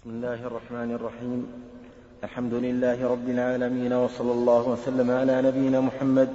بسم 0.00 0.10
الله 0.10 0.46
الرحمن 0.46 0.94
الرحيم. 0.94 1.46
الحمد 2.24 2.54
لله 2.54 3.10
رب 3.12 3.28
العالمين 3.28 3.92
وصلى 3.92 4.32
الله 4.32 4.68
وسلم 4.68 5.10
على 5.10 5.42
نبينا 5.42 5.80
محمد 5.80 6.28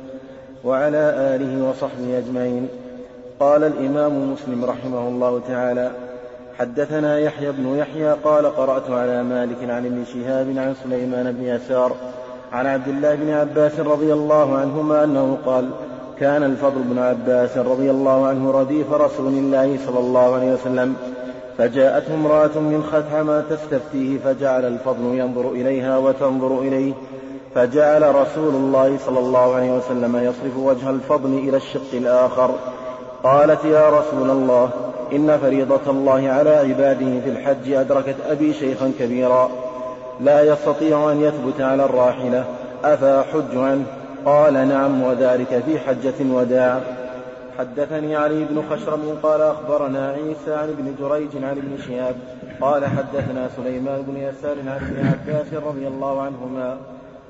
وعلى 0.63 1.03
آله 1.35 1.69
وصحبه 1.69 2.17
أجمعين. 2.17 2.67
قال 3.39 3.63
الإمام 3.63 4.33
مسلم 4.33 4.65
رحمه 4.65 5.07
الله 5.07 5.41
تعالى 5.47 5.91
حدثنا 6.59 7.19
يحيى 7.19 7.51
بن 7.51 7.75
يحيى 7.75 8.11
قال 8.11 8.45
قرأت 8.55 8.89
على 8.89 9.23
مالك 9.23 9.69
عن 9.69 9.85
ابن 9.85 10.05
شهاب 10.13 10.47
عن 10.57 10.75
سليمان 10.83 11.31
بن 11.31 11.43
يسار 11.43 11.95
عن 12.53 12.65
عبد 12.65 12.87
الله 12.87 13.15
بن 13.15 13.29
عباس 13.29 13.79
رضي 13.79 14.13
الله 14.13 14.57
عنهما 14.57 15.03
أنه 15.03 15.37
قال 15.45 15.69
كان 16.19 16.43
الفضل 16.43 16.81
بن 16.83 16.97
عباس 16.99 17.57
رضي 17.57 17.91
الله 17.91 18.27
عنه 18.27 18.51
رديف 18.51 18.91
رسول 18.91 19.33
الله 19.33 19.77
صلى 19.85 19.99
الله 19.99 20.35
عليه 20.35 20.53
وسلم 20.53 20.95
فجاءته 21.57 22.13
امرأة 22.13 22.59
من 22.59 22.83
خثعم 22.91 23.41
تستفتيه 23.41 24.17
فجعل 24.17 24.65
الفضل 24.65 25.03
ينظر 25.03 25.49
إليها 25.51 25.97
وتنظر 25.97 26.59
إليه. 26.59 26.93
فجعل 27.55 28.15
رسول 28.15 28.55
الله 28.55 28.97
صلى 29.05 29.19
الله 29.19 29.55
عليه 29.55 29.71
وسلم 29.71 30.15
يصرف 30.15 30.57
وجه 30.57 30.89
الفضل 30.89 31.33
إلى 31.33 31.57
الشق 31.57 31.93
الآخر. 31.93 32.51
قالت 33.23 33.65
يا 33.65 33.89
رسول 33.89 34.29
الله 34.29 34.69
إن 35.13 35.37
فريضة 35.37 35.91
الله 35.91 36.29
على 36.29 36.49
عباده 36.49 37.19
في 37.23 37.29
الحج 37.29 37.71
أدركت 37.71 38.15
أبي 38.29 38.53
شيخا 38.53 38.91
كبيرا. 38.99 39.49
لا 40.21 40.41
يستطيع 40.41 41.11
أن 41.11 41.21
يثبت 41.21 41.61
على 41.61 41.85
الراحلة 41.85 42.45
أفأحج 42.83 43.55
عنه؟ 43.55 43.83
قال 44.25 44.53
نعم 44.53 45.03
وذلك 45.03 45.63
في 45.65 45.79
حجة 45.79 46.13
الوداع. 46.19 46.81
حدثني 47.59 48.15
علي 48.15 48.45
بن 48.45 48.63
خشرم 48.69 49.19
قال 49.23 49.41
أخبرنا 49.41 50.09
عيسى 50.09 50.53
عن 50.53 50.69
ابن 50.69 50.95
جريج 50.99 51.43
عن 51.43 51.57
ابن 51.57 51.77
شهاب 51.87 52.15
قال 52.61 52.85
حدثنا 52.85 53.49
سليمان 53.55 54.01
بن 54.01 54.17
يسار 54.17 54.57
عن 54.59 54.67
ابن 54.67 55.07
عباس 55.07 55.53
رضي 55.53 55.87
الله 55.87 56.21
عنهما 56.21 56.77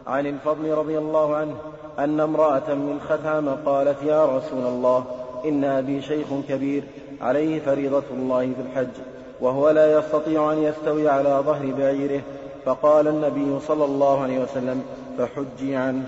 عن 0.07 0.25
الفضل 0.25 0.71
رضي 0.71 0.97
الله 0.97 1.35
عنه 1.35 1.55
أن 1.99 2.19
امرأة 2.19 2.73
من 2.73 2.99
خثعم 3.09 3.49
قالت 3.49 4.03
يا 4.03 4.25
رسول 4.25 4.65
الله 4.65 5.05
إن 5.45 5.63
أبي 5.63 6.01
شيخ 6.01 6.27
كبير 6.49 6.83
عليه 7.21 7.59
فريضة 7.59 8.03
الله 8.11 8.53
في 8.53 8.61
الحج 8.61 8.93
وهو 9.41 9.69
لا 9.69 9.99
يستطيع 9.99 10.53
أن 10.53 10.63
يستوي 10.63 11.09
على 11.09 11.43
ظهر 11.45 11.73
بعيره 11.77 12.21
فقال 12.65 13.07
النبي 13.07 13.59
صلى 13.59 13.85
الله 13.85 14.23
عليه 14.23 14.39
وسلم 14.39 14.83
فحجي 15.17 15.75
عنه. 15.75 16.07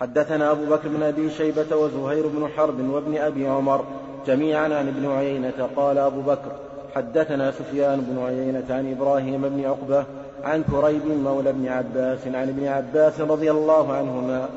حدثنا 0.00 0.50
أبو 0.50 0.64
بكر 0.64 0.88
بن 0.88 1.02
أبي 1.02 1.30
شيبة 1.30 1.76
وزهير 1.76 2.26
بن 2.28 2.48
حرب 2.56 2.88
وابن 2.90 3.16
أبي 3.16 3.46
عمر 3.46 3.84
جميعا 4.26 4.64
عن 4.64 4.88
ابن 4.88 5.06
عيينة 5.10 5.68
قال 5.76 5.98
أبو 5.98 6.20
بكر 6.20 6.52
حدثنا 6.94 7.50
سفيان 7.50 8.00
بن 8.00 8.22
عيينة 8.22 8.64
عن 8.70 8.92
إبراهيم 8.92 9.42
بن 9.42 9.64
عقبة 9.64 10.04
عن 10.44 10.62
كريب 10.62 11.02
مولى 11.24 11.50
ابن 11.50 11.68
عباس 11.68 12.26
عن 12.26 12.48
ابن 12.48 12.66
عباس 12.66 13.20
رضي 13.20 13.50
الله 13.50 13.92
عنهما 13.92 14.48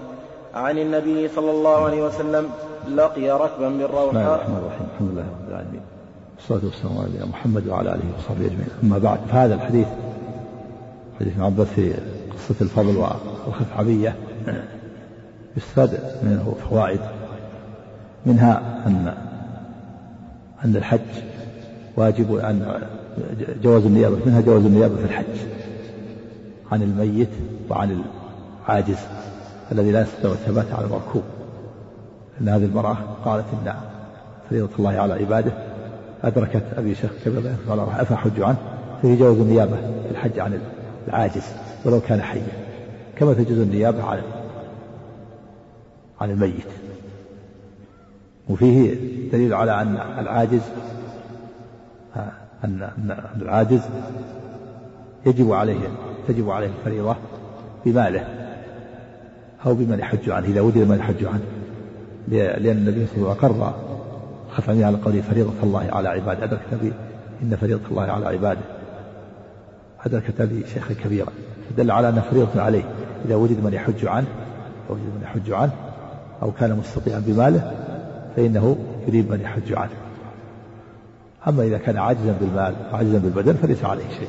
عن 0.53 0.77
النبي 0.77 1.27
صلى 1.27 1.51
الله 1.51 1.85
عليه 1.85 2.03
وسلم 2.03 2.49
لقي 2.95 3.29
ركبا 3.29 3.69
من 3.69 3.83
روحاء 3.83 4.09
بسم 4.09 4.17
الله 4.17 4.35
الرحمن 4.35 4.57
الرحيم. 4.57 4.87
الحمد 4.93 5.09
لله 5.11 5.21
رب 5.21 5.49
العالمين. 5.49 5.81
والصلاة 6.35 6.65
والسلام 6.65 6.97
على 6.97 7.29
محمد 7.29 7.67
وعلى 7.67 7.89
آله 7.89 8.03
وصحبه 8.17 8.45
أجمعين. 8.45 8.69
أما 8.83 8.97
بعد 8.97 9.19
فهذا 9.29 9.55
الحديث 9.55 9.87
حديث 11.19 11.33
ابن 11.33 11.43
عباس 11.43 11.67
في 11.67 11.93
قصة 12.33 12.55
الفضل 12.61 12.97
والخفعبية. 13.47 14.15
يستفاد 15.57 15.99
منه 16.23 16.55
فوائد 16.69 16.99
منها 18.25 18.83
أن 18.87 19.13
أن 20.65 20.75
الحج 20.75 20.99
واجب 21.95 22.35
أن 22.35 22.81
جواز 23.63 23.85
النيابة 23.85 24.17
منها 24.25 24.41
جواز 24.41 24.65
النيابة 24.65 24.95
في 24.95 25.03
الحج 25.03 25.37
عن 26.71 26.81
الميت 26.81 27.29
وعن 27.69 28.03
العاجز 28.67 28.97
الذي 29.71 29.91
لا 29.91 30.01
يستطيع 30.01 30.31
الثبات 30.31 30.65
على 30.71 30.85
المركوب 30.85 31.23
أن 32.41 32.49
هذه 32.49 32.65
المرأة 32.65 32.97
قالت 33.25 33.45
إن 33.53 33.73
فريضة 34.49 34.69
الله 34.79 34.91
على 34.91 35.13
عباده 35.13 35.51
أدركت 36.23 36.63
أبي 36.77 36.95
شيخ 36.95 37.11
كبير 37.25 37.51
قال 37.69 37.79
أفحج 37.79 38.41
عنه؟ 38.41 38.57
فهي 39.03 39.15
جواز 39.15 39.37
النيابة 39.37 39.75
في 39.75 40.11
الحج 40.11 40.39
عن 40.39 40.59
العاجز 41.07 41.43
ولو 41.85 41.99
كان 41.99 42.21
حيا. 42.21 42.47
كما 43.15 43.33
تجوز 43.33 43.59
النيابة 43.59 44.03
عن 44.03 44.21
عن 46.21 46.31
الميت. 46.31 46.67
وفيه 48.49 48.95
دليل 49.31 49.53
على 49.53 49.81
أن 49.81 49.97
العاجز 50.19 50.61
أن 52.63 53.15
العاجز 53.41 53.81
يجب 55.25 55.51
عليه 55.51 55.79
تجب 56.27 56.49
عليه 56.49 56.67
الفريضة 56.67 57.15
بماله 57.85 58.27
أو 59.65 59.73
بمن 59.73 59.99
يحج 59.99 60.29
عنه 60.29 60.47
إذا 60.47 60.61
وجد 60.61 60.77
من 60.77 60.97
يحج 60.99 61.25
عنه. 61.25 61.43
لأن 62.27 62.77
النبي 62.77 63.05
صلى 63.05 63.17
الله 63.17 63.29
عليه 63.29 63.53
وسلم 63.53 63.61
أقر 63.61 64.85
على 64.85 64.97
قوله 64.97 65.21
فريضة 65.21 65.53
الله 65.63 65.89
على 65.91 66.09
عباده. 66.09 66.43
أدركت 66.43 66.73
بي 66.81 66.93
إن 67.43 67.55
فريضة 67.55 67.87
الله 67.91 68.03
على 68.03 68.25
عباده. 68.25 68.61
أدركت 70.05 70.41
بي 70.41 70.63
شيخا 70.73 70.93
كبيرا 70.93 71.29
فدل 71.69 71.91
على 71.91 72.09
أن 72.09 72.21
فريضة 72.31 72.61
عليه 72.61 72.83
إذا 73.25 73.35
وجد 73.35 73.63
من 73.63 73.73
يحج 73.73 74.05
عنه 74.05 74.27
وجد 74.89 75.01
من 75.01 75.21
يحج 75.23 75.51
عنه 75.51 75.71
أو 76.41 76.51
كان 76.51 76.75
مستطيعا 76.75 77.19
بماله 77.27 77.71
فإنه 78.35 78.77
يريد 79.07 79.31
من 79.31 79.41
يحج 79.41 79.73
عنه 79.73 79.91
أما 81.47 81.63
إذا 81.63 81.77
كان 81.77 81.97
عاجزا 81.97 82.35
بالمال 82.41 82.75
عاجزا 82.93 83.17
بالبدن 83.17 83.53
فليس 83.53 83.85
عليه 83.85 84.09
شيء. 84.19 84.27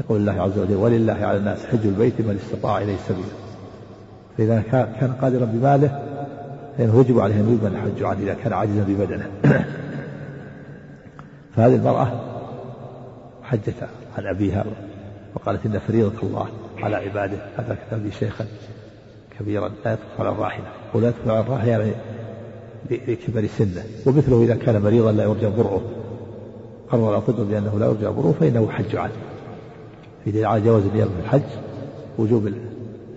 يقول 0.00 0.20
الله 0.20 0.42
عز 0.42 0.58
وجل 0.58 0.74
ولله 0.74 1.12
على 1.12 1.36
الناس 1.36 1.66
حج 1.66 1.86
البيت 1.86 2.20
من 2.20 2.38
استطاع 2.44 2.78
إليه 2.78 2.96
سبيلا 3.08 3.42
فإذا 4.38 4.62
كان 5.00 5.12
قادرا 5.12 5.44
بماله 5.44 6.02
فإنه 6.78 7.00
يجب 7.00 7.20
عليه 7.20 7.34
أن 7.34 7.48
يريد 7.48 7.64
من 7.64 7.72
يحج 7.74 8.02
عنه 8.02 8.20
إذا 8.20 8.34
كان 8.34 8.52
عاجزا 8.52 8.84
ببدنه. 8.88 9.30
فهذه 11.56 11.74
المرأة 11.74 12.20
حجت 13.42 13.74
عن 14.18 14.26
أبيها 14.26 14.64
وقالت 15.34 15.66
إن 15.66 15.78
فريضة 15.78 16.22
الله 16.22 16.48
على 16.78 16.96
عباده. 16.96 17.38
هذا 17.56 17.76
كتب 17.86 18.04
لي 18.04 18.10
شيخا. 18.10 18.46
كبيرا 19.38 19.68
لا 19.84 19.92
يدخل 19.92 20.04
على 20.18 20.28
الراحلة 20.28 20.66
ولا 20.94 21.08
يدخل 21.08 21.30
على 21.30 21.40
الراحلة 21.40 21.70
يعني 21.70 21.92
لكبر 22.90 23.46
سنه 23.46 23.84
ومثله 24.06 24.42
إذا 24.42 24.54
كان 24.54 24.82
مريضا 24.82 25.12
لا 25.12 25.24
يرجى 25.24 25.46
برؤه 25.46 25.82
قرر 26.90 27.10
الأطباء 27.10 27.46
بأنه 27.46 27.78
لا 27.78 27.86
يرجى 27.86 28.06
برؤه 28.06 28.32
فإنه 28.32 28.70
حج 28.70 28.96
عنه. 28.96 29.12
في 30.24 30.44
على 30.44 30.60
جواز 30.60 30.82
النيابة 30.82 31.10
في 31.10 31.20
الحج 31.20 31.50
وجوب 32.18 32.52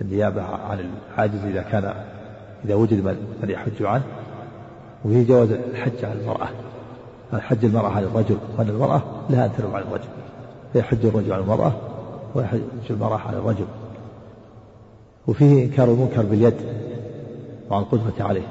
النيابة 0.01 0.41
عن 0.41 0.79
العاجز 1.13 1.45
إذا 1.45 1.61
كان 1.61 1.93
إذا 2.65 2.75
وجد 2.75 3.05
من 3.43 3.49
يحج 3.49 3.83
عنه 3.83 4.03
وفيه 5.05 5.27
جواز 5.27 5.51
الحج 5.51 6.05
عن 6.05 6.17
المرأة. 6.17 6.47
حج 7.33 7.65
المرأة 7.65 7.89
عن 7.89 8.03
الرجل 8.03 8.37
وأن 8.57 8.69
المرأة 8.69 9.01
لها 9.29 9.45
أن 9.45 9.51
عن 9.73 9.81
الرجل. 9.81 10.09
فيحج 10.73 11.05
الرجل 11.05 11.33
عن 11.33 11.39
المرأة 11.39 11.73
ويحج 12.35 12.59
المرأة 12.89 13.17
عن 13.17 13.33
الرجل. 13.33 13.65
وفيه 15.27 15.63
إنكار 15.63 15.87
المنكر 15.87 16.21
باليد 16.21 16.53
وعن 17.69 17.81
القدرة 17.81 18.13
عليه. 18.19 18.47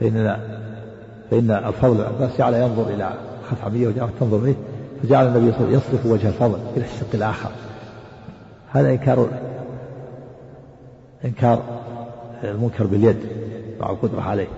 فإن 0.00 0.36
فإن 1.30 1.50
الفضل 1.50 2.00
العباس 2.00 2.38
جعل 2.38 2.54
ينظر 2.54 2.88
إلى 2.88 3.10
خثعمية 3.50 3.88
وجعلت 3.88 4.12
تنظر 4.20 4.38
إليه 4.38 4.54
فجعل 5.02 5.26
النبي 5.26 5.52
صلى 5.52 5.60
الله 5.60 5.66
عليه 5.66 5.76
وسلم 5.76 5.94
يصرف 5.94 6.06
وجه 6.06 6.28
الفضل 6.28 6.58
إلى 6.76 6.84
الشق 6.84 7.14
الآخر. 7.14 7.50
هذا 8.72 8.90
إنكار 8.90 9.28
إنكار 11.24 11.62
المنكر 12.44 12.86
باليد 12.86 13.16
مع 13.80 13.90
القدرة 13.90 14.20
عليه. 14.20 14.48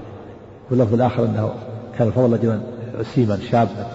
واللفظ 0.70 0.94
الآخر 0.94 1.24
أنه 1.24 1.54
كان 1.98 2.08
الفضل 2.08 2.32
رجلا 2.32 2.60
عسيما 2.98 3.36
شابا 3.50 3.86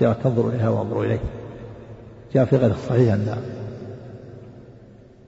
جاءت 0.00 0.16
تنظر 0.24 0.48
إليها 0.48 0.68
وانظر 0.68 1.02
إليه. 1.02 1.20
جاء 2.34 2.44
في 2.44 2.56
غير 2.56 2.70
الصحيح 2.70 3.12
أن 3.12 3.36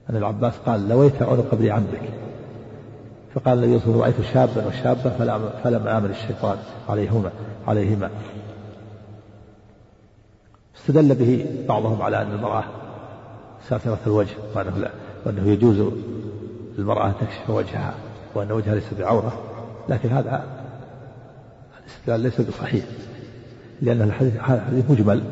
أن 0.09 0.15
العباس 0.15 0.53
قال 0.65 0.89
لويت 0.89 1.21
عنق 1.21 1.53
ابن 1.53 1.69
عمك. 1.69 2.01
فقال 3.35 3.63
النبي 3.63 3.79
صلى 3.79 3.93
الله 3.93 4.03
عليه 4.05 4.15
وسلم 4.15 4.31
رأيت 4.31 4.33
شابا 4.33 4.67
وشابا 4.67 5.09
فلم, 5.63 5.87
آمن 5.87 6.09
الشيطان 6.09 6.57
عليهما 6.89 7.31
عليهما. 7.67 8.09
استدل 10.77 11.15
به 11.15 11.45
بعضهم 11.67 12.01
على 12.01 12.21
أن 12.21 12.31
المرأة 12.31 12.63
سافرة 13.69 13.99
الوجه 14.07 14.35
وأنه, 14.55 14.77
لا 14.77 14.91
وأنه 15.25 15.47
يجوز 15.47 15.93
للمرأة 16.77 17.07
أن 17.07 17.13
تكشف 17.21 17.49
وجهها 17.49 17.93
وأن 18.35 18.51
وجهها 18.51 18.75
ليس 18.75 18.93
بعورة 18.99 19.39
لكن 19.89 20.09
هذا 20.09 20.43
الاستدلال 21.83 22.19
ليس 22.19 22.41
بصحيح 22.41 22.85
لأن 23.81 24.01
الحديث 24.01 24.37
حديث 24.39 24.91
مجمل 24.91 25.23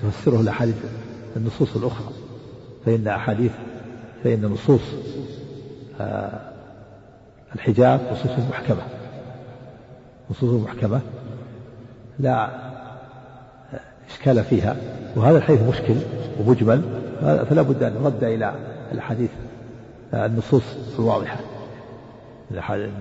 تفسره 0.00 0.40
الأحاديث 0.40 0.76
النصوص 1.36 1.76
الأخرى 1.76 2.08
فإن 2.86 3.08
أحاديث 3.08 3.52
فإن 4.24 4.44
نصوص 4.44 4.80
آه، 6.00 6.40
الحجاب 7.54 8.00
نصوص 8.12 8.38
محكمة. 8.50 8.82
نصوص 10.30 10.62
محكمة 10.64 11.00
لا 12.18 12.48
إشكال 14.10 14.44
فيها. 14.44 14.76
وهذا 15.16 15.38
الحديث 15.38 15.62
مشكل 15.68 15.94
ومجمل 16.40 16.82
فلا 17.20 17.62
بد 17.62 17.82
أن 17.82 17.92
نرد 18.02 18.24
إلى 18.24 18.54
الحديث 18.92 19.30
النصوص 20.14 20.62
الواضحة. 20.98 21.36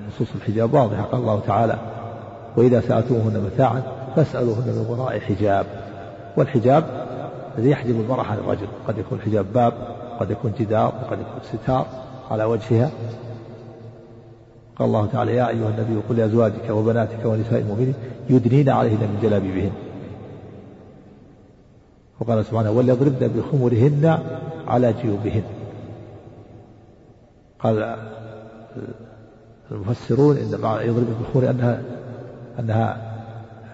نصوص 0.07 0.27
الحجاب 0.35 0.73
واضحة 0.73 1.03
قال 1.03 1.21
الله 1.21 1.39
تعالى 1.39 1.77
وإذا 2.57 2.81
سألتموهن 2.81 3.49
متاعا 3.53 3.83
فاسألوهن 4.15 4.67
من 4.67 4.85
وراء 4.89 5.19
حجاب. 5.19 5.65
والحجاب 6.37 6.83
الذي 7.57 7.69
يحجب 7.69 7.99
المرأة 8.01 8.23
عن 8.23 8.37
الرجل 8.37 8.67
قد 8.87 8.97
يكون 8.97 9.17
الحجاب 9.17 9.53
باب 9.53 9.73
قد 10.21 10.31
يكون 10.31 10.53
جدار 10.59 10.89
قد 10.89 11.19
يكون 11.19 11.41
ستار 11.43 11.85
على 12.31 12.43
وجهها. 12.43 12.91
قال 14.75 14.87
الله 14.87 15.05
تعالى 15.05 15.35
يا 15.35 15.49
أيها 15.49 15.69
النبي 15.69 16.01
قل 16.09 16.17
لأزواجك 16.17 16.69
وبناتك 16.69 17.25
ونساء 17.25 17.59
المؤمنين 17.59 17.93
يدنين 18.29 18.69
عليهن 18.69 18.99
من 18.99 19.19
جلابيبهن. 19.21 19.71
وقال 22.19 22.45
سبحانه 22.45 22.71
وليضربن 22.71 23.27
بخمرهن 23.27 24.19
على 24.67 24.93
جيوبهن. 24.93 25.43
قال 27.59 27.95
المفسرون 29.71 30.37
إنما 30.37 30.81
يضربن 30.81 31.15
بخمر 31.21 31.49
أنها 31.49 31.81
أنها 32.59 33.11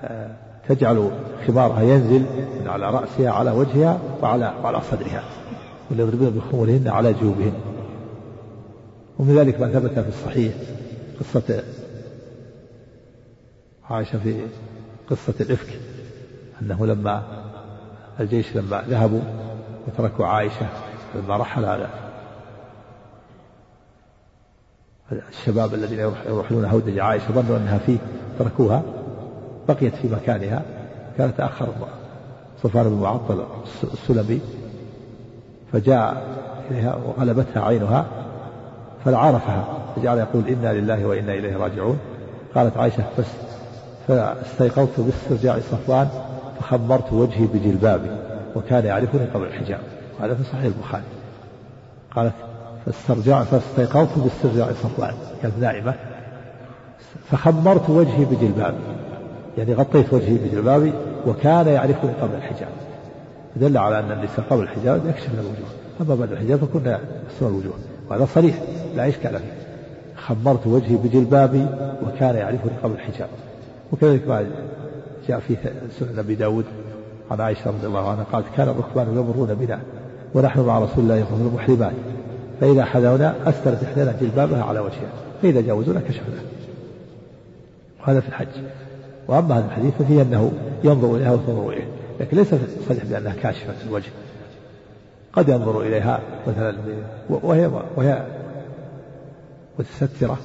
آه، 0.04 0.30
تجعل 0.68 1.10
خمارها 1.48 1.82
ينزل 1.82 2.26
من 2.62 2.68
على 2.68 2.90
رأسها 2.90 3.30
على 3.30 3.52
وجهها 3.52 4.00
وعلى 4.22 4.54
وعلى 4.64 4.82
صدرها. 4.92 5.24
وليضربن 5.92 6.30
بخمرهن 6.30 6.88
على 6.88 7.14
جيوبهن. 7.14 7.54
ومن 9.20 9.36
ذلك 9.36 9.62
ما 9.62 9.68
ثبت 9.68 10.00
في 10.00 10.10
الصحيح 10.10 10.54
قصة 11.20 11.64
عائشة 13.90 14.20
في 14.20 14.42
قصة 15.10 15.34
الإفك 15.42 15.80
أنه 16.62 16.86
لما 16.86 17.24
الجيش 18.20 18.56
لما 18.56 18.84
ذهبوا 18.90 19.22
وتركوا 19.88 20.26
عائشة 20.26 20.68
لما 21.16 21.38
رحل 21.38 21.66
هذا 21.66 21.90
الشباب 25.30 25.74
الذين 25.74 26.00
يرحلون 26.30 26.66
هودج 26.66 27.00
عائشة 27.00 27.32
ظنوا 27.32 27.58
أنها 27.58 27.78
فيه 27.78 27.98
تركوها 28.40 28.84
بقيت 29.68 29.96
في 29.96 30.08
مكانها. 30.08 30.62
كان 31.18 31.36
تأخر 31.36 31.68
صفوان 32.64 32.90
بن 32.90 32.96
معطل 32.96 33.46
السلمي 33.94 34.42
فجاء 35.74 36.24
إليها 36.72 36.96
وغلبتها 36.96 37.64
عينها 37.64 38.06
فعرفها 39.06 39.66
فجعل 39.96 40.18
يقول 40.18 40.48
إنا 40.48 40.74
لله 40.74 41.06
وإنا 41.06 41.34
إليه 41.34 41.58
راجعون. 41.58 42.00
قالت 42.56 42.78
عائشة 42.78 43.04
فاستيقظت 44.08 45.00
باسترجاع 45.00 45.60
صفوان 45.60 46.08
فخمرت 46.60 47.14
وجهي 47.14 47.46
بجلبابي 47.46 48.10
وكان 48.56 48.86
يعرفني 48.86 49.26
قبل 49.34 49.44
الحجاب. 49.44 49.80
هذا 50.22 50.36
في 50.36 50.44
صحيح 50.44 50.64
البخاري. 50.64 51.04
قالت 52.16 52.34
فاسترجع 52.86 53.44
فاستيقظت 53.44 54.20
باسترجاع 54.20 54.68
صفوان 54.68 55.14
كانت 55.42 55.54
نائمة. 55.62 55.94
فخمرت 57.32 57.90
وجهي 57.90 58.26
بجلبابي 58.26 58.78
يعني 59.58 59.74
غطيت 59.74 60.14
وجهي 60.14 60.38
بجلبابي 60.38 60.94
وكان 61.28 61.68
يعرفني 61.68 62.12
قبل 62.22 62.36
الحجاب. 62.36 62.70
دل 63.56 63.78
على 63.78 64.00
أن 64.00 64.12
النساء 64.12 64.46
قبل 64.50 64.64
الحجاب 64.64 65.02
يكشفن 65.06 65.34
الوجوه. 65.34 65.68
أما 66.02 66.16
بعد 66.16 66.32
الحجاب 66.32 66.60
فكنا 66.60 67.00
يستر 67.32 67.48
الوجوه. 67.48 67.74
وهذا 68.10 68.26
صريح 68.26 68.62
لا 68.96 69.08
إشكال 69.08 69.40
فيه. 69.40 69.68
خمرت 70.18 70.68
وجهي 70.68 70.96
بجلبابي 70.96 71.66
وكان 72.08 72.36
يعرفني 72.36 72.72
قبل 72.84 72.94
الحجاب 72.94 73.30
وكذلك 73.94 74.28
ما 74.28 74.46
جاء 75.28 75.40
في 75.40 75.56
سنن 76.00 76.20
أبي 76.20 76.36
داود 76.36 76.66
عن 77.32 77.42
عائشة 77.42 77.68
رضي 77.68 77.88
الله 77.88 78.10
عنها 78.10 78.26
قالت 78.32 78.46
كان 78.58 78.70
الركبان 78.70 79.08
يمرون 79.08 79.54
بنا 79.54 79.80
ونحن 80.34 80.60
مع 80.60 80.80
رسول 80.80 81.04
الله 81.04 81.26
صلى 81.26 81.34
الله 81.34 81.44
عليه 81.44 81.44
وسلم 81.44 81.56
محرمات. 81.56 81.94
فإذا 82.62 82.86
حذونا 82.86 83.36
أسترت 83.46 83.84
إحدانا 83.84 84.14
جلبابها 84.22 84.64
على 84.64 84.80
وجهها. 84.80 85.12
فإذا 85.42 85.62
جاوزونا 85.62 86.00
كشفنا. 86.00 86.36
وهذا 88.02 88.20
في 88.20 88.28
الحج. 88.28 88.48
وأما 89.28 89.58
هذا 89.58 89.66
الحديث 89.66 89.94
ففيه 90.00 90.22
أنه 90.22 90.52
ينظر 90.84 91.16
إليها 91.16 91.32
وتنظر 91.32 91.70
إليه 91.70 91.88
لكن 92.20 92.38
ليس 92.38 92.48
صريح 92.88 93.06
بأنها 93.06 93.34
كاشفة 93.34 93.74
الوجه. 93.88 94.12
قد 95.34 95.50
ينظر 95.50 95.82
إليها 95.82 96.20
مثلا 96.48 96.78
وهي 97.30 97.66
وهي 97.96 98.26
متسترة. 99.80 100.38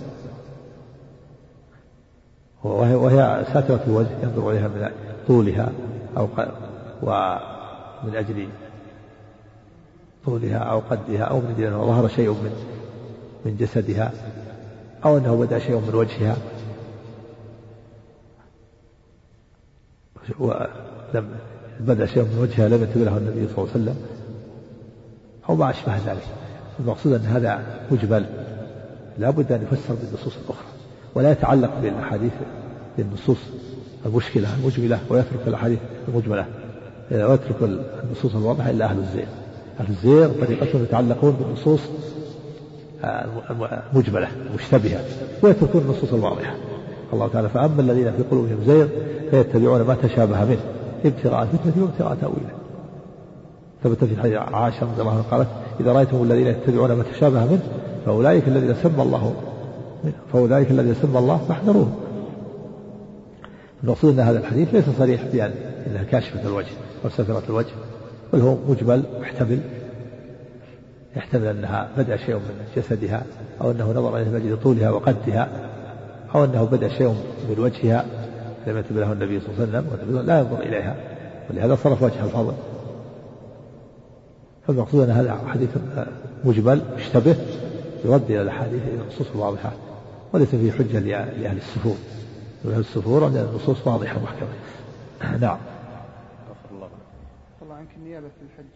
وهي, 2.64 2.94
وهي 2.94 3.44
ساترة 3.52 3.80
الوجه 3.86 4.08
ينظر 4.22 4.50
إليها 4.50 4.68
من 4.68 4.90
طولها 5.28 5.72
أو 6.16 6.28
ومن 7.02 8.16
أجل 8.16 8.48
طولها 10.24 10.58
أو 10.58 10.78
قدها 10.78 11.22
أو 11.22 11.40
من 11.40 11.54
أجل 11.58 11.70
ظهر 11.70 12.08
شيء 12.08 12.30
من 12.30 12.52
من 13.44 13.56
جسدها 13.56 14.12
أو 15.04 15.18
أنه 15.18 15.36
بدأ 15.36 15.58
شيء 15.58 15.76
من 15.76 15.94
وجهها. 15.94 16.36
ولم 20.38 21.36
بدأ 21.80 22.06
شيء 22.06 22.22
من 22.22 22.38
وجهها 22.42 22.68
لم 22.68 22.82
ينتبه 22.82 23.04
له 23.04 23.16
النبي 23.16 23.48
صلى 23.48 23.58
الله 23.58 23.70
عليه 23.74 23.82
وسلم. 23.82 23.96
أو 25.48 25.54
ما 25.54 25.70
أشبه 25.70 25.96
ذلك. 25.96 26.26
المقصود 26.80 27.12
أن 27.12 27.20
هذا 27.20 27.62
مجمل. 27.90 28.26
لا 29.18 29.30
بد 29.30 29.52
أن 29.52 29.62
يفسر 29.62 29.94
بالنصوص 29.94 30.36
الأخرى. 30.44 30.66
ولا 31.14 31.32
يتعلق 31.32 31.70
بالأحاديث 31.82 32.32
بالنصوص 32.98 33.38
المشكلة 34.06 34.48
المجملة 34.54 34.98
ويترك 35.10 35.40
الأحاديث 35.46 35.78
المجملة. 36.08 36.46
ويترك 37.10 37.56
النصوص 38.04 38.34
الواضحة 38.34 38.70
إلا 38.70 38.84
أهل 38.84 38.98
الزيغ. 38.98 39.26
أهل 39.80 39.88
الزيغ 39.88 40.44
طريقتهم 40.46 40.82
يتعلقون 40.82 41.32
بالنصوص 41.32 41.80
المجملة 43.94 44.28
المشتبهة 44.50 45.00
ويتركون 45.42 45.80
النصوص 45.80 46.12
الواضحة. 46.12 46.54
الله 47.12 47.28
تعالى 47.28 47.48
فأما 47.48 47.82
الذين 47.82 48.12
في 48.12 48.22
قلوبهم 48.30 48.64
زيغ 48.66 48.88
فيتبعون 49.30 49.82
ما 49.82 49.94
تشابه 49.94 50.44
منه. 50.44 50.60
ابتغاء 51.06 51.42
الفتنة 51.42 51.84
وابتغاء 51.84 52.14
تأويله. 52.14 52.52
ثبت 53.84 54.04
في 54.04 54.20
حديث 54.20 54.34
عائشة 54.34 54.82
رضي 54.82 55.00
الله 55.00 55.12
عنها 55.12 55.24
قالت 55.30 55.48
إذا 55.80 55.92
رأيتم 55.92 56.22
الذين 56.22 56.46
يتبعون 56.46 56.92
ما 56.92 57.02
تشابه 57.02 57.44
منه 57.44 57.62
فأولئك 58.06 58.48
الذين 58.48 58.74
سمى 58.74 59.02
الله 59.02 59.34
فأولئك 60.32 60.70
الذين 60.70 60.94
سمى 60.94 61.18
الله 61.18 61.36
فاحذروه. 61.36 61.88
المقصود 63.84 64.18
أن 64.18 64.20
هذا 64.20 64.38
الحديث 64.38 64.74
ليس 64.74 64.84
صريح 64.98 65.22
بأن 65.32 65.52
إنها 65.86 66.02
كاشفة 66.02 66.42
الوجه 66.42 66.70
أو 67.04 67.10
سترة 67.10 67.42
الوجه 67.48 67.72
بل 68.32 68.40
هو 68.40 68.56
مجمل 68.68 69.02
محتمل 69.20 69.60
يحتمل 71.16 71.46
أنها 71.46 71.88
بدأ 71.98 72.16
شيء 72.16 72.34
من 72.34 72.54
جسدها 72.76 73.22
أو 73.60 73.70
أنه 73.70 73.90
نظر 73.90 74.16
إلى 74.16 74.30
مجد 74.30 74.56
طولها 74.56 74.90
وقدها 74.90 75.48
أو 76.34 76.44
أنه 76.44 76.64
بدأ 76.64 76.88
شيء 76.88 77.08
من 77.48 77.56
وجهها. 77.58 78.04
لم 78.66 78.78
يتب 78.78 78.96
له 78.96 79.12
النبي 79.12 79.40
صلى 79.40 79.48
الله 79.48 79.60
عليه 79.60 79.68
وسلم 79.68 79.92
والنبي 79.92 80.26
لا 80.26 80.38
ينظر 80.38 80.60
إليها. 80.60 80.96
ولهذا 81.50 81.74
صرف 81.74 82.02
وجه 82.02 82.24
الفضل. 82.24 82.54
فالمقصود 84.66 85.08
أن 85.08 85.10
هذا 85.10 85.38
حديث 85.46 85.70
مجمل 86.44 86.82
مشتبه 86.96 87.36
يرد 88.04 88.30
إلى 88.30 88.42
الأحاديث 88.42 88.82
إلى 88.82 89.02
النصوص 89.02 89.26
الواضحة 89.34 89.72
وليس 90.32 90.48
فيه 90.48 90.72
حجة 90.72 90.98
لأهل 90.98 91.56
السفور. 91.56 91.96
أهل 92.64 92.80
السفور 92.80 93.24
عند 93.24 93.36
النصوص 93.36 93.86
واضحة 93.86 94.20
محكمة 94.20 94.48
نعم. 95.46 95.58
الله 97.62 97.74
عنك 97.74 97.88
النيابة 97.96 98.28
في 98.28 98.44
الحج. 98.44 98.72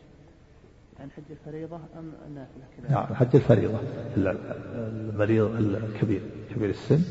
عن 1.00 1.10
حج 1.10 1.22
الفريضة 1.30 1.76
أم 1.76 2.12
النافلة؟ 2.28 2.90
نعم 2.90 3.14
حج 3.14 3.28
الفريضة 3.34 3.78
المريض 4.16 5.44
الكبير 5.44 6.20
كبير 6.54 6.70
السن. 6.70 7.02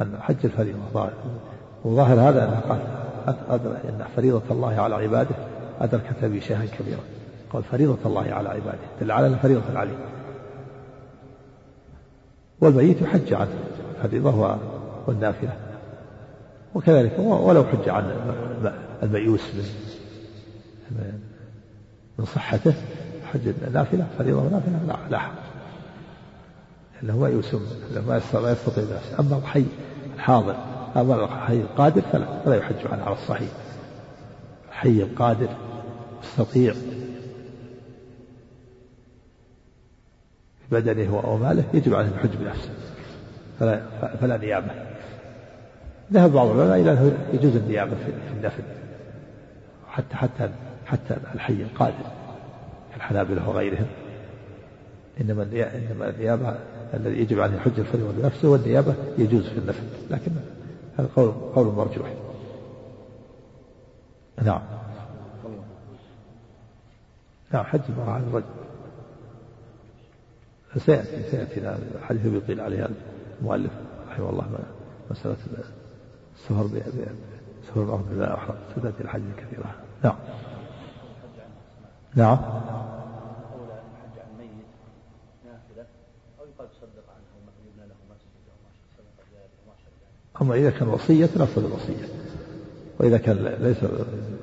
عن 0.00 0.18
حج 0.20 0.36
الفريضة 0.44 0.78
ظاهر 0.94 1.12
وظاهر 1.84 2.20
هذا 2.20 2.44
أنه 2.44 2.60
قال 2.60 2.80
أن 3.88 4.04
فريضة 4.16 4.42
الله 4.50 4.80
على 4.80 4.94
عباده 4.94 5.34
أدركت 5.80 6.24
بي 6.24 6.40
شيئا 6.40 6.66
كبيرا. 6.78 7.00
قال 7.52 7.62
فريضة 7.62 7.98
الله 8.06 8.32
على 8.32 8.48
عباده 8.48 8.78
دل 9.00 9.10
على 9.10 9.26
الفريضة 9.26 9.78
عليه 9.78 9.96
والميت 12.60 13.02
يحج 13.02 13.34
عن 13.34 13.48
الفريضة 14.04 14.58
والنافلة. 15.06 15.56
وكذلك 16.74 17.18
ولو 17.18 17.64
حج 17.64 17.88
عن 17.88 18.10
الميؤوس 19.02 19.54
من 20.90 21.18
من 22.18 22.24
صحته 22.24 22.74
حج 23.32 23.48
النافلة 23.66 24.06
فريضة 24.18 24.42
ونافلة 24.42 24.80
لا 24.86 24.96
لا 25.10 25.18
حرج. 25.18 25.43
لأنه 27.04 27.18
ما 27.18 27.28
يوسم 27.28 27.66
ما 28.06 28.16
يستطيع 28.52 28.84
نفسه 28.84 29.20
أما 29.20 29.38
الحي 29.38 29.64
الحاضر 30.14 30.56
أما 30.96 31.24
الحي 31.24 31.60
القادر 31.60 32.00
فلا 32.00 32.42
فلا 32.44 32.56
يحج 32.56 32.86
عنه 32.92 33.02
على 33.02 33.12
الصحيح. 33.12 33.48
الحي 34.68 35.02
القادر 35.02 35.48
يستطيع 36.22 36.74
ببدنه 40.70 41.28
وماله 41.28 41.64
يجب 41.74 41.94
عليه 41.94 42.08
الحج 42.08 42.36
بنفسه. 42.40 42.70
فلا, 43.60 43.82
فلا 44.20 44.36
نيابة. 44.36 44.70
ذهب 46.12 46.32
بعض 46.32 46.48
العلماء 46.48 46.80
إلى 46.80 46.92
أنه 46.92 47.18
يجوز 47.32 47.56
النيابة 47.56 47.94
في 48.28 48.32
النفل. 48.36 48.62
حتى 49.88 50.16
حتى 50.16 50.50
حتى 50.86 51.16
الحي 51.34 51.52
القادر 51.52 52.06
الحنابلة 52.96 53.48
وغيرهم. 53.48 53.86
إنما 55.20 55.42
إنما 55.42 56.10
النيابة 56.10 56.56
الذي 56.96 57.18
يجب 57.20 57.40
عليه 57.40 57.54
الحجة 57.54 57.80
الفريضة 57.80 58.12
بنفسه 58.12 58.48
والنيابة 58.48 58.94
يجوز 59.18 59.48
في 59.48 59.58
النفل 59.58 59.82
لكن 60.10 60.32
هذا 60.98 61.08
قول 61.16 61.30
قول 61.54 61.66
مرجوح. 61.66 62.14
نعم. 64.42 64.60
نعم 67.52 67.64
حج 67.64 67.80
المرأة 67.88 68.10
عن 68.10 68.22
الرجل. 68.22 68.44
سيأتي 70.78 71.30
سيأتي 71.30 71.76
الحديث 71.94 72.26
يطيل 72.26 72.60
عليها 72.60 72.88
المؤلف 73.40 73.72
رحمه 74.10 74.30
الله 74.30 74.46
مسألة 75.10 75.36
السفر 76.36 76.68
سفر 77.68 77.82
الأرض 77.82 78.12
لا 78.12 78.34
أحرم 78.34 78.56
ستأتي 78.76 79.02
الحديث 79.02 79.26
كثيرة 79.36 79.74
نعم. 80.04 80.16
نعم. 82.14 82.38
أما 90.42 90.54
إذا 90.54 90.70
كان 90.70 90.88
وصية 90.88 91.26
تنفذ 91.26 91.64
الوصية. 91.64 92.08
وإذا 93.00 93.18
كان 93.18 93.36
ليس 93.60 93.76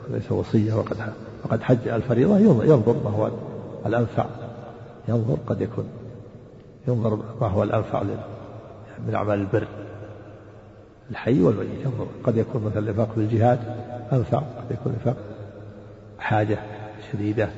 ليس 0.10 0.32
وصية 0.32 0.74
وقد 0.74 0.98
وقد 1.46 1.62
حج 1.62 1.88
الفريضة 1.88 2.40
ينظر 2.40 2.96
ما 3.04 3.10
هو 3.10 3.32
الأنفع. 3.86 4.26
ينظر 5.08 5.38
قد 5.48 5.62
يكون. 5.62 5.86
ينظر 6.88 7.20
ما 7.42 7.48
هو 7.48 7.64
الأنفع 7.64 8.04
من 9.08 9.16
أعمال 9.16 9.40
البر. 9.40 9.68
الحي 11.12 11.42
والميت 11.42 11.80
ينظر. 11.86 12.08
قد 12.24 12.38
يكون 12.38 12.64
مثلا 12.64 12.80
الإنفاق 12.80 13.10
بالجهاد 13.16 13.60
أنفع. 14.14 14.38
قد 14.38 14.72
يكون 14.72 14.94
إنفاق 14.94 15.18
حاجة 16.20 16.58
شديدة 17.12 17.50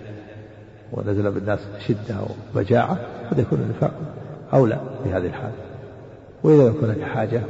ونزل 0.93 1.31
بالناس 1.31 1.59
شدة 1.87 2.15
ومجاعة 2.55 2.97
قد 3.31 3.39
يكون 3.39 3.59
الإنفاق 3.59 3.93
أولى 4.53 4.79
في 5.03 5.09
هذه 5.09 5.25
الحال 5.25 5.51
وإذا 6.43 6.69
لم 6.69 6.75
هناك 6.83 7.01
حاجة 7.01 7.41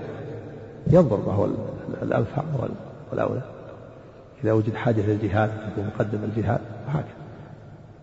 ينظر 0.87 1.17
ما 1.17 1.33
هو 1.33 1.47
الأنفع 2.01 2.43
والأولى. 3.11 3.41
إذا 4.43 4.53
وجد 4.53 4.75
حاجة 4.75 5.01
للجهاد 5.01 5.51
يكون 5.71 5.91
مقدم 5.95 6.23
الجهاد 6.23 6.61
وهكذا. 6.87 7.23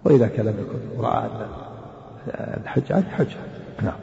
وإذا 0.05 0.29
كان 0.29 0.47
لم 0.47 0.55
يكن 0.59 1.03
رأى 1.03 1.25
أن 1.25 2.61
الحج 2.63 2.93
عليه 2.93 3.09
حج 3.09 3.37
نعم. 3.83 3.99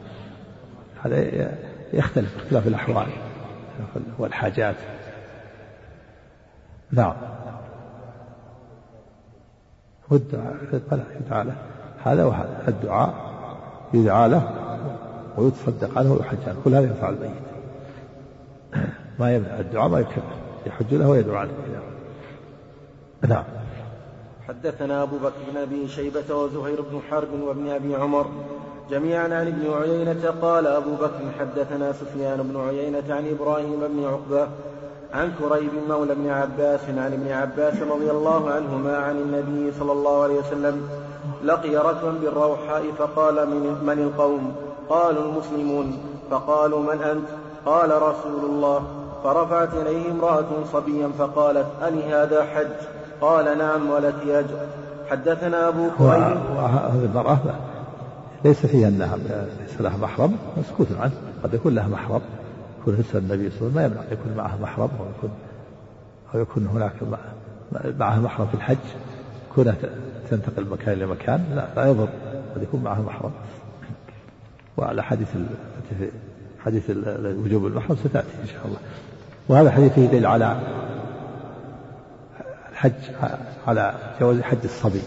هذا 1.04 1.50
يختلف 1.92 2.36
اختلاف 2.36 2.66
الأحوال. 2.66 3.06
والحاجات. 4.18 4.76
نعم. 6.92 7.14
والدعاء 10.10 10.56
يدعى 10.72 11.44
له 11.44 11.56
هذا 12.04 12.24
وهذا. 12.24 12.64
الدعاء 12.68 13.14
يدعى 13.94 14.28
له 14.28 14.54
ويتصدق 15.36 15.98
عنه 15.98 16.12
ويحج 16.12 16.38
عنه 16.46 16.56
كل 16.64 16.74
هذا 16.74 16.86
ينفع 16.86 17.08
الميت. 17.08 17.32
ما 19.18 19.34
يمنع 19.34 19.60
الدعاء 19.60 19.88
ما 19.88 20.00
يكفر 20.00 20.22
يحج 20.66 20.94
له 20.94 21.08
ويدعو 21.08 21.36
عنه 21.36 21.50
نعم. 23.28 23.44
حدثنا 24.48 25.02
أبو 25.02 25.16
بكر 25.16 25.36
بن 25.52 25.56
أبي 25.56 25.88
شيبة 25.88 26.34
وزهير 26.34 26.80
بن 26.80 27.00
حرب 27.10 27.40
وابن 27.40 27.70
أبي 27.70 27.96
عمر 27.96 28.26
جميعا 28.90 29.22
عن 29.22 29.46
ابن 29.46 29.72
عيينة 29.72 30.34
قال 30.42 30.66
أبو 30.66 30.94
بكر 30.94 31.20
حدثنا 31.38 31.92
سفيان 31.92 32.42
بن 32.42 32.60
عيينة 32.60 33.14
عن 33.14 33.28
إبراهيم 33.28 33.80
بن 33.80 34.04
عقبة 34.04 34.48
عن 35.14 35.32
كريب 35.38 35.70
مولى 35.88 36.14
بن 36.14 36.28
عباس 36.28 36.80
عن 36.88 37.12
ابن 37.12 37.32
عباس 37.32 37.82
رضي 37.82 38.10
الله 38.10 38.50
عنهما 38.50 38.96
عن 38.96 39.16
النبي 39.16 39.72
صلى 39.78 39.92
الله 39.92 40.22
عليه 40.22 40.34
وسلم 40.34 40.88
لقي 41.44 41.76
رجلا 41.76 42.10
بالروحاء 42.10 42.92
فقال 42.98 43.34
من, 43.34 43.84
من 43.86 43.98
القوم؟ 43.98 44.54
قالوا 44.88 45.24
المسلمون. 45.24 45.98
فقالوا 46.30 46.80
من 46.80 47.02
أنت؟ 47.02 47.28
قال 47.66 48.02
رسول 48.02 48.44
الله. 48.44 48.97
فرفعت 49.24 49.74
إليه 49.74 50.10
امرأة 50.10 50.64
صبيا 50.72 51.08
فقالت 51.18 51.66
ألي 51.82 52.04
هذا 52.12 52.44
حج؟ 52.44 52.86
قال 53.20 53.58
نعم 53.58 53.90
ولك 53.90 54.14
أجر. 54.26 54.66
حدثنا 55.10 55.68
أبو 55.68 55.90
كريب. 55.98 56.40
وهذه 56.56 57.04
المرأة 57.04 57.38
ليس 58.44 58.66
فيها 58.66 58.88
أنها 58.88 59.16
ليس 59.60 59.80
لها 59.80 59.96
محرم 59.96 60.36
مسكوت 60.56 60.86
عنه. 61.00 61.12
قد 61.42 61.54
يكون 61.54 61.74
لها 61.74 61.88
محرم 61.88 62.20
يكون 62.80 62.94
لسه 62.94 63.18
النبي 63.18 63.50
صلى 63.50 63.68
الله 63.68 63.80
عليه 63.80 63.90
وسلم 63.90 63.96
ما 63.96 64.02
يمنع 64.02 64.02
يكون 64.12 64.32
معها 64.36 64.56
محرم 64.62 64.88
أو 65.00 65.06
يكون 65.18 65.30
أو 66.34 66.40
يكون 66.40 66.66
هناك 66.66 66.92
معها 67.98 68.20
محرم 68.20 68.46
في 68.46 68.54
الحج. 68.54 68.76
كونها 69.54 69.74
تنتقل 70.30 70.64
من 70.64 70.70
مكان 70.70 70.94
إلى 70.94 71.06
مكان 71.06 71.44
لا, 71.54 71.68
لا 71.76 71.90
يضر. 71.90 72.08
قد 72.54 72.62
يكون 72.62 72.82
معها 72.82 73.00
محرم. 73.00 73.30
وعلى 74.76 75.02
حديث 75.02 75.28
حديث 76.64 76.90
وجوب 77.44 77.66
المحرم 77.66 77.96
ستأتي 77.96 78.42
إن 78.42 78.46
شاء 78.46 78.66
الله. 78.66 78.78
وهذا 79.48 79.70
حديث 79.70 79.98
يدل 79.98 80.26
على 80.26 80.60
الحج 82.70 82.92
على 83.66 83.94
جواز 84.20 84.40
حج 84.40 84.58
الصبي 84.64 85.02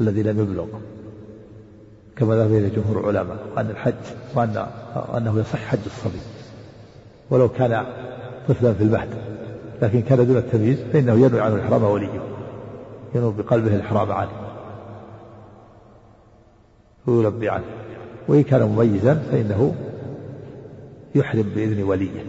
الذي 0.00 0.22
لم 0.22 0.40
يبلغ. 0.40 0.66
كما 2.16 2.34
ذهب 2.34 2.52
إلى 2.52 2.70
جمهور 2.70 3.10
العلماء 3.10 3.36
وأن 3.56 3.70
الحج 3.70 3.94
وأن 4.34 4.66
أنه 5.16 5.40
يصح 5.40 5.58
حج 5.58 5.78
الصبي. 5.86 6.20
ولو 7.30 7.48
كان 7.48 7.86
طفلا 8.48 8.74
في 8.74 8.84
المهد 8.84 9.08
لكن 9.82 10.02
كان 10.02 10.26
دون 10.26 10.36
التمييز 10.36 10.78
فإنه 10.92 11.12
ينوي 11.12 11.40
عنه 11.40 11.54
الإحرام 11.54 11.84
وليه. 11.84 12.20
ينوي 13.14 13.32
بقلبه 13.32 13.74
الإحرام 13.74 14.12
عنه 14.12 14.30
ويلبي 17.06 17.48
عنه. 17.48 17.64
وإن 18.28 18.42
كان 18.42 18.62
مميزا 18.62 19.14
فإنه 19.14 19.74
يحرم 21.14 21.42
بإذن 21.42 21.82
وليه. 21.82 22.24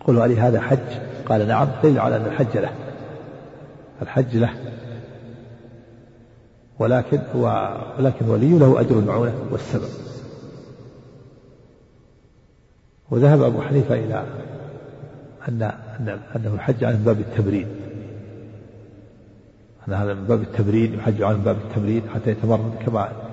قل 0.00 0.20
علي 0.20 0.36
هذا 0.36 0.60
حج؟ 0.60 0.78
قال 1.26 1.48
نعم 1.48 1.68
دليل 1.82 1.98
على 1.98 2.16
أن 2.16 2.26
الحج 2.26 2.56
له. 2.56 2.70
الحج 4.02 4.36
له. 4.36 4.50
ولكن 6.78 7.20
ولكن 7.98 8.28
ولي 8.28 8.58
له 8.58 8.80
أجر 8.80 8.98
المعونة 8.98 9.34
والسبب. 9.50 9.88
وذهب 13.10 13.42
أبو 13.42 13.62
حنيفة 13.62 13.94
إلى 13.94 14.24
أن 15.48 15.62
أن 15.62 16.20
أنه 16.36 16.54
الحج 16.54 16.84
عن 16.84 16.94
باب 16.94 17.20
التبريد. 17.20 17.68
أن 19.88 19.92
هذا 19.92 20.14
من 20.14 20.24
باب 20.24 20.42
التبريد 20.42 20.94
يحج 20.94 21.22
عن 21.22 21.40
باب 21.40 21.56
التبريد 21.56 22.02
حتى 22.14 22.30
يتمرن 22.30 22.74
كما 22.86 23.23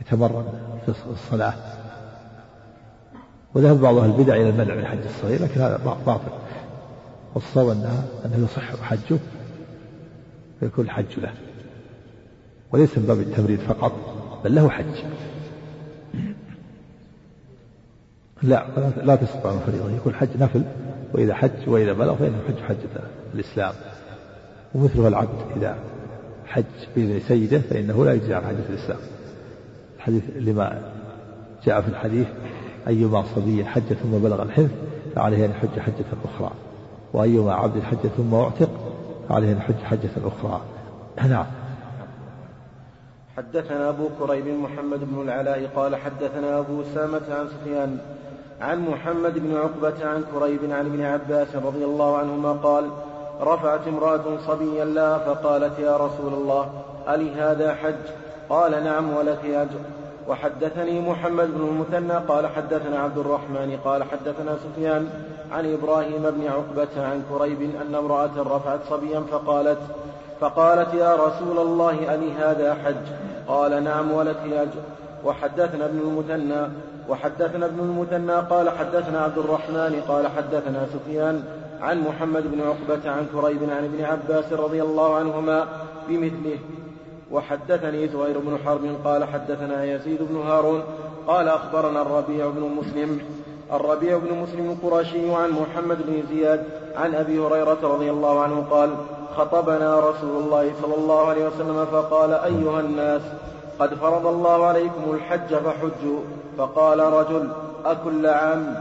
يتمرن 0.00 0.44
في 0.86 0.92
الصلاة. 1.10 1.54
وذهب 3.54 3.80
بعض 3.80 3.96
أهل 3.96 4.10
البدع 4.10 4.34
إلى 4.34 4.48
المنع 4.48 4.74
من 4.74 4.80
الحج 4.80 5.04
الصغير 5.04 5.42
لكن 5.42 5.60
هذا 5.60 5.76
باطل. 6.06 6.32
والصواب 7.34 7.68
أنها 7.68 8.04
أنه 8.24 8.44
يصح 8.44 8.82
حجه 8.82 9.18
ويكون 10.62 10.84
الحج 10.84 11.18
له. 11.18 11.32
وليس 12.72 12.98
من 12.98 13.06
باب 13.06 13.20
التمريض 13.20 13.58
فقط 13.58 13.92
بل 14.44 14.54
له 14.54 14.70
حج. 14.70 15.04
لا 18.42 18.66
لا 19.04 19.16
تسقط 19.16 19.46
عن 19.46 19.58
الفريضة 19.58 19.96
يكون 19.96 20.14
حج 20.14 20.28
نفل 20.40 20.62
وإذا 21.12 21.34
حج 21.34 21.68
وإذا 21.68 21.92
بلغ 21.92 22.14
فإنه 22.14 22.38
حج 22.48 22.62
حجة 22.68 23.02
الإسلام. 23.34 23.74
ومثله 24.74 25.08
العبد 25.08 25.56
إذا 25.56 25.76
حج 26.46 26.64
بإذن 26.96 27.20
سيده 27.20 27.58
فإنه 27.58 28.04
لا 28.04 28.12
يجزي 28.12 28.34
عن 28.34 28.42
حجة 28.42 28.68
الإسلام. 28.68 28.98
الحديث 30.08 30.24
لما 30.36 30.82
جاء 31.66 31.80
في 31.80 31.88
الحديث 31.88 32.26
أيما 32.88 33.24
صبي 33.36 33.64
حج 33.64 33.82
ثم 33.82 34.10
بلغ 34.10 34.42
الحنث 34.42 34.70
فعليه 35.14 35.44
أن 35.44 35.50
يحج 35.50 35.78
حجة 35.78 36.04
أخرى 36.24 36.50
وأيما 37.12 37.54
عبد 37.54 37.82
حج 37.82 38.08
ثم 38.16 38.34
أعتق 38.34 38.70
فعليه 39.28 39.52
أن 39.52 39.56
يحج 39.56 39.74
حجة 39.84 40.10
أخرى. 40.24 40.60
نعم 41.28 41.46
حدثنا 43.36 43.88
أبو 43.88 44.08
كريب 44.18 44.46
محمد 44.46 45.00
بن 45.00 45.22
العلاء 45.22 45.70
قال 45.76 45.96
حدثنا 45.96 46.58
أبو 46.58 46.82
أسامة 46.82 47.22
عن 47.30 47.48
سفيان 47.48 47.98
عن 48.60 48.88
محمد 48.88 49.38
بن 49.38 49.56
عقبة 49.56 50.06
عن 50.06 50.24
كريب 50.34 50.60
عن 50.70 50.86
ابن 50.86 51.02
عباس 51.02 51.56
رضي 51.56 51.84
الله 51.84 52.16
عنهما 52.16 52.52
قال 52.52 52.90
رفعت 53.40 53.88
امرأة 53.88 54.46
صبيا 54.46 54.84
لها 54.84 55.18
فقالت 55.18 55.78
يا 55.78 55.96
رسول 55.96 56.34
الله 56.34 56.70
ألي 57.08 57.34
هذا 57.34 57.74
حج؟ 57.74 58.23
قال 58.48 58.84
نعم 58.84 59.16
ولك 59.16 59.44
أجر 59.44 59.80
وحدثني 60.28 61.00
محمد 61.00 61.54
بن 61.54 61.68
المثنى 61.68 62.14
قال 62.28 62.46
حدثنا 62.46 62.98
عبد 62.98 63.18
الرحمن 63.18 63.78
قال 63.84 64.04
حدثنا 64.04 64.56
سفيان 64.56 65.08
عن 65.52 65.72
إبراهيم 65.72 66.22
بن 66.22 66.46
عقبة 66.46 67.04
عن 67.04 67.22
كريب 67.30 67.60
أن 67.62 67.94
امرأة 67.94 68.30
رفعت 68.38 68.80
صبيا 68.90 69.20
فقالت 69.20 69.78
فقالت 70.40 70.94
يا 70.94 71.14
رسول 71.14 71.58
الله 71.58 72.14
ألي 72.14 72.32
هذا 72.32 72.74
حج؟ 72.74 73.06
قال 73.48 73.84
نعم 73.84 74.12
ولك 74.12 74.40
أجر 74.52 74.80
وحدثنا 75.24 75.84
ابن 75.84 75.98
المثنى 75.98 76.68
وحدثنا 77.08 77.66
ابن 77.66 77.80
المثنى 77.80 78.34
قال 78.34 78.70
حدثنا 78.70 79.20
عبد 79.20 79.38
الرحمن 79.38 80.02
قال 80.08 80.28
حدثنا 80.28 80.86
سفيان 80.92 81.44
عن 81.80 82.00
محمد 82.00 82.42
بن 82.52 82.60
عقبة 82.60 83.10
عن 83.10 83.26
كريب 83.32 83.70
عن 83.70 83.84
ابن 83.84 84.04
عباس 84.04 84.52
رضي 84.52 84.82
الله 84.82 85.16
عنهما 85.16 85.66
بمثله. 86.08 86.58
وحدثني 87.34 88.08
زهير 88.08 88.38
بن 88.38 88.58
حرب 88.64 88.96
قال 89.04 89.24
حدثنا 89.24 89.84
يزيد 89.84 90.18
بن 90.22 90.36
هارون 90.36 90.82
قال 91.26 91.48
أخبرنا 91.48 92.02
الربيع 92.02 92.48
بن 92.48 92.60
مسلم. 92.60 93.20
الربيع 93.72 94.18
بن 94.18 94.38
مسلم 94.38 94.70
القرشي 94.70 95.34
عن 95.34 95.50
محمد 95.50 95.98
بن 96.06 96.22
زياد 96.30 96.64
عن 96.96 97.14
أبي 97.14 97.38
هريرة 97.38 97.78
رضي 97.82 98.10
الله 98.10 98.40
عنه 98.40 98.64
قال 98.70 98.90
خطبنا 99.36 100.00
رسول 100.00 100.42
الله 100.42 100.72
صلى 100.82 100.94
الله 100.94 101.28
عليه 101.28 101.46
وسلم 101.46 101.86
فقال 101.92 102.32
أيها 102.32 102.80
الناس 102.80 103.22
قد 103.78 103.94
فرض 103.94 104.26
الله 104.26 104.66
عليكم 104.66 105.14
الحج 105.14 105.54
فحجوا. 105.54 106.20
فقال 106.58 106.98
رجل 107.00 107.48
أكل 107.84 108.26
عام 108.26 108.74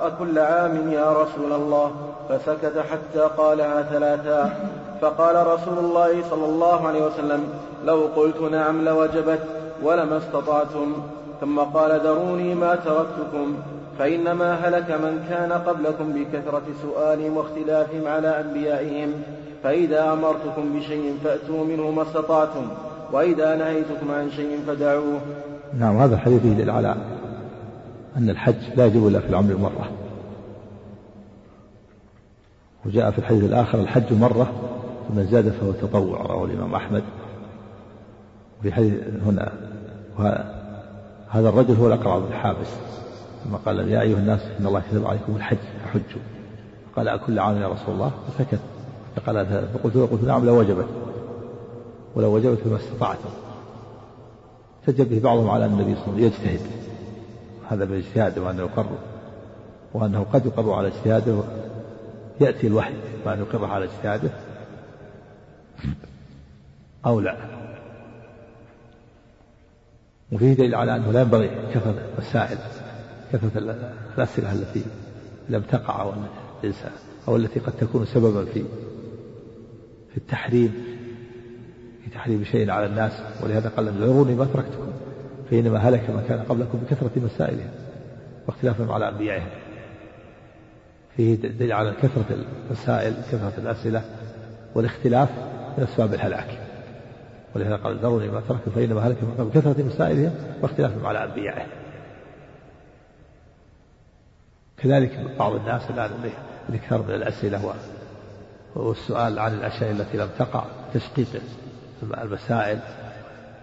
أكل 0.00 0.38
عام 0.38 0.92
يا 0.92 1.12
رسول 1.12 1.52
الله؟ 1.52 1.92
فسكت 2.28 2.84
حتى 2.90 3.20
قالها 3.36 3.82
ثلاثا 3.82 4.56
فقال 5.02 5.46
رسول 5.46 5.78
الله 5.78 6.22
صلى 6.30 6.46
الله 6.46 6.88
عليه 6.88 7.06
وسلم 7.06 7.44
لو 7.84 8.08
قلت 8.16 8.40
نعم 8.40 8.84
لوجبت 8.84 9.42
ولما 9.82 10.16
استطعتم. 10.16 10.92
ثم 11.40 11.58
قال 11.58 12.00
ذروني 12.00 12.54
ما 12.54 12.74
تركتكم 12.74 13.56
فإنما 13.98 14.54
هلك 14.54 14.90
من 14.90 15.26
كان 15.28 15.52
قبلكم 15.52 16.12
بكثرة 16.12 16.62
سؤالهم 16.82 17.36
واختلافهم 17.36 18.06
على 18.06 18.40
أنبيائهم. 18.40 19.12
فإذا 19.62 20.12
أمرتكم 20.12 20.78
بشيء 20.78 21.18
فأتوا 21.24 21.64
منه 21.64 21.90
ما 21.90 22.02
استطعتم 22.02 22.66
وإذا 23.12 23.56
نهيتكم 23.56 24.10
عن 24.10 24.30
شيء 24.30 24.60
فدعوه 24.66 25.20
نعم 25.78 25.96
هذا 25.96 26.14
الحديث 26.14 26.44
يدل 26.44 26.70
على 26.70 26.94
أن 28.16 28.30
الحج 28.30 28.54
لا 28.76 28.86
يجب 28.86 29.06
إلا 29.06 29.20
في 29.20 29.26
العمر 29.26 29.56
مرة 29.56 29.88
وجاء 32.86 33.10
في 33.10 33.18
الحديث 33.18 33.44
الآخر 33.44 33.78
الحج 33.80 34.12
مرة 34.12 34.52
ثم 35.08 35.22
زاد 35.22 35.48
فهو 35.48 35.72
تطوع 35.72 36.22
رواه 36.22 36.44
الإمام 36.44 36.74
أحمد. 36.74 37.02
في 38.62 38.72
حديث 38.72 38.94
هنا 39.26 39.52
هذا 41.28 41.48
الرجل 41.48 41.74
هو 41.74 41.86
الأقرع 41.86 42.18
بن 42.18 42.32
حابس 42.32 42.68
ثم 43.44 43.56
قال 43.56 43.88
يا 43.88 44.00
أيها 44.00 44.18
الناس 44.18 44.40
إن 44.60 44.66
الله 44.66 44.82
كتب 44.90 45.06
عليكم 45.06 45.36
الحج 45.36 45.56
فحجوا 45.84 46.22
قال 46.96 47.08
أكل 47.08 47.38
عام 47.38 47.56
يا 47.56 47.68
رسول 47.68 47.94
الله؟ 47.94 48.10
فسكت. 48.28 48.58
فقال 49.16 49.46
فقلت 49.74 49.96
له 49.96 50.06
قلت 50.06 50.24
نعم 50.24 50.46
لوجبت 50.46 50.86
ولو 52.16 52.34
وجبت 52.34 52.58
فما 52.58 52.76
استطعتم 52.76 53.28
احتج 54.80 55.02
به 55.02 55.20
بعضهم 55.20 55.50
على 55.50 55.66
النبي 55.66 55.94
صلى 55.94 56.04
الله 56.06 56.16
عليه 56.16 56.26
وسلم 56.26 56.48
يجتهد. 56.48 56.66
هذا 57.68 57.84
بالاجتهاد 57.84 58.38
وأنه 58.38 58.62
يقر 58.62 58.86
وأنه 59.94 60.26
قد 60.32 60.46
يقر 60.46 60.72
على 60.72 60.88
اجتهاده. 60.88 61.42
يأتي 62.40 62.66
الوحي 62.66 62.94
وأن 63.26 63.38
يقر 63.38 63.64
على 63.64 63.84
اجتهاده. 63.84 64.30
أو 67.06 67.20
لا؟ 67.20 67.36
وفيه 70.32 70.54
دليل 70.54 70.74
على 70.74 70.96
أنه 70.96 71.12
لا 71.12 71.20
ينبغي 71.20 71.50
كثرة 71.74 72.10
المسائل 72.14 72.58
كثرة 73.32 73.58
الأسئلة 74.16 74.52
التي 74.52 74.82
لم 75.48 75.62
تقع 75.62 76.02
أو 76.02 76.12
أو 77.28 77.36
التي 77.36 77.60
قد 77.60 77.72
تكون 77.72 78.04
سببا 78.04 78.44
في 78.44 78.64
في 80.10 80.16
التحريم 80.16 80.74
في 82.04 82.10
تحريم 82.10 82.44
شيء 82.44 82.70
على 82.70 82.86
الناس. 82.86 83.12
ولهذا 83.42 83.68
قال 83.68 83.88
ذروني 83.88 84.34
ما 84.34 84.44
تركتكم 84.44 84.92
فإنما 85.50 85.78
هلك 85.78 86.10
من 86.10 86.24
كان 86.28 86.38
قبلكم 86.38 86.78
بكثرة 86.78 87.10
مسائلهم 87.16 87.70
واختلافهم 88.46 88.92
على 88.92 89.08
أنبيائهم 89.08 89.48
فيه 91.16 91.34
دليل 91.34 91.72
على 91.72 91.92
كثرة 92.02 92.44
المسائل 92.70 93.14
كثرة 93.32 93.52
الأسئلة 93.58 94.02
والاختلاف 94.74 95.28
من 95.78 95.84
أسباب 95.84 96.14
الهلاك 96.14 96.58
ولهذا 97.54 97.76
قال 97.76 97.96
ذروني 97.96 98.28
ما 98.28 98.42
تركت 98.48 98.68
فإنما 98.68 99.06
هلك 99.06 99.22
من 99.22 99.34
قبل 99.38 99.60
كثرة 99.60 99.82
مسائلهم 99.82 100.32
واختلافهم 100.62 101.06
على 101.06 101.24
أنبيائهم 101.24 101.68
كذلك 104.76 105.18
بعض 105.38 105.54
الناس 105.54 105.90
الآن 105.90 106.10
الإكثار 106.68 107.02
من 107.02 107.14
الأسئلة 107.14 107.74
والسؤال 108.74 109.38
عن 109.38 109.54
الأشياء 109.54 109.90
التي 109.90 110.16
لم 110.16 110.28
تقع 110.38 110.64
تشقيق 110.94 111.26
المسائل 112.02 112.78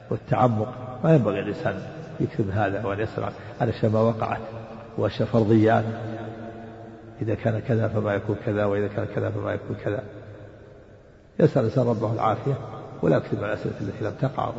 والتعمق. 0.10 0.74
ما 1.04 1.16
ينبغي 1.16 1.40
الإنسان 1.40 1.82
يكتب 2.20 2.50
هذا 2.50 2.86
وأن 2.86 3.00
يسأل 3.00 3.24
عن 3.62 3.70
أشياء 3.70 3.92
ما 3.92 4.00
وقعت 4.00 4.42
وأشياء 4.98 5.28
فرضيات. 5.28 5.86
إذا 7.22 7.36
كان 7.36 7.60
كذا 7.60 7.88
فما 7.88 8.14
يكون 8.14 8.36
كذا 8.46 8.66
وإذا 8.66 8.88
كان 8.88 9.06
كذا 9.16 9.30
فما 9.30 9.54
يكون 9.54 9.76
كذا. 9.84 10.04
يسأل 11.40 11.62
الإنسان 11.62 11.88
ربه 11.88 12.14
العافية 12.14 12.58
ولا 13.02 13.18
يكتب 13.18 13.44
عن 13.44 13.50
الأسئلة 13.50 13.74
التي 13.82 14.06
لم 14.06 14.14
تقع 14.22 14.54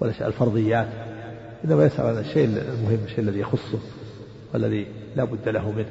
والأشياء 0.00 0.28
الفرضيات. 0.28 0.86
إنما 1.64 1.84
يسأل 1.84 2.06
عن 2.06 2.18
الشيء 2.18 2.44
المهم 2.44 3.04
الشيء 3.04 3.20
الذي 3.20 3.40
يخصه 3.40 3.78
والذي 4.54 4.86
لا 5.16 5.24
بد 5.24 5.48
له 5.48 5.70
منه. 5.70 5.90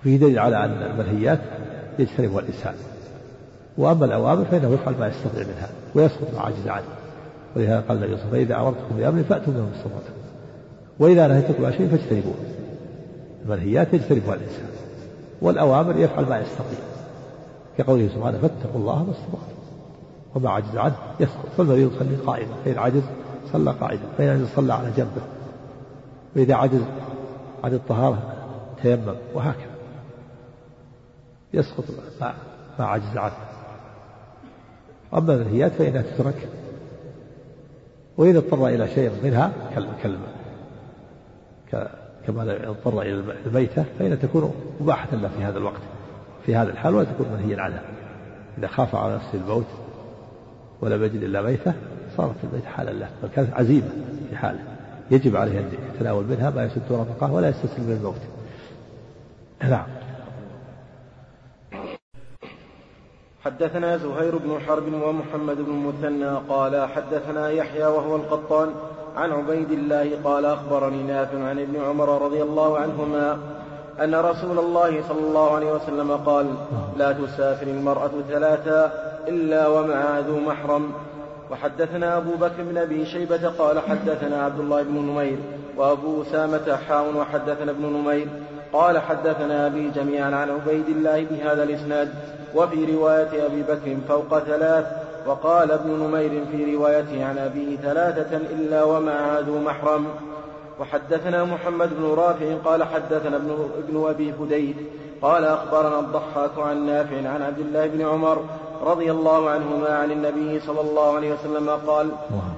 وفيه 0.00 0.16
دليل 0.16 0.38
على 0.38 0.64
أن 0.64 0.82
المنهيات 0.82 1.40
يجتنبها 1.98 2.40
الإنسان. 2.40 2.74
وأما 3.78 4.04
الأوامر 4.04 4.44
فإنه 4.44 4.74
يفعل 4.74 4.94
ما 5.00 5.08
يستطيع 5.08 5.46
منها 5.46 5.68
ويسقط 5.94 6.34
ما 6.34 6.40
عجز 6.40 6.68
عنه. 6.68 6.86
ولهذا 7.56 7.80
قال 7.80 7.96
النبي 7.96 8.16
صلى 8.16 8.24
الله 8.24 8.32
عليه 8.32 8.44
وسلم 8.44 8.46
فإذا 8.46 8.60
أمرتكم 8.60 8.96
بأمر 8.96 9.22
فأتوا 9.22 9.52
منه 9.52 9.68
استطعتم 9.76 10.12
وإذا 10.98 11.26
نهيتكم 11.26 11.64
عن 11.64 11.72
شيء 11.72 11.88
فاجتنبوه. 11.88 12.34
المنهيات 13.44 13.94
يجتنبها 13.94 14.34
الإنسان 14.34 14.66
والأوامر 15.42 15.96
يفعل 15.98 16.24
ما 16.24 16.40
يستطيع. 16.40 16.91
كقوله 17.78 18.08
سبحانه 18.08 18.38
فاتقوا 18.38 18.80
الله 18.80 19.04
ما 19.04 19.10
استطعتم. 19.10 19.62
وما 20.34 20.50
عجز 20.50 20.76
عنه. 20.76 20.96
يسقط 21.20 21.46
فالمريض 21.56 21.92
يصلي 21.92 22.16
قائما. 22.16 22.54
فإن 22.64 22.78
عجز 22.78 23.02
صلى 23.52 23.70
قاعدا 23.70 24.02
فإن 24.18 24.28
عجز 24.28 24.46
صلى 24.56 24.72
على 24.72 24.90
جنبه. 24.96 25.22
وإذا 26.36 26.54
عجز 26.54 26.80
عن 27.64 27.74
الطهارة 27.74 28.34
تيمم. 28.82 29.14
وهكذا. 29.34 29.72
يسقط 31.54 31.84
ما, 32.20 32.34
ما 32.78 32.84
عجز 32.84 33.16
عنه. 33.16 33.34
أما 35.14 35.34
المنهيات 35.34 35.72
فإنها 35.72 36.02
تترك. 36.02 36.48
وإذا 38.16 38.38
اضطر 38.38 38.66
إلى 38.66 38.88
شيء 38.88 39.10
منها 39.24 39.52
كلمة 40.02 40.18
كما 42.26 42.68
اضطر 42.68 43.02
إلى 43.02 43.24
الميتة 43.46 43.84
فإنها 43.98 44.16
تكون 44.16 44.54
مباحة 44.80 45.16
له 45.16 45.28
في 45.28 45.44
هذا 45.44 45.58
الوقت. 45.58 45.80
في 46.46 46.56
هذا 46.56 46.70
الحال 46.70 46.94
ولا 46.94 47.04
تكون 47.04 47.26
منهيا 47.28 47.62
عنها. 47.62 47.82
إذا 48.58 48.66
خاف 48.66 48.94
على 48.94 49.14
نفسه 49.14 49.34
الموت 49.34 49.66
ولم 50.80 51.04
يجد 51.04 51.22
إلا 51.22 51.42
ميتة 51.42 51.72
صارت 52.16 52.34
الميتة 52.44 52.68
حالا 52.68 52.90
له 52.90 53.08
بل 53.22 53.28
كانت 53.28 53.54
عزيمة 53.54 53.88
في 54.30 54.36
حاله. 54.36 54.60
يجب 55.10 55.36
عليه 55.36 55.58
أن 55.58 55.72
يتناول 55.94 56.24
منها 56.24 56.50
ما 56.50 56.64
يسد 56.64 56.82
رفقه 56.90 57.32
ولا 57.32 57.48
يستسلم 57.48 57.90
للموت. 57.90 58.20
نعم. 59.62 59.86
حدثنا 63.44 63.96
زهير 63.96 64.38
بن 64.38 64.60
حرب 64.60 64.92
ومحمد 64.92 65.56
بن 65.56 65.72
مثنى 65.72 66.30
قال 66.48 66.88
حدثنا 66.88 67.50
يحيى 67.50 67.86
وهو 67.86 68.16
القطان 68.16 68.74
عن 69.16 69.32
عبيد 69.32 69.70
الله 69.70 70.18
قال 70.24 70.44
أخبرني 70.44 71.02
نافع 71.02 71.44
عن 71.44 71.58
ابن 71.58 71.80
عمر 71.80 72.22
رضي 72.22 72.42
الله 72.42 72.78
عنهما 72.78 73.38
أن 74.00 74.14
رسول 74.14 74.58
الله 74.58 75.02
صلى 75.08 75.20
الله 75.20 75.54
عليه 75.54 75.72
وسلم 75.72 76.12
قال 76.26 76.46
لا 76.96 77.12
تسافر 77.12 77.66
المرأة 77.66 78.10
ثلاثا 78.28 78.92
إلا 79.28 79.68
ومعها 79.68 80.20
ذو 80.20 80.40
محرم. 80.40 80.92
وحدثنا 81.50 82.16
أبو 82.16 82.30
بكر 82.40 82.62
بن 82.70 82.78
أبي 82.78 83.06
شيبة 83.06 83.48
قال 83.48 83.80
حدثنا 83.80 84.42
عبد 84.42 84.60
الله 84.60 84.82
بن 84.82 84.94
نمير 84.94 85.38
وأبو 85.76 86.22
أسامة 86.22 86.76
حاون 86.88 87.16
وحدثنا 87.16 87.70
ابن 87.70 87.86
نمير 87.86 88.28
قال 88.72 88.98
حدثنا 88.98 89.66
أبي 89.66 89.90
جميعا 89.90 90.36
عن 90.36 90.50
عبيد 90.50 90.88
الله 90.88 91.26
بهذا 91.30 91.62
الإسناد 91.62 92.14
وفي 92.54 92.96
رواية 92.96 93.46
أبي 93.46 93.62
بكر 93.62 93.96
فوق 94.08 94.38
ثلاث 94.38 94.86
وقال 95.26 95.70
ابن 95.70 95.90
نمير 95.90 96.44
في 96.50 96.74
روايته 96.74 97.24
عن 97.24 97.38
أبيه 97.38 97.76
ثلاثة 97.76 98.36
إلا 98.36 98.84
ومعها 98.84 99.40
ذو 99.40 99.58
محرم. 99.58 100.06
وحدثنا 100.80 101.44
محمد 101.44 101.90
بن 101.98 102.04
رافع 102.04 102.54
قال 102.64 102.84
حدثنا 102.84 103.36
ابن, 103.36 103.70
ابن 103.78 104.08
أبي 104.08 104.32
فديد 104.32 104.76
قال 105.22 105.44
أخبرنا 105.44 106.00
الضحاك 106.00 106.58
عن 106.58 106.86
نافع 106.86 107.16
عن 107.16 107.42
عبد 107.42 107.58
الله 107.58 107.86
بن 107.86 108.02
عمر 108.02 108.44
رضي 108.82 109.10
الله 109.10 109.50
عنهما 109.50 109.88
عن 109.88 110.10
النبي 110.10 110.60
صلى 110.60 110.80
الله 110.80 111.16
عليه 111.16 111.32
وسلم 111.34 111.70
قال 111.86 112.10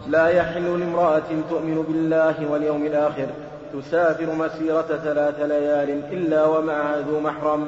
لا 0.09 0.29
يحل 0.29 0.81
لامرأة 0.81 1.23
تؤمن 1.51 1.85
بالله 1.89 2.51
واليوم 2.51 2.87
الآخر 2.87 3.27
تسافر 3.73 4.35
مسيرة 4.35 5.01
ثلاث 5.05 5.41
ليال 5.41 5.91
إلا 6.13 6.47
ومعها 6.47 7.01
ذو 7.01 7.21
محرم. 7.21 7.67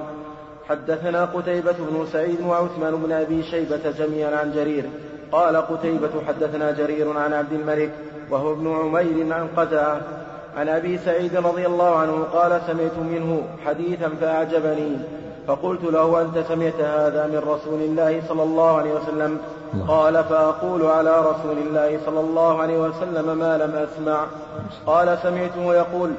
حدثنا 0.69 1.25
قتيبة 1.25 1.73
بن 1.73 2.07
سعيد 2.13 2.41
وعثمان 2.41 2.97
بن 2.97 3.13
أبي 3.13 3.43
شيبة 3.43 3.91
جميعا 3.99 4.37
عن 4.37 4.53
جرير. 4.53 4.85
قال 5.33 5.57
قتيبة 5.57 6.11
حدثنا 6.29 6.71
جرير 6.71 7.19
عن 7.19 7.33
عبد 7.33 7.53
الملك 7.53 7.93
وهو 8.31 8.53
ابن 8.53 8.77
عمير 8.77 9.35
عن 9.35 9.49
قتعة 9.57 10.01
عن 10.57 10.69
أبي 10.69 10.99
سعيد 10.99 11.37
رضي 11.37 11.67
الله 11.67 11.97
عنه 11.97 12.25
قال 12.33 12.61
سمعت 12.67 12.99
منه 12.99 13.43
حديثا 13.67 14.09
فأعجبني. 14.21 14.97
فقلت 15.47 15.85
له 15.85 16.21
أنت 16.23 16.47
سمعت 16.49 16.81
هذا 16.81 17.27
من 17.27 17.39
رسول 17.39 17.81
الله 17.81 18.23
صلى 18.29 18.43
الله 18.43 18.77
عليه 18.77 18.95
وسلم؟ 18.95 19.39
قال 19.89 20.25
فأقول 20.25 20.87
على 20.87 21.21
رسول 21.21 21.59
الله 21.59 21.99
صلى 22.07 22.21
الله 22.21 22.63
عليه 22.63 22.79
وسلم 22.79 23.39
ما 23.39 23.59
لم 23.59 23.87
أسمع. 23.87 24.27
قال 24.87 25.19
سمعته 25.23 25.75
يقول 25.75 26.11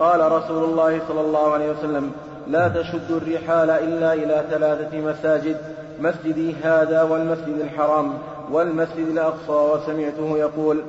قال 0.00 0.32
رسول 0.32 0.64
الله 0.64 1.00
صلى 1.08 1.20
الله 1.20 1.52
عليه 1.52 1.70
وسلم 1.70 2.12
لا 2.46 2.68
تشد 2.68 3.10
الرحال 3.10 3.70
إلا 3.70 4.14
إلى 4.14 4.44
ثلاثة 4.50 5.00
مساجد 5.00 5.56
مسجدي 6.00 6.54
هذا 6.62 7.02
والمسجد 7.02 7.58
الحرام 7.60 8.12
والمسجد 8.52 9.08
الأقصى. 9.08 9.52
وسمعته 9.52 10.38
يقول 10.38 10.82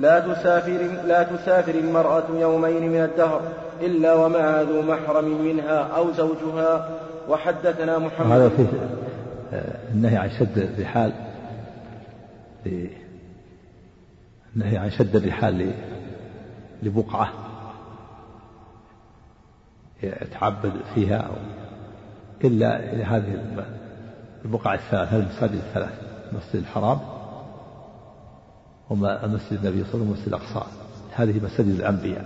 لا 0.00 0.20
تسافر 0.20 0.78
لا 1.06 1.22
تسافر 1.22 1.74
المرأة 1.74 2.24
يومين 2.40 2.92
من 2.92 3.04
الدهر 3.04 3.40
إلا 3.80 4.14
ومعها 4.14 4.62
ذو 4.62 4.82
محرم 4.82 5.44
منها 5.44 5.78
أو 5.78 6.12
زوجها. 6.12 6.88
وحدثنا 7.28 7.98
محمد 7.98 8.30
هذا 8.32 8.48
في 8.48 8.66
النهي 9.94 10.16
عن 10.16 10.30
شد 10.30 10.58
الرحال 10.58 11.12
النهي 14.56 14.78
عن 14.78 14.90
شد 14.90 15.16
الرحال 15.16 15.72
لبقعة 16.82 17.32
يتعبد 20.02 20.72
فيها 20.94 21.16
أو 21.16 21.34
إلا 22.44 22.76
هذه 23.16 23.42
البقع 24.44 24.74
الثلاث 24.74 25.12
هذه 25.12 25.20
المساجد 25.20 25.54
الثلاث 25.54 25.92
المسجد 26.32 26.56
الحرام. 26.56 26.98
وما 28.90 29.26
مسجد 29.26 29.52
النبي 29.64 29.84
صلى 29.84 29.94
الله 29.94 30.06
عليه 30.06 30.22
وسلم 30.22 30.26
الأقصى. 30.26 30.66
هذه 31.12 31.44
مساجد 31.44 31.68
الأنبياء. 31.68 32.24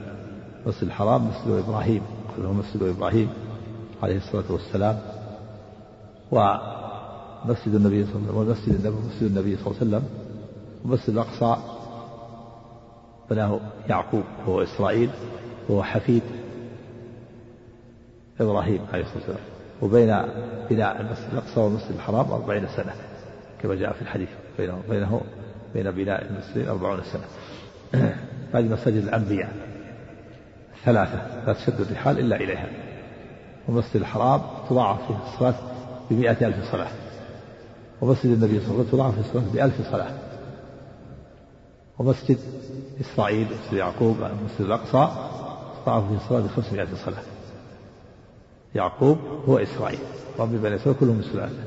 مسجد 0.67 0.83
الحرام 0.83 1.29
مسجد 1.29 1.65
إبراهيم. 1.69 2.03
هو 2.45 2.53
مسجد 2.53 2.83
إبراهيم 2.83 3.29
عليه 4.03 4.17
الصلاة 4.17 4.53
والسلام. 4.53 4.99
ومسجد 6.33 7.75
النبي 7.75 8.07
صلى 8.07 8.17
الله 8.17 8.41
عليه 8.41 8.51
وسلم 8.51 8.57
ومسجد 8.57 8.75
النبي 8.75 8.97
مسجد 9.07 9.23
النبي 9.23 9.57
صلى 9.57 9.67
الله 9.67 9.77
عليه 9.81 9.87
وسلم 9.87 10.05
ومسجد 10.85 11.11
الأقصى. 11.11 11.63
بناه 13.31 13.61
يعقوب 13.89 14.25
وهو 14.47 14.63
إسرائيل 14.63 15.11
وهو 15.69 15.83
حفيد 15.83 16.23
إبراهيم 18.41 18.81
عليه 18.93 19.03
الصلاة 19.03 19.19
والسلام. 19.19 19.41
وبين 19.83 20.23
بناء 20.71 21.01
المسجد 21.01 21.29
الأقصى 21.33 21.61
والمسجد 21.61 21.91
الحرام 21.95 22.33
أربعين 22.33 22.67
سنة 22.77 22.93
كما 23.63 23.75
جاء 23.75 23.93
في 23.93 24.03
الحديث 24.03 24.29
بينه 24.59 24.83
بينه 24.91 25.21
بين 25.75 25.91
بناء 25.91 26.27
المسجدين 26.31 26.69
أربعون 26.69 27.01
سنة. 27.13 27.25
هذه 28.55 28.65
مساجد 28.65 28.97
الأنبياء. 28.97 29.53
ثلاثة 30.85 31.45
لا 31.47 31.53
تشد 31.53 31.81
الرحال 31.81 32.19
إلا 32.19 32.37
إليها. 32.37 32.69
ومسجد 33.69 33.97
الحرام 33.97 34.41
تضاعف 34.71 35.07
فيه 35.07 35.19
الصلاة 35.33 35.55
بمئة 36.11 36.47
ألف 36.47 36.73
صلاة. 36.73 36.91
ومسجد 38.01 38.31
النبي 38.31 38.61
صلى 38.61 38.71
الله 38.71 38.75
عليه 38.75 38.81
وسلم 38.81 38.93
تضاعف 38.93 39.15
فيه 39.15 39.21
الصلاة 39.21 39.53
بألف 39.53 39.91
صلاة. 39.91 40.11
ومسجد 41.99 42.39
إسرائيل 43.01 43.47
مسجد 43.47 43.79
يعقوب 43.79 44.17
المسجد 44.23 44.61
الأقصى 44.61 45.09
تضاعف 45.85 46.09
فيه 46.09 46.17
الصلاة 46.17 46.41
بخمسمائة 46.41 46.89
صلاة. 47.05 47.23
يعقوب 48.75 49.19
هو 49.49 49.59
إسرائيل. 49.59 49.99
رب 50.39 50.53
بني 50.53 50.75
إسرائيل 50.75 51.01
كلهم 51.01 51.23
سلالة 51.23 51.65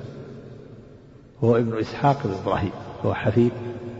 هو 1.44 1.58
ابن 1.58 1.80
إسحاق 1.80 2.28
بن 2.28 2.34
إبراهيم. 2.34 2.72
هو 3.06 3.14
حفيد 3.14 3.52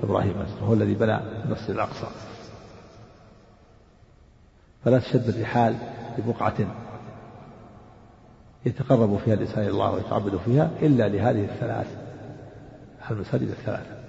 إبراهيم 0.04 0.46
هو 0.64 0.74
الذي 0.74 0.94
بنى 0.94 1.20
المسجد 1.46 1.70
الأقصى. 1.70 2.08
فلا 4.86 5.00
تشد 5.00 5.30
الرحال 5.30 5.76
لبقعة 6.18 6.54
يتقرب 8.66 9.18
فيها 9.18 9.34
الإنسان 9.34 9.60
إلى 9.60 9.70
الله 9.70 9.92
ويتعبد 9.92 10.38
فيها 10.46 10.72
إلا 10.82 11.08
لهذه 11.08 11.44
الثلاث 11.44 11.88
المساجد 13.12 13.50
الثلاثة 13.50 14.02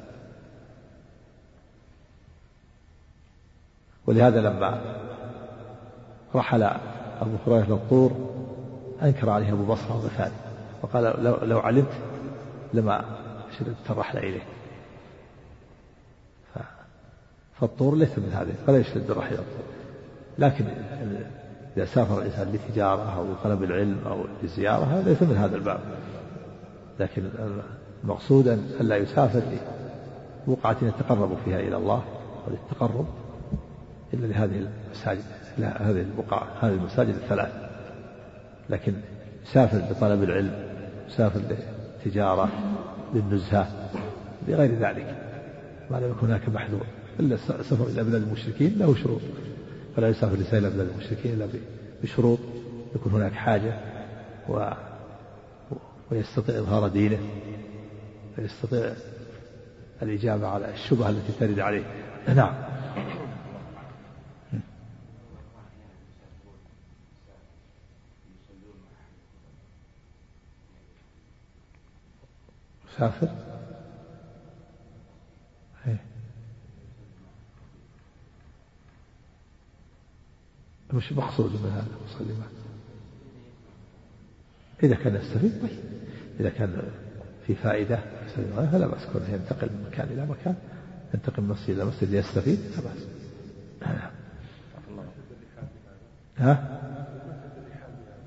ولهذا 4.07 4.41
لما 4.41 4.83
رحل 6.35 6.63
أبو 7.21 7.37
هريرة 7.47 7.67
للطور 7.69 8.13
أنكر 9.03 9.31
عليه 9.31 9.53
أبو 9.53 9.65
بصرة 9.65 9.97
وغفاري 9.97 10.33
وقال 10.83 11.25
لو, 11.25 11.37
لو 11.43 11.59
علمت 11.59 11.93
لما 12.75 13.05
شددت 13.59 13.91
الرحلة 13.91 14.21
إليه. 14.21 14.43
فالطور 17.63 17.97
ليس 17.97 18.19
من 18.19 18.33
هذه 18.33 18.53
فلا 18.67 18.79
يشتد 18.79 19.11
الرحلة 19.11 19.39
الطور. 19.39 19.65
لكن 20.39 20.65
إذا 21.77 21.85
سافر 21.85 22.19
الإنسان 22.19 22.53
لتجارة 22.53 23.17
أو 23.17 23.33
لطلب 23.33 23.63
العلم 23.63 23.99
أو 24.07 24.25
لزيارة 24.43 24.85
هذا 24.85 25.09
ليس 25.09 25.23
من 25.23 25.37
هذا 25.37 25.57
الباب. 25.57 25.81
لكن 27.01 27.23
المقصود 28.05 28.49
أن 28.49 28.69
لا 28.81 28.97
يسافر 28.97 29.43
لبقعة 30.47 30.77
يتقرب 30.83 31.37
فيها 31.45 31.61
إلى 31.61 31.77
الله 31.77 32.03
وللتقرب 32.47 33.07
إلا 34.15 34.27
لهذه 34.27 34.67
المساجد 34.89 35.25
لا 35.59 35.91
هذه 35.91 36.01
البقعة 36.01 36.47
هذه 36.61 36.73
المساجد 36.73 37.15
الثلاث. 37.15 37.53
لكن 38.71 38.95
يسافر 39.47 39.79
لطلب 39.79 40.23
العلم 40.23 40.55
يسافر 41.09 41.41
للتجارة 41.41 42.49
للنزهة 43.15 43.69
لغير 44.49 44.79
ذلك. 44.79 45.17
ما 45.91 45.97
لم 45.97 46.11
يكن 46.11 46.27
هناك 46.27 46.49
محذور. 46.49 46.87
إلا 47.21 47.35
السفر 47.35 47.87
إلى 47.87 48.05
بلاد 48.05 48.23
المشركين 48.23 48.79
له 48.79 48.95
شروط. 48.95 49.21
فلا 49.97 50.09
يسافر 50.09 50.35
الإنسان 50.35 50.59
إلى 50.59 50.71
بلاد 50.71 50.89
المشركين 50.89 51.33
إلا 51.33 51.49
بشروط. 52.03 52.39
يكون 52.95 53.13
هناك 53.13 53.33
حاجة 53.33 53.79
و 54.49 54.71
ويستطيع 56.11 56.59
إظهار 56.59 56.89
دينه. 56.89 57.19
ويستطيع 58.39 58.93
الإجابة 60.03 60.47
على 60.47 60.71
الشبهة 60.75 61.11
التي 61.11 61.33
ترد 61.41 61.59
عليه. 61.59 61.85
نعم. 62.35 62.55
مسافر؟ 72.97 73.52
مش 80.95 81.13
مقصود 81.13 81.51
من 81.51 81.71
هذا 81.71 81.87
مصلي 82.07 82.35
إذا 84.83 84.95
كان 84.95 85.15
يستفيد 85.15 85.53
طيب. 85.63 85.79
إذا 86.41 86.49
كان 86.49 86.83
في 87.47 87.55
فائدة 87.55 87.99
فلا 88.37 88.87
بأس. 88.87 89.07
كونه 89.13 89.29
ينتقل 89.29 89.67
من 89.67 89.85
مكان 89.93 90.09
إلى 90.09 90.27
مكان 90.27 90.55
ينتقل 91.15 91.43
من 91.43 91.49
مسجد 91.49 91.71
إلى 91.71 91.85
مسجد 91.85 92.11
ليستفيد 92.11 92.59
لا 92.59 92.83
بأس. 92.83 93.07
ها؟ 96.39 96.79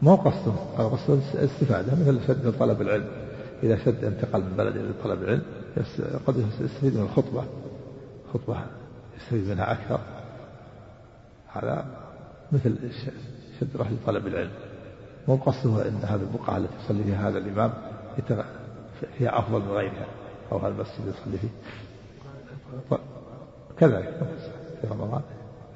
ما 0.01 0.11
هو 0.11 0.15
قصده 0.15 0.51
قصده 0.77 1.43
استفادة 1.43 1.91
مثل 1.95 2.27
شد 2.27 2.51
طلب 2.59 2.81
العلم. 2.81 3.07
إذا 3.63 3.77
شد 3.85 4.03
انتقل 4.03 4.41
من 4.41 4.57
بلد 4.57 4.75
إلى 4.75 4.93
طلب 5.03 5.23
العلم 5.23 5.43
قد 6.27 6.45
يستفيد 6.61 6.95
من 6.95 7.01
الخطبة. 7.01 7.43
خطبة 8.33 8.65
يستفيد 9.17 9.47
منها 9.47 9.71
أكثر. 9.71 9.99
هذا 11.53 12.04
مثل 12.51 12.75
شد 13.59 13.77
رحل 13.77 13.97
طلب 14.05 14.27
العلم. 14.27 14.51
مو 15.27 15.37
أن 15.87 15.99
هذه 16.03 16.21
البقعة 16.21 16.57
التي 16.57 16.73
يصلي 16.85 17.03
فيها 17.03 17.29
هذا 17.29 17.37
الإمام 17.37 17.73
فيها 19.17 19.39
أفضل 19.39 19.59
من 19.59 19.71
غيرها 19.71 20.05
أو 20.51 20.57
هذا 20.57 20.67
المسجد 20.67 21.07
يصلي 21.07 21.37
فيه. 21.37 21.49
كذلك 23.79 24.27
في 24.81 24.87
رمضان 24.87 25.21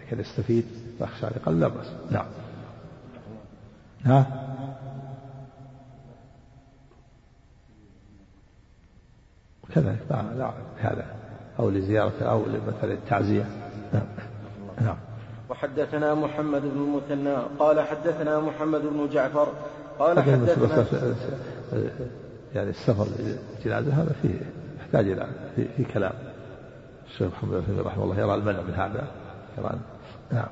لكن 0.01 0.19
يستفيد 0.19 0.65
ويخشى 0.99 1.25
على 1.25 1.35
لا 1.59 1.67
بأس. 1.67 1.87
نعم. 2.11 2.25
ها؟ 4.05 4.45
كذلك 9.75 9.99
لا 10.09 10.21
لا 10.37 10.53
هذا 10.77 11.05
أو 11.59 11.69
لزيارة 11.69 12.23
أو 12.23 12.45
مثلا 12.67 12.93
التعزية. 12.93 13.45
نعم 13.93 14.03
نعم. 14.17 14.28
وحدثنا 15.59 16.15
محمد 16.15 16.61
بن 16.61 16.81
المثنى 16.81 17.35
قال 17.59 17.81
حدثنا 17.81 18.39
محمد 18.39 18.81
بن 18.81 19.09
جعفر 19.13 19.47
قال 19.99 20.19
حدثنا 20.19 20.85
يعني 22.55 22.69
السفر 22.69 23.05
للجنازة 23.19 23.93
هذا 23.93 24.15
فيه 24.21 24.39
يحتاج 24.79 25.11
إلى 25.11 25.27
في, 25.55 25.65
في 25.77 25.83
كلام 25.83 26.11
الشيخ 27.07 27.27
محمد 27.27 27.63
بن 27.67 27.81
رحمه 27.85 28.03
الله 28.03 28.19
يرى 28.19 28.35
المنع 28.35 28.61
من 28.61 28.73
هذا 28.73 29.07
يرى 29.57 29.69
نعم 30.31 30.47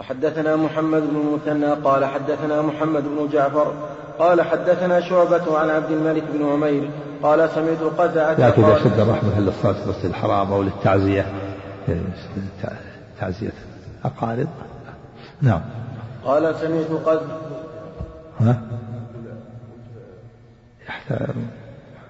حدثنا 0.00 0.56
محمد 0.56 1.02
بن 1.02 1.16
المثنى 1.16 1.72
قال 1.72 2.04
حدثنا 2.04 2.62
محمد 2.62 3.02
بن 3.02 3.28
جعفر 3.32 3.74
قال 4.18 4.42
حدثنا 4.42 5.00
شعبة 5.00 5.58
عن 5.58 5.70
عبد 5.70 5.90
الملك 5.90 6.24
بن 6.32 6.46
عمير 6.52 6.90
قال 7.22 7.50
سمعت 7.50 7.80
قزعة 7.98 8.32
لكن 8.32 8.64
إذا 8.64 8.78
شد 8.78 9.00
الرحمة 9.00 9.40
للصلاة 9.40 9.72
في 9.72 9.84
المسجد 9.84 10.04
الحرام 10.04 10.52
أو 10.52 10.62
للتعزية 10.62 11.26
تعزية. 13.20 13.52
أقارب؟ 14.04 14.48
نعم. 15.42 15.60
قال 16.24 16.54
سمعت 16.56 17.02
قد 17.06 17.20
ها؟ 18.40 18.60
يحتاج 20.88 21.28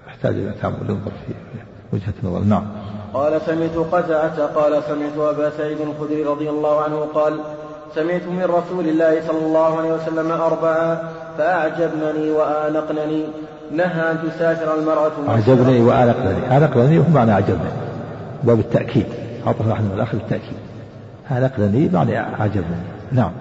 يحتاج 0.07 0.35
إلى 0.35 0.53
تأمل 0.61 0.89
ينظر 0.89 1.11
في 1.11 1.33
وجهة 1.93 2.13
النظر. 2.23 2.39
نعم. 2.39 2.65
قال 3.13 3.41
سمعت 3.41 3.75
قزعة 3.91 4.45
قال 4.45 4.83
سمعت 4.83 5.35
أبا 5.35 5.49
سعيد 5.49 5.77
الخدري 5.81 6.23
رضي 6.23 6.49
الله 6.49 6.83
عنه 6.83 6.99
قال 7.13 7.39
سمعت 7.95 8.23
من 8.23 8.43
رسول 8.43 8.87
الله 8.87 9.27
صلى 9.27 9.45
الله 9.45 9.77
عليه 9.77 9.93
وسلم 9.93 10.31
أربعا 10.31 11.11
فأعجبنني 11.37 12.31
وآنقنني 12.31 13.25
نهى 13.71 14.11
أن 14.11 14.17
تسافر 14.29 14.79
المرأة 14.79 15.11
أعجبني 15.29 15.81
وآنقنني. 15.81 16.57
آنقنني 16.57 16.99
هو 16.99 17.03
معنى 17.13 17.31
أعجبني. 17.31 17.69
باب 18.43 18.59
التأكيد. 18.59 19.05
عطف 19.47 19.71
أحد 19.71 19.83
من 19.83 19.91
الآخر 19.95 20.17
التأكيد 21.31 21.59
آنقنني 21.59 21.89
معنى 21.89 22.19
أعجبني 22.19 22.77
نعم. 23.11 23.31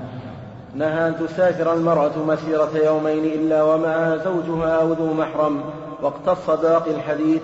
نهى 0.74 1.08
أن 1.08 1.14
تسافر 1.26 1.72
المرأة 1.72 2.12
مسيرة 2.28 2.70
يومين 2.84 3.24
إلا 3.24 3.62
ومعها 3.62 4.16
زوجها 4.16 4.80
أو 4.80 4.92
ذو 4.92 5.14
محرم 5.14 5.60
واقتص 6.02 6.50
باقي 6.50 6.90
الحديث. 6.90 7.42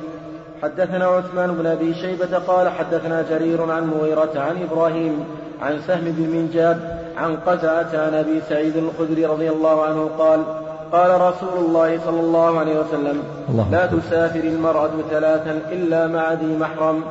حدثنا 0.63 1.05
عثمان 1.05 1.55
بن 1.55 1.67
أبي 1.67 1.95
شيبة 1.95 2.39
قال 2.39 2.69
حدثنا 2.69 3.25
جرير 3.31 3.71
عن 3.71 3.87
مغيرة 3.87 4.31
عن 4.37 4.63
إبراهيم 4.63 5.25
عن 5.63 5.79
سهم 5.87 6.05
بن 6.05 6.23
منجاب 6.37 7.03
عن 7.17 7.37
قزعة 7.37 7.89
عن 7.95 8.15
أبي 8.15 8.41
سعيد 8.49 8.77
الخدري 8.77 9.27
رضي 9.27 9.51
الله 9.51 9.85
عنه 9.85 10.11
قال 10.19 10.45
قال 10.93 11.21
رسول 11.21 11.59
الله 11.59 11.99
صلى 12.05 12.21
الله 12.21 12.59
عليه 12.59 12.81
وسلم 12.81 13.23
الله 13.49 13.69
لا 13.71 13.87
تسافر 13.87 14.41
المرأة 14.45 14.91
ثلاثا 15.11 15.61
إلا 15.71 16.07
مع 16.07 16.33
ذي 16.33 16.57
محرم. 16.61 17.03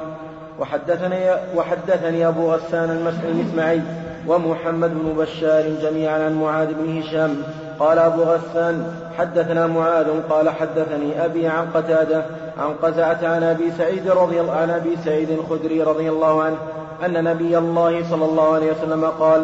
وحدثني, 0.62 1.32
وحدثني 1.56 2.28
أبو 2.28 2.52
غسان 2.52 2.89
المسمعي 3.26 3.82
ومحمد 4.28 4.91
بن 4.93 5.13
بشار 5.17 5.63
جميعا 5.82 6.24
عن 6.24 6.34
معاذ 6.34 6.67
بن 6.74 7.00
هشام. 7.00 7.36
قال 7.80 8.00
أبو 8.00 8.24
غسان 8.24 8.93
حدثنا 9.17 9.67
معاذ 9.67 10.08
قال 10.30 10.50
حدثني 10.50 11.26
أبي 11.26 11.47
عن 11.47 11.65
قتادة 11.74 12.26
عن 12.58 12.74
قزعة 12.84 13.19
عن 13.24 13.43
أبي 13.43 13.71
سعيد 13.78 14.08
رضي 14.08 14.41
الله 14.41 14.54
عن 14.54 14.69
أبي 14.69 14.97
سعيد 15.06 15.30
الخدري 15.30 15.84
رضي 15.84 16.10
الله 16.10 16.43
عنه 16.43 16.58
أن 17.06 17.24
نبي 17.24 17.58
الله 17.58 18.04
صلى 18.10 18.26
الله 18.26 18.54
عليه 18.54 18.71
وسلم 18.71 19.06
قال 19.06 19.43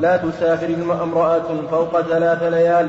لا 0.00 0.16
تسافر 0.16 0.74
امرأة 1.02 1.42
فوق 1.70 2.00
ثلاث 2.00 2.42
ليال 2.42 2.88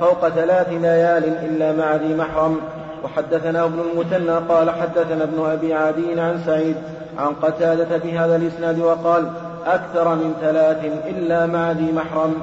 فوق 0.00 0.28
ثلاث 0.28 0.68
ليال 0.68 1.24
إلا 1.24 1.72
مع 1.72 1.96
ذي 1.96 2.14
محرم. 2.14 2.60
وحدثنا 3.04 3.64
ابن 3.64 3.80
المثنى 3.80 4.36
قال 4.48 4.70
حدثنا 4.70 5.24
ابن 5.24 5.46
أبي 5.46 5.74
عدي 5.74 6.20
عن 6.20 6.40
سعيد 6.46 6.76
عن 7.18 7.32
قتادة 7.42 7.96
بهذا 7.96 8.36
الإسناد 8.36 8.78
وقال 8.78 9.30
أكثر 9.66 10.14
من 10.14 10.34
ثلاث 10.40 10.84
إلا 11.06 11.46
مع 11.46 11.72
ذي 11.72 11.92
محرم. 11.92 12.34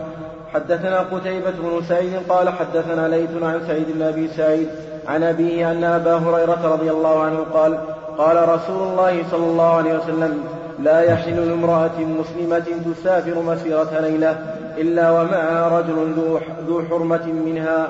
حدثنا 0.53 0.99
قتيبة 0.99 1.51
بن 1.51 1.81
سعيد 1.89 2.13
قال 2.29 2.49
حدثنا 2.49 3.07
ليث 3.07 3.29
عن 3.43 3.61
سعيد 3.67 3.85
بن 3.95 4.01
أبي 4.01 4.27
سعيد 4.27 4.67
عن 5.07 5.23
أبيه 5.23 5.71
أن 5.71 5.83
أبا 5.83 6.15
هريرة 6.15 6.73
رضي 6.73 6.91
الله 6.91 7.23
عنه 7.23 7.45
قال 7.53 7.77
قال 8.17 8.49
رسول 8.49 8.87
الله 8.87 9.23
صلى 9.31 9.45
الله 9.45 9.73
عليه 9.73 9.93
وسلم 9.93 10.43
لا 10.79 11.01
يحل 11.01 11.47
لامرأة 11.49 11.99
مسلمة 11.99 12.65
تسافر 12.85 13.41
مسيرة 13.41 13.99
ليلة 13.99 14.39
إلا 14.77 15.11
ومعها 15.11 15.79
رجل 15.79 16.13
ذو 16.67 16.81
حرمة 16.89 17.25
منها. 17.45 17.87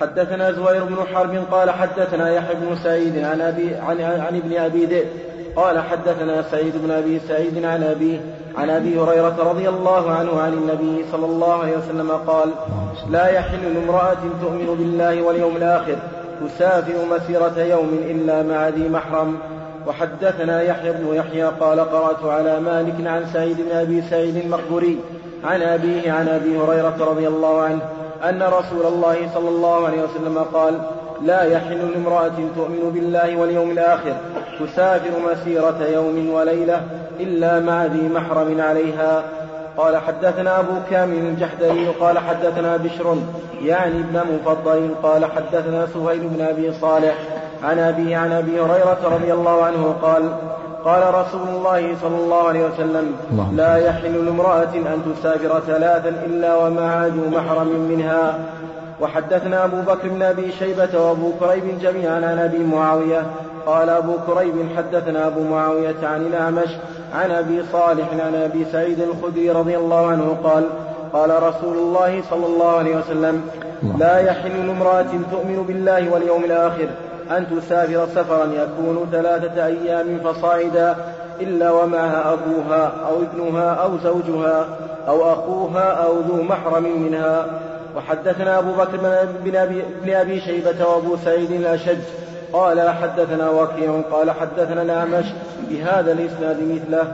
حدثنا 0.00 0.52
زهير 0.52 0.84
بن 0.84 0.96
حرب 1.14 1.44
قال 1.50 1.70
حدثنا 1.70 2.30
يحيى 2.30 2.54
بن 2.54 2.76
سعيد 2.84 3.24
عن 3.24 3.40
أبي 3.40 3.74
عن, 3.74 4.00
عن 4.00 4.36
ابن 4.36 4.56
أبي 4.56 4.86
ذئب 4.86 5.06
قال 5.56 5.78
حدثنا 5.78 6.42
سعيد 6.42 6.72
بن 6.84 6.90
أبي 6.90 7.20
سعيد 7.28 7.64
عن 7.64 7.82
أبيه 7.82 8.20
عن 8.56 8.70
أبي 8.70 8.98
هريرة 8.98 9.36
رضي 9.50 9.68
الله 9.68 10.10
عنه 10.10 10.40
عن 10.40 10.52
النبي 10.52 11.04
صلى 11.12 11.26
الله 11.26 11.62
عليه 11.62 11.76
وسلم 11.76 12.10
قال 12.10 12.50
لا 13.10 13.28
يحل 13.28 13.74
لامرأة 13.74 14.16
تؤمن 14.40 14.76
بالله 14.78 15.22
واليوم 15.22 15.56
الآخر 15.56 15.96
تسافر 16.40 16.94
مسيرة 17.10 17.58
يوم 17.58 17.98
إلا 18.10 18.42
مع 18.42 18.68
ذي 18.68 18.88
محرم. 18.88 19.38
وحدثنا 19.86 20.62
يحيى 20.62 20.92
بن 20.92 21.14
يحيى 21.14 21.44
قال 21.44 21.80
قرأت 21.80 22.24
على 22.24 22.60
مالك 22.60 23.06
عن 23.06 23.26
سعيد 23.32 23.56
بن 23.56 23.76
أبي 23.76 24.02
سعيد 24.10 24.36
المقبوري 24.36 24.98
عن 25.44 25.62
أبيه 25.62 26.12
عن 26.12 26.28
أبي 26.28 26.58
هريرة 26.58 26.96
رضي 27.00 27.28
الله 27.28 27.62
عنه 27.62 27.80
أن 28.24 28.42
رسول 28.42 28.86
الله 28.86 29.16
صلى 29.34 29.48
الله 29.48 29.86
عليه 29.86 30.02
وسلم 30.02 30.38
قال 30.54 30.78
لا 31.22 31.42
يحل 31.42 31.90
لامرأة 31.92 32.32
تؤمن 32.56 32.90
بالله 32.94 33.36
واليوم 33.36 33.70
الآخر 33.70 34.16
تسافر 34.60 35.10
مسيرة 35.32 35.86
يوم 35.94 36.30
وليلة 36.30 36.80
إلا 37.20 37.60
مع 37.60 37.84
ذي 37.84 38.08
محرم 38.08 38.60
عليها. 38.60 39.22
قال 39.76 39.96
حدثنا 39.96 40.60
أبو 40.60 40.72
كامل 40.90 41.18
الجحدري 41.18 41.86
قال 42.00 42.18
حدثنا 42.18 42.76
بشر 42.76 43.16
يعني 43.62 43.94
ابن 44.00 44.20
مفضل 44.34 44.94
قال 45.02 45.24
حدثنا 45.24 45.86
سهيل 45.94 46.20
بن 46.20 46.44
أبي 46.44 46.72
صالح 46.72 47.14
عن 47.64 47.78
أبيه 47.78 48.16
عن 48.16 48.32
أبي 48.32 48.60
هريرة 48.60 48.98
رضي 49.04 49.32
الله 49.32 49.64
عنه 49.64 49.96
قال 50.02 50.32
قال 50.86 51.14
رسول 51.14 51.48
الله 51.48 51.96
صلى 52.02 52.16
الله 52.16 52.48
عليه 52.48 52.64
وسلم 52.64 53.16
لا 53.52 53.76
يحل 53.76 54.24
لامرأة 54.26 54.74
أن 54.74 55.02
تسافر 55.06 55.60
ثلاثا 55.66 56.08
إلا 56.08 56.56
ومعها 56.56 57.08
ذو 57.08 57.30
محرم 57.30 57.88
منها. 57.90 58.38
وحدثنا 59.00 59.64
أبو 59.64 59.76
بكر 59.80 60.08
بن 60.08 60.22
أبي 60.22 60.52
شيبة 60.58 61.00
وأبو 61.00 61.32
كريب 61.40 61.64
جميعا 61.82 62.16
عن 62.16 62.38
أبي 62.38 62.58
معاوية. 62.58 63.22
قال 63.66 63.88
أبو 63.88 64.12
كريب 64.26 64.54
حدثنا 64.76 65.26
أبو 65.26 65.40
معاوية 65.40 66.00
عن 66.02 66.26
الأعمش 66.26 66.68
عن 67.14 67.30
أبي 67.30 67.62
صالح 67.72 68.06
عن 68.26 68.34
أبي 68.34 68.66
سعيد 68.72 69.00
الخدري 69.00 69.50
رضي 69.50 69.76
الله 69.76 70.06
عنه 70.06 70.36
قال 70.44 70.64
قال 71.12 71.42
رسول 71.42 71.76
الله 71.76 72.22
صلى 72.30 72.46
الله 72.46 72.70
عليه 72.70 72.96
وسلم 72.96 73.42
لا 73.98 74.18
يحل 74.18 74.66
لامرأة 74.66 75.06
تؤمن 75.30 75.64
بالله 75.68 76.12
واليوم 76.12 76.44
الآخر 76.44 76.88
أن 77.30 77.46
تسافر 77.50 78.06
سفرا 78.14 78.44
يكون 78.44 79.08
ثلاثة 79.12 79.66
أيام 79.66 80.20
فصاعدا 80.24 80.96
إلا 81.40 81.70
ومعها 81.70 82.32
أبوها 82.32 82.92
أو 83.08 83.22
ابنها 83.22 83.70
أو 83.70 83.98
زوجها 83.98 84.66
أو 85.08 85.32
أخوها 85.32 86.04
أو 86.04 86.20
ذو 86.20 86.42
محرم 86.42 87.02
منها. 87.02 87.46
وحدثنا 87.96 88.58
أبو 88.58 88.72
بكر 88.72 88.96
بن 89.44 89.56
أبي, 89.56 89.82
بن 90.04 90.14
أبي 90.14 90.40
شيبة 90.40 90.88
وأبو 90.88 91.16
سعيد 91.16 91.50
الأشج 91.50 91.98
قال 92.52 92.90
حدثنا 92.90 93.50
وكيع 93.50 94.00
قال 94.12 94.30
حدثنا 94.30 94.82
الأعمش 94.82 95.24
بهذا 95.70 96.12
الإسناد 96.12 96.56
مثله. 96.60 97.12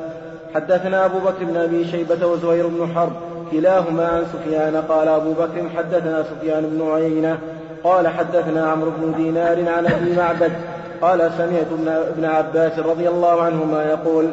حدثنا 0.55 1.05
أبو 1.05 1.19
بكر 1.19 1.45
بن 1.45 1.57
أبي 1.57 1.85
شيبة 1.85 2.27
وزهير 2.27 2.67
بن 2.67 2.95
حرب 2.95 3.13
كلاهما 3.51 4.09
عن 4.09 4.25
سفيان 4.33 4.77
قال 4.89 5.09
أبو 5.09 5.33
بكر 5.33 5.69
حدثنا 5.77 6.23
سفيان 6.23 6.63
بن 6.63 6.91
عيينة 6.91 7.39
قال 7.85 8.09
حدثنا 8.09 8.71
عمرو 8.71 8.91
بن 8.91 9.15
دينار 9.17 9.69
عن 9.69 9.87
أبي 9.87 10.17
معبد 10.17 10.53
قال 11.03 11.31
سمعت 11.39 11.67
ابن 11.89 12.25
عباس 12.25 12.79
رضي 12.79 13.09
الله 13.09 13.43
عنهما 13.43 13.85
يقول 13.85 14.31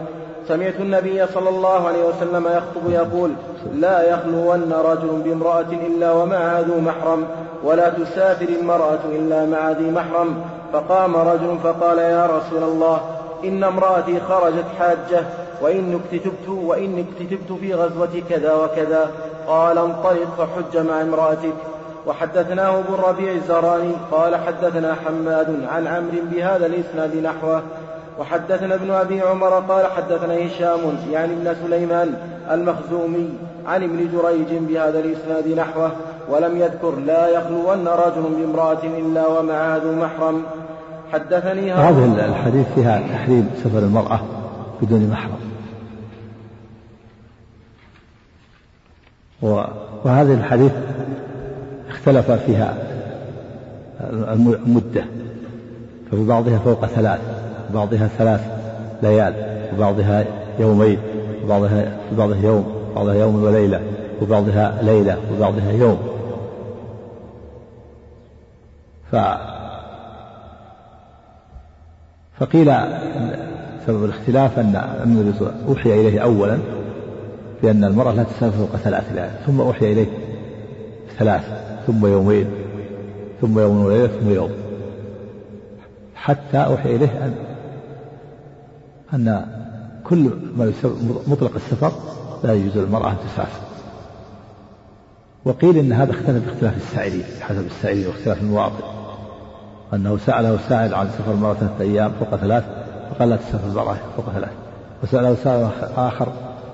سمعت 0.47 0.75
النبي 0.79 1.27
صلى 1.27 1.49
الله 1.49 1.87
عليه 1.87 2.03
وسلم 2.03 2.45
يخطب 2.45 2.89
يقول 2.89 3.31
لا 3.73 4.01
يخلون 4.01 4.73
رجل 4.73 5.21
بامرأة 5.23 5.71
إلا 5.87 6.11
ومعها 6.11 6.61
ذو 6.61 6.79
محرم 6.79 7.25
ولا 7.63 7.89
تسافر 7.89 8.49
المرأة 8.61 8.99
إلا 9.05 9.45
مع 9.45 9.71
ذي 9.71 9.91
محرم. 9.91 10.41
فقام 10.73 11.15
رجل 11.15 11.57
فقال 11.63 11.97
يا 11.97 12.25
رسول 12.25 12.63
الله 12.63 13.01
إن 13.43 13.63
امرأتي 13.63 14.19
خرجت 14.19 14.65
حاجة 14.79 15.23
وإني 15.61 15.95
اكتتبت 15.95 16.49
وإني 16.49 17.01
اكتتبت 17.01 17.59
في 17.61 17.73
غزوة 17.73 18.21
كذا 18.29 18.53
وكذا. 18.53 19.09
قال 19.47 19.77
انطلق 19.77 20.27
فحج 20.37 20.77
مع 20.77 21.01
امرأتك. 21.01 21.53
وحدثناه 22.07 22.79
ابو 22.79 22.93
الربيع 22.93 23.31
الزراني 23.31 23.91
قال 24.11 24.35
حدثنا 24.35 24.95
حماد 25.05 25.63
عن 25.67 25.87
عمرو 25.87 26.21
بهذا 26.31 26.65
الإسناد 26.65 27.15
نحوه. 27.15 27.61
وحدثنا 28.19 28.75
ابن 28.75 28.91
أبي 28.91 29.21
عمر 29.21 29.49
قال 29.59 29.85
حدثنا 29.85 30.33
هشام 30.47 30.79
يعني 31.11 31.33
ابن 31.33 31.55
سليمان 31.65 32.13
المخزومي 32.51 33.29
عن 33.67 33.83
ابن 33.83 33.97
جريج 33.97 34.61
بهذا 34.61 34.99
الإسناد 34.99 35.47
نحوه. 35.47 35.91
ولم 36.29 36.57
يذكر 36.57 36.95
لا 36.95 37.27
يخلون 37.27 37.87
رجل 37.87 38.21
بامرأة 38.21 38.83
إلا 38.83 39.27
ومعها 39.27 39.79
ذو 39.79 39.91
محرم. 39.95 40.43
حدثني 41.13 41.73
هذه 41.73 42.25
الحديث 42.29 42.67
فيها 42.75 42.99
تحريم 42.99 43.49
سفر 43.63 43.79
المرأة 43.79 44.19
بدون 44.81 45.09
محرم. 45.09 45.39
وهذه 49.41 50.33
الحديث 50.33 50.71
اختلف 51.99 52.31
فيها 52.31 52.77
المدة 54.11 55.05
ففي 56.11 56.25
بعضها 56.25 56.57
فوق 56.57 56.85
ثلاث 56.85 57.19
وبعضها 57.71 58.07
ثلاث 58.17 58.41
ليال 59.03 59.33
وبعضها 59.75 60.25
يومين 60.59 60.97
وبعضها 61.43 61.97
في 62.09 62.15
بعضها 62.15 62.37
يوم 62.37 62.73
وبعضها 62.91 63.13
يوم 63.13 63.43
وليلة 63.43 63.81
وبعضها 64.21 64.79
ليلة 64.81 65.17
وبعضها 65.33 65.71
يوم. 65.71 65.99
ف 69.11 69.15
فقيل 72.39 72.73
سبب 73.87 74.05
الاختلاف 74.05 74.59
أن 74.59 74.75
النبي 75.03 75.33
أوحي 75.67 75.93
إليه 75.93 76.19
أولا 76.19 76.57
بأن 77.63 77.83
المرأة 77.83 78.11
لا 78.11 78.23
تسافر 78.23 78.57
فوق 78.57 78.75
ثلاث 78.75 79.13
ليال 79.13 79.29
ثم 79.45 79.61
أوحي 79.61 79.91
إليه 79.91 80.07
ثلاث 81.19 81.68
ثم 81.89 82.05
يومين 82.05 82.49
ثم 83.41 83.59
يوم 83.59 83.85
وليلة 83.85 84.07
ثم 84.07 84.29
يوم. 84.29 84.51
حتى 86.15 86.57
أوحي 86.57 86.95
إليه 86.95 87.25
أن 87.25 87.33
أن 89.13 89.45
كل 90.03 90.31
ما 90.57 90.73
مطلق 91.27 91.51
السفر 91.55 91.91
لا 92.43 92.53
يجوز 92.53 92.77
للمرأة 92.77 93.11
أن 93.11 93.15
تسافر. 93.17 93.61
وقيل 95.45 95.77
إن 95.77 95.93
هذا 95.93 96.11
اختلف 96.11 96.45
باختلاف 96.45 96.77
السائلين 96.77 97.23
حسب 97.41 97.65
السائلين 97.65 98.07
واختلاف 98.07 98.41
المواطن. 98.41 98.83
أنه 99.93 100.17
سأله 100.17 100.57
سائل 100.69 100.93
عن 100.93 101.07
سفر 101.07 101.31
المرأة 101.31 101.53
ثلاثة 101.53 101.81
أيام 101.83 102.11
فوق 102.19 102.35
ثلاث 102.35 102.63
فقال 103.09 103.29
لا 103.29 103.35
تسافر 103.35 103.67
المرأة 103.67 103.95
فوق 104.15 104.25
ثلاث. 104.33 104.51
وسأله 105.03 105.35
سائل 105.43 105.69
آخر 105.97 106.27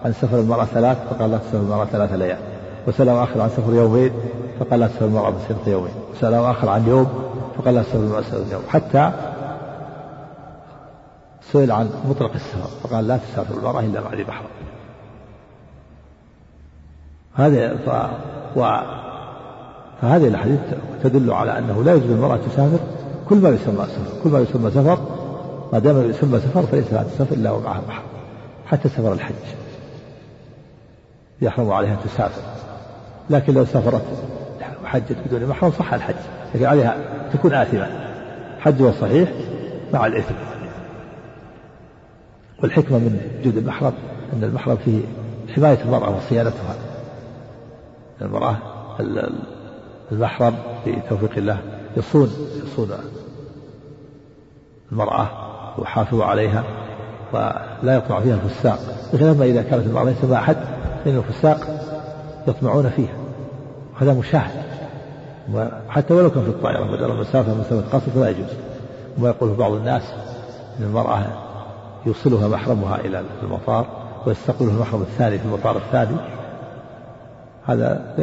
عن 0.06 0.14
سفر 0.14 0.40
المرأة 0.40 0.66
ثلاث 0.66 0.98
فقال 1.10 1.32
لا 1.32 1.38
تسافر 1.38 1.58
المرأة 1.58 1.86
ثلاثة 1.86 2.16
ليال. 2.16 2.55
وسأله 2.88 3.24
آخر 3.24 3.42
عن 3.42 3.50
سفر 3.50 3.74
يومين 3.74 4.12
فقال 4.60 4.80
لا 4.80 4.88
تسافر 4.88 5.06
المرأة 5.06 5.30
مسيرة 5.32 5.74
يومين. 5.74 5.94
وسأله 6.14 6.52
آخر 6.52 6.70
عن 6.70 6.88
يوم 6.88 7.08
فقال 7.58 7.76
لا 7.76 7.82
تسافر 7.82 8.00
المرأة 8.00 8.20
مسيرة 8.20 8.46
يوم. 8.52 8.64
حتى 8.70 9.12
سئل 11.52 11.72
عن 11.72 11.90
مطلق 12.10 12.32
السفر 12.34 12.70
فقال 12.84 13.08
لا 13.08 13.18
تسافر 13.18 13.58
المرأة 13.58 13.80
إلا 13.80 14.02
مع 14.02 14.10
محرم 14.28 14.48
هذه 17.34 17.78
ف... 17.86 17.90
و... 18.58 18.80
فهذه 20.02 20.28
الأحاديث 20.28 20.60
تدل 21.04 21.32
على 21.34 21.58
أنه 21.58 21.84
لا 21.84 21.94
يجوز 21.94 22.12
للمرأة 22.12 22.38
تسافر 22.38 22.80
كل 23.30 23.38
ما 23.38 23.50
يسمى 23.50 23.86
سفر. 23.86 24.24
كل 24.24 24.30
ما 24.30 24.40
يسمى 24.40 24.72
سفر 24.72 24.98
ما 25.74 25.80
دام 25.80 26.10
يسمى 26.10 26.40
سفر 26.40 26.62
فليس 26.62 26.94
لها 26.94 27.04
تسافر 27.04 27.36
إلا 27.36 27.52
ومعها 27.52 27.82
محرم 27.88 28.06
حتى 28.66 28.90
سفر 28.90 29.14
الحج. 29.14 29.36
يحرم 31.42 31.72
عليها 31.72 31.94
أن 31.94 31.98
تسافر. 32.04 32.42
لكن 33.30 33.54
لو 33.54 33.66
سافرت 33.66 34.06
وحجت 34.84 35.16
بدون 35.26 35.50
محرم 35.50 35.72
صح 35.72 35.94
الحج 35.94 36.16
لكن 36.56 36.66
عليها 36.66 36.98
تكون 37.34 37.54
آثمة. 37.54 37.88
حجها 38.60 38.92
صحيح 38.92 39.30
مع 39.94 40.06
الإثم. 40.06 40.36
والحكمة 42.64 42.98
من 42.98 43.20
وجود 43.40 43.58
المحرم 43.58 43.94
أن 44.34 44.44
المحرم 44.44 44.76
فيه 44.76 45.02
حماية 45.56 45.82
المرأة 45.86 46.16
وصيانتها. 46.16 46.76
المرأة 48.22 48.58
المحرم 50.12 50.56
بتوفيق 50.88 51.38
الله 51.38 51.58
يصون 51.98 52.32
يصون 52.64 52.90
المرأة 54.92 55.30
ويحافظ 55.78 56.22
عليها 56.22 56.64
ولا 57.34 57.96
يطمع 57.96 58.20
فيها 58.20 58.36
الفساق. 58.36 58.80
بخلاف 59.14 59.40
ما 59.40 59.46
إذا 59.46 59.62
كانت 59.62 59.88
المرأة 59.88 60.04
ليس 60.04 60.24
مع 60.24 60.40
أحد 60.40 60.58
فإن 61.06 61.18
الفساق 61.18 61.75
يطمعون 62.48 62.90
فيها. 62.90 63.14
هذا 63.98 64.14
مشاهد. 64.14 64.66
حتى 65.90 66.14
ولو 66.14 66.30
كان 66.30 66.44
في 66.44 66.50
الطائرة 66.50 66.84
بدل 66.84 67.12
المسافة 67.12 67.54
مسافة 67.54 67.98
قصر 67.98 68.12
فلا 68.12 68.30
يجوز. 68.30 68.50
وما 69.18 69.30
يقوله 69.30 69.56
بعض 69.56 69.72
الناس 69.72 70.04
أن 70.80 70.84
المرأة 70.84 71.26
يوصلها 72.06 72.48
محرمها 72.48 73.00
إلى 73.00 73.24
المطار 73.44 73.86
ويستقبلها 74.26 74.74
المحرم 74.74 75.02
الثاني 75.02 75.40
في 75.40 75.46
المطار 75.46 75.78
الثاني. 75.78 76.16
هذا 77.66 78.16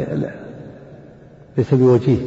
ليس 1.57 1.73
بوجيه 1.73 2.17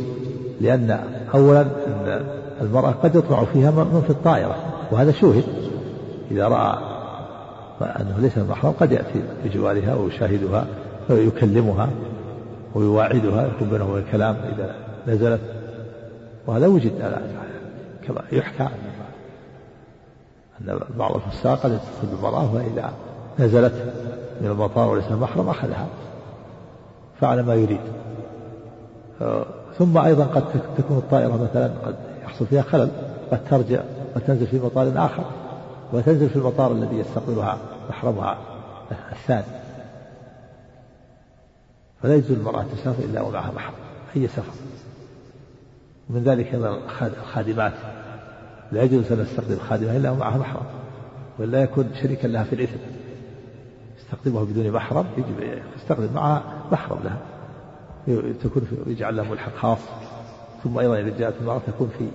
لأن 0.60 1.00
أولا 1.34 1.60
أن 1.60 2.26
المرأة 2.60 2.90
قد 2.90 3.14
يطمع 3.14 3.44
فيها 3.44 3.70
من 3.70 4.02
في 4.06 4.10
الطائرة. 4.10 4.56
وهذا 4.90 5.12
شوهد. 5.12 5.44
إذا 6.30 6.48
رأى 6.48 6.78
أنه 7.82 8.18
ليس 8.18 8.38
المحرم 8.38 8.72
قد 8.80 8.92
يأتي 8.92 9.22
بجوارها 9.44 9.94
ويشاهدها. 9.94 10.66
ويكلمها 11.10 11.88
ويواعدها 12.74 13.46
يكون 13.46 13.68
بينهم 13.70 13.96
الكلام 13.96 14.36
إذا 14.36 14.74
نزلت. 15.06 15.40
وهذا 16.46 16.66
وجد 16.66 16.92
كما 18.06 18.22
يحكى 18.32 18.68
أن 20.60 20.80
بعض 20.98 21.14
الفساق 21.14 21.60
قد 21.60 21.72
يتصل 21.72 22.06
بالمرأة 22.12 22.54
وإذا 22.54 22.92
نزلت 23.38 23.72
من 24.40 24.46
المطار 24.46 24.88
وليس 24.88 25.04
المحرم 25.10 25.48
أخذها 25.48 25.86
فعل 27.20 27.40
ما 27.42 27.54
يريد. 27.54 27.80
ثم 29.78 29.98
أيضا 29.98 30.24
قد 30.24 30.44
تكون 30.78 30.96
الطائرة 30.96 31.42
مثلا 31.42 31.70
قد 31.86 31.94
يحصل 32.24 32.46
فيها 32.46 32.62
خلل 32.62 32.88
قد 33.30 33.40
ترجع 33.50 33.80
وتنزل 34.16 34.46
في 34.46 34.58
مطار 34.58 34.92
آخر 34.96 35.24
وتنزل 35.92 36.28
في 36.28 36.36
المطار 36.36 36.72
الذي 36.72 36.96
يستقبلها 36.96 37.58
محرمها 37.90 38.38
الثاني. 39.12 39.65
فلا 42.02 42.14
يجوز 42.14 42.30
المرأة 42.30 42.62
تسافر 42.62 43.04
إلا 43.04 43.20
ومعها 43.20 43.52
محرم 43.52 43.74
أي 44.16 44.28
سفر. 44.28 44.52
من 46.10 46.22
ذلك 46.24 46.54
الخادمات. 47.02 47.72
لا 48.72 48.82
يجوز 48.82 49.12
أن 49.12 49.20
يستخدم 49.20 49.56
خادمة 49.58 49.96
إلا 49.96 50.10
ومعها 50.10 50.38
محرم 50.38 50.66
ولا 51.38 51.62
يكون 51.62 51.90
شريكا 52.02 52.26
لها 52.26 52.44
في 52.44 52.52
الإثم. 52.52 52.78
يستخدمه 53.98 54.44
بدون 54.44 54.70
محرم 54.70 55.06
يجب 55.18 55.60
يستخدم 55.76 56.14
معها 56.14 56.42
محرم 56.72 56.98
لها. 57.04 57.18
تكون 58.42 58.62
يجعل 58.86 59.16
لها 59.16 59.24
ملحق 59.24 59.56
خاص. 59.56 59.78
ثم 60.64 60.78
أيضا 60.78 61.00
إذا 61.00 61.18
جاءت 61.18 61.34
المرأة 61.40 61.60
تكون 61.66 61.90
في 61.98 62.08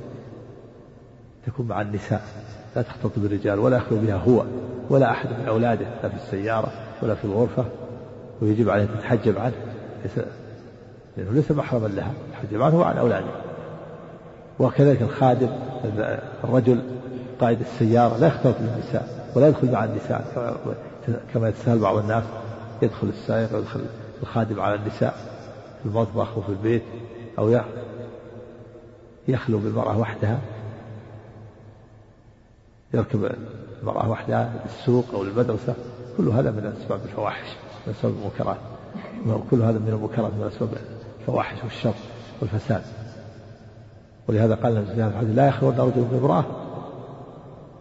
تكون 1.45 1.67
مع 1.67 1.81
النساء. 1.81 2.23
لا 2.75 2.81
تختلط 2.81 3.11
بالرجال 3.17 3.59
ولا 3.59 3.77
يخلو 3.77 3.97
بها 3.97 4.15
هو 4.15 4.45
ولا 4.89 5.11
أحد 5.11 5.29
من 5.29 5.45
أولاده 5.47 5.85
لا 6.03 6.09
في 6.09 6.15
السيارة 6.15 6.71
ولا 7.01 7.15
في 7.15 7.25
الغرفة. 7.25 7.65
ويجب 8.41 8.69
عليه 8.69 8.83
أن 8.83 8.89
تتحجب 8.97 9.37
عنه. 9.37 9.53
ليس 10.03 10.25
لأنه 11.17 11.31
ليس 11.31 11.51
محرما 11.51 11.87
لها 11.87 12.13
تحجب 12.31 12.61
عنه 12.61 12.79
وعن 12.79 12.97
أولاده. 12.97 13.31
وكذلك 14.59 15.01
الخادم 15.01 15.49
الرجل 16.43 16.81
قائد 17.39 17.59
السيارة 17.59 18.17
لا 18.17 18.27
يختلط 18.27 18.55
بالنساء 18.59 19.31
ولا 19.35 19.47
يدخل 19.47 19.71
مع 19.71 19.83
النساء 19.83 20.57
كما 21.33 21.49
يتساهل 21.49 21.79
بعض 21.79 21.97
الناس 21.97 22.23
يدخل 22.81 23.07
السائق 23.07 23.55
ويدخل 23.55 23.81
الخادم 24.21 24.59
على 24.59 24.75
النساء 24.75 25.15
في 25.79 25.85
المطبخ 25.85 26.37
وفي 26.37 26.49
البيت 26.49 26.83
أو 27.39 27.61
يخلو 29.27 29.57
بالمرأة 29.57 29.97
وحدها 29.97 30.39
يركب 32.93 33.31
المرأة 33.81 34.09
وحدها 34.09 34.53
للسوق 34.65 35.05
أو 35.13 35.23
للمدرسة 35.23 35.75
كل 36.17 36.27
هذا 36.27 36.51
من 36.51 36.73
أسباب 36.81 36.99
الفواحش. 37.05 37.47
من 37.87 37.93
أسباب 37.93 38.13
المنكرات 38.13 38.57
كل 39.51 39.61
هذا 39.61 39.79
من 39.79 39.87
المنكرات 39.87 40.33
من 40.33 40.47
أسباب 40.47 40.69
الفواحش 41.19 41.63
والشر 41.63 41.93
والفساد. 42.41 42.81
ولهذا 44.27 44.55
قال 44.55 44.77
النبي 44.77 45.03
عليه 45.03 45.17
وسلم 45.17 45.35
لا 45.35 45.47
يخلون 45.47 45.77
رجل 45.77 46.03
بامرأة 46.11 46.45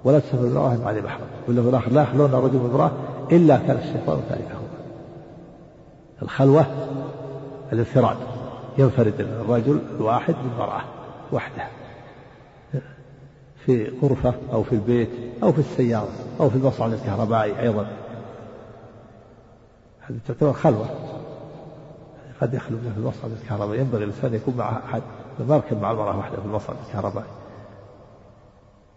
ولا 0.05 0.19
تسافر 0.19 0.45
المرأة 0.45 0.77
مع 0.77 0.91
ذي 0.91 1.01
محرم. 1.01 1.27
في 1.47 1.53
الآخر 1.53 1.93
لا 1.93 2.03
يخلون 2.03 2.33
رجل 2.33 2.59
بامرأة 2.59 2.93
إلا 3.33 3.57
كان 3.57 3.77
الشيطان 3.77 4.21
ثالثهما 4.29 4.61
الخلوة 6.23 6.67
الانفراد 7.73 8.17
ينفرد 8.79 9.21
الرجل 9.21 9.81
الواحد 9.97 10.35
بالمرأة 10.35 10.83
وحده 11.33 11.67
في 13.67 13.93
غرفة 14.03 14.35
أو 14.53 14.63
في 14.63 14.73
البيت 14.73 15.09
أو 15.43 15.53
في 15.53 15.59
السيارة 15.59 16.09
أو 16.41 16.51
في 16.51 16.57
المصعد 16.57 16.93
الكهربائي 16.93 17.61
أيضا. 17.61 17.87
هذه 20.11 20.19
تعتبر 20.29 20.53
خلوة. 20.53 20.87
قد 22.41 22.55
يخلو 22.55 22.79
في 22.79 22.99
المصعد 22.99 23.31
الكهربائي 23.43 23.81
ينبغي 23.81 24.05
الإنسان 24.05 24.35
يكون 24.35 24.55
مع 24.57 24.79
أحد 24.85 25.03
ما 25.49 25.55
يركب 25.55 25.83
مع 25.83 25.91
المرأة 25.91 26.17
واحدة 26.17 26.37
في 26.37 26.45
المصعد 26.45 26.77
الكهربائي 26.87 27.27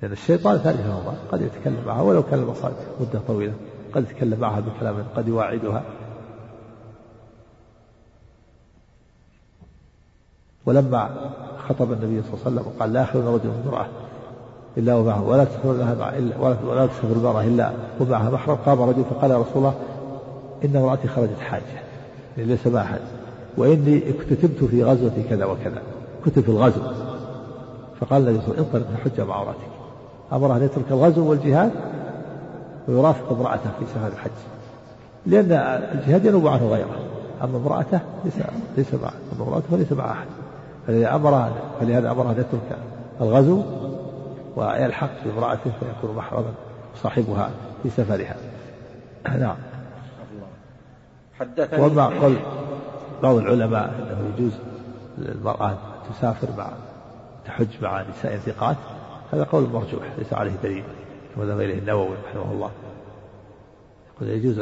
لأن 0.01 0.11
الشيطان 0.11 0.57
ثالثهما 0.57 1.13
قد 1.31 1.41
يتكلم 1.41 1.83
معها 1.85 2.01
ولو 2.01 2.23
كان 2.23 2.39
المصعد 2.39 2.73
مدة 3.01 3.19
طويلة. 3.27 3.53
قد 3.95 4.03
يتكلم 4.03 4.39
معها 4.39 4.59
بكلام 4.59 5.05
قد 5.15 5.27
يواعدها. 5.27 5.83
ولما 10.65 11.31
خطب 11.69 11.91
النبي 11.91 12.21
صلى 12.21 12.33
الله 12.33 12.45
عليه 12.45 12.55
وسلم 12.55 12.73
وقال 12.75 12.93
لا 12.93 13.01
يخلون 13.01 13.25
رجل 13.25 13.51
امرأة 13.65 13.87
إلا 14.77 14.95
ومعه. 14.95 15.23
ولا 15.23 15.43
تسافر 15.43 15.73
لها 15.73 15.95
مع 15.95 16.09
إلا 16.09 16.37
ولا 16.37 16.87
تسافر 16.87 17.15
المرأة 17.15 17.43
إلا 17.43 17.71
ومعها. 17.99 18.29
محرم 18.29 18.55
قام 18.55 18.81
رجل 18.81 19.03
فقال 19.03 19.31
يا 19.31 19.37
رسول 19.37 19.55
الله 19.55 19.75
إن 20.63 20.75
امرأتي 20.75 21.07
خرجت 21.07 21.39
حاجة 21.39 21.63
يعني 22.37 22.49
ليس 22.49 22.67
معها 22.67 22.83
أحد 22.83 22.99
وإني 23.57 24.01
اكتتبت 24.09 24.63
في 24.63 24.83
غزوة 24.83 25.11
كذا 25.29 25.45
وكذا 25.45 25.81
كتب 26.25 26.41
في 26.41 26.49
الغزو. 26.49 26.81
فقال 27.99 28.27
النبي 28.27 28.45
صلى 28.45 28.53
الله 28.53 28.57
عليه 28.57 28.69
وسلم 28.69 28.81
انطلق 28.81 28.91
نحج 28.91 29.21
مع 29.21 29.41
امرأتك. 29.41 29.57
أمره 30.33 30.57
أن 30.57 30.63
يترك 30.63 30.91
الغزو 30.91 31.29
والجهاد 31.29 31.71
ويرافق 32.87 33.31
امرأته 33.31 33.69
في 33.79 33.85
سفر 33.85 34.07
الحج. 34.07 34.31
لأن 35.25 35.51
الجهاد 35.93 36.25
ينوب 36.25 36.47
عنه 36.47 36.67
غيره. 36.67 36.95
أما 37.43 37.57
امرأته 37.57 37.99
ليس 38.25 38.33
ليس 38.77 38.93
مع 38.93 39.09
أما 39.09 39.47
امرأته 39.47 39.65
فليس 39.71 39.91
مع 39.91 40.11
أحد. 40.11 40.27
فلذا 40.87 41.15
أمر 41.15 41.51
فلهذا 41.79 42.11
أمره 42.11 42.31
أن 42.31 42.31
يترك 42.31 42.77
الغزو 43.21 43.61
ويلحق 44.55 45.09
بامرأته 45.25 45.71
فيكون 45.79 46.15
محرما 46.15 46.53
صاحبها 47.03 47.49
في 47.83 47.89
سفرها. 47.89 48.35
نعم. 49.39 49.55
حدثني. 51.43 51.81
وما 51.81 52.05
قل 52.05 52.39
بعض 53.23 53.35
العلماء 53.35 53.83
أنه 53.83 54.33
يجوز 54.37 54.51
للمرأة 55.17 55.77
تسافر 56.09 56.47
مع 56.57 56.69
تحج 57.45 57.67
مع 57.81 58.01
نساء 58.01 58.37
ثقات. 58.37 58.77
هذا 59.33 59.43
قول 59.43 59.69
مرجوح 59.69 60.03
ليس 60.17 60.33
عليه 60.33 60.53
دليل 60.63 60.83
كما 61.35 61.45
ذهب 61.45 61.59
إليه 61.59 61.79
النووي 61.79 62.15
رحمه 62.29 62.51
الله. 62.51 62.71
يقول 64.15 64.29
يجوز 64.29 64.55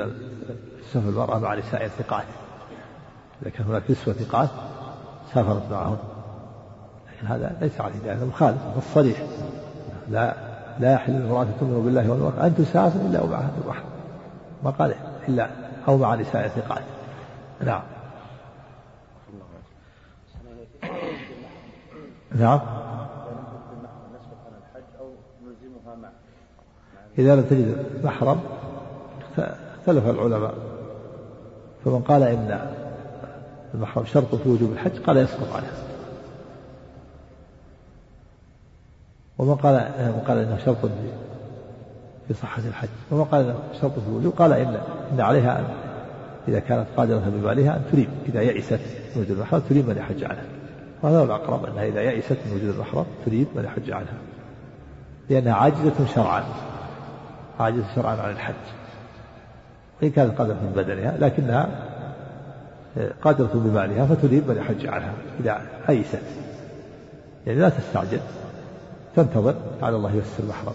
تسافر 0.82 1.10
المرأة 1.10 1.40
مع 1.40 1.56
نساء 1.56 1.88
ثقات. 1.88 2.26
إذا 3.42 3.50
كان 3.50 3.66
هناك 3.66 3.92
نسوة 3.92 4.14
ثقات 4.14 4.50
سافرت 5.34 5.72
معهن 5.72 5.98
لكن 7.08 7.28
هذا 7.28 7.58
ليس 7.62 7.82
عليه 7.82 7.96
دليل 8.00 8.18
هذا 8.18 8.26
مخالف 8.26 8.58
الصريح 8.78 9.24
لا 10.10 10.36
لا 10.80 10.94
يحل 10.94 11.14
للمرأة 11.14 11.48
تؤمن 11.60 11.82
بالله 11.86 12.12
واليوم 12.12 12.34
أن 12.42 12.56
تسافر 12.56 13.00
إلا 13.00 13.22
ومعها 13.22 13.50
الرحم 13.64 13.84
ما 14.64 14.72
قال 14.72 14.96
إلا 15.30 15.50
أو 15.88 15.98
مع 15.98 16.16
نساء 16.16 16.48
ثقات. 16.48 16.84
نعم. 17.62 17.82
نعم. 22.36 22.60
إذا 27.18 27.36
لم 27.36 27.42
تجد 27.42 28.02
محرم 28.04 28.42
اختلف 29.38 30.08
العلماء. 30.10 30.54
فمن 31.86 32.02
قال 32.02 32.24
إن 32.24 32.74
المحرم 33.74 34.06
شرط 34.06 34.36
في 34.36 34.50
وجوب 34.50 34.72
الحج 34.72 35.00
قال 35.00 35.18
يسقط 35.18 35.56
عنها 35.56 35.72
ومن 39.38 39.56
قال 39.56 39.74
من 40.00 40.24
قال 40.28 40.38
إنه 40.38 40.58
شرط 40.66 40.86
في 42.34 42.42
صحة 42.42 42.62
الحج. 42.68 42.90
ومن 43.12 43.24
قال 43.24 43.56
شرط 43.82 44.00
في 44.00 44.08
الوجوب 44.08 44.34
قال 44.34 44.54
ان 44.54 44.82
إن 45.12 45.22
عليها 45.22 45.60
ان 45.60 45.66
إذا 46.48 46.60
كانت 46.60 46.88
قادرة 46.98 47.20
بمالها 47.20 47.76
أن 47.76 47.82
تريد 47.92 48.10
إذا 48.30 48.42
يئست 48.42 48.80
من 49.16 49.22
وجود 49.22 49.32
المحرم 49.32 49.62
تريد 49.70 49.90
من 49.90 49.98
يحج 49.98 50.24
عنها. 50.24 50.44
وهذا 51.04 51.20
هو 51.20 51.24
الأقرب 51.24 51.66
أنها 51.66 51.86
إذا 51.86 52.02
يئست 52.02 52.38
من 52.46 52.56
وجود 52.56 52.70
المحرم 52.70 53.06
تريد 53.26 53.48
من 53.56 53.64
يحج 53.64 53.92
عنها. 53.92 54.14
لأنها 55.30 55.54
عاجزة 55.54 56.06
شرعا 56.16 56.44
عاجزة 57.60 57.96
شرعا 57.96 58.16
عن 58.16 58.32
الحج. 58.32 58.54
وإن 60.02 60.12
كانت 60.12 60.38
قادرة 60.38 60.54
من 60.54 60.74
بدنها 60.76 61.18
لكنها 61.18 61.70
قادرة 63.22 63.52
بمالها 63.54 64.06
فتريد 64.06 64.48
من 64.48 64.58
يحج 64.58 64.88
عنها 64.88 65.14
إذا 65.40 65.62
أيست. 65.90 66.22
يعني 67.48 67.60
لا 67.60 67.70
تستعجل 67.70 68.20
تنتظر 69.16 69.56
على 69.82 69.96
الله 69.96 70.16
ييسر 70.16 70.44
المحرم 70.44 70.74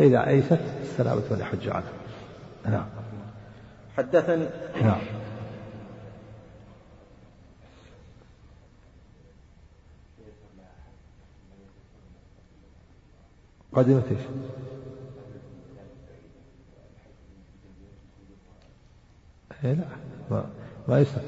فإذا 0.00 0.26
أيست 0.26 0.58
السلامة 0.82 1.22
من 1.30 1.40
يحج 1.40 1.68
عنها. 1.68 1.92
نعم. 2.64 2.86
حدثني. 3.96 4.46
نعم. 4.82 5.00
قدمت 13.72 14.04
إيش؟ 14.10 14.20
إيه 19.64 19.72
لا 19.72 19.84
ما, 20.30 20.44
ما 20.88 21.00
يسافر 21.00 21.20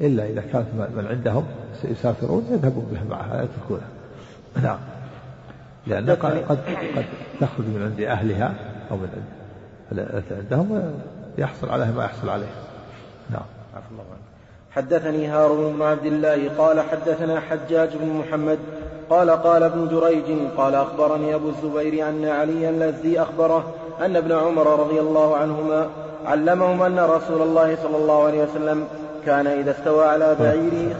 إلا 0.00 0.26
إذا 0.26 0.40
كانت 0.40 0.66
من 0.74 1.06
عندهم 1.06 1.46
يسافرون 1.84 2.46
يذهبون 2.50 2.84
بها 2.84 3.04
معها 3.04 3.36
لا 3.36 3.42
يتركونها. 3.42 3.88
نعم. 4.62 4.78
لأن 5.86 6.10
قد 6.10 6.44
قد 6.44 6.58
تخرج 7.42 7.66
من 7.66 7.82
عند 7.82 8.00
أهلها 8.00 8.54
أو 8.90 8.96
من 8.96 9.08
عند 9.92 10.24
عندهم 10.30 10.94
يحصل 11.38 11.70
عليها 11.70 11.92
ما 11.92 12.04
يحصل 12.04 12.28
عليه. 12.28 12.52
نعم. 13.30 13.42
الله 13.90 14.04
حدثني 14.70 15.26
هارون 15.26 15.72
بن 15.72 15.82
عبد 15.82 16.06
الله 16.06 16.50
قال 16.58 16.80
حدثنا 16.80 17.40
حجاج 17.40 17.90
بن 17.96 18.08
محمد 18.08 18.58
قال 19.10 19.30
قال 19.30 19.62
ابن 19.62 19.88
جريج 19.88 20.24
قال 20.56 20.74
أخبرني 20.74 21.34
أبو 21.34 21.48
الزبير 21.48 22.08
أن 22.08 22.24
علي 22.24 22.70
الذي 22.70 23.20
أخبره 23.20 23.74
أن 24.00 24.16
ابن 24.16 24.32
عمر 24.32 24.80
رضي 24.80 25.00
الله 25.00 25.36
عنهما 25.36 25.88
علمهم 26.26 26.82
أن 26.82 26.98
رسول 26.98 27.42
الله 27.42 27.76
صلى 27.82 27.96
الله 27.96 28.24
عليه 28.24 28.42
وسلم 28.42 28.86
كان 29.26 29.46
إذا 29.46 29.70
استوى 29.70 30.04
على 30.04 30.36
بعيره 30.40 30.96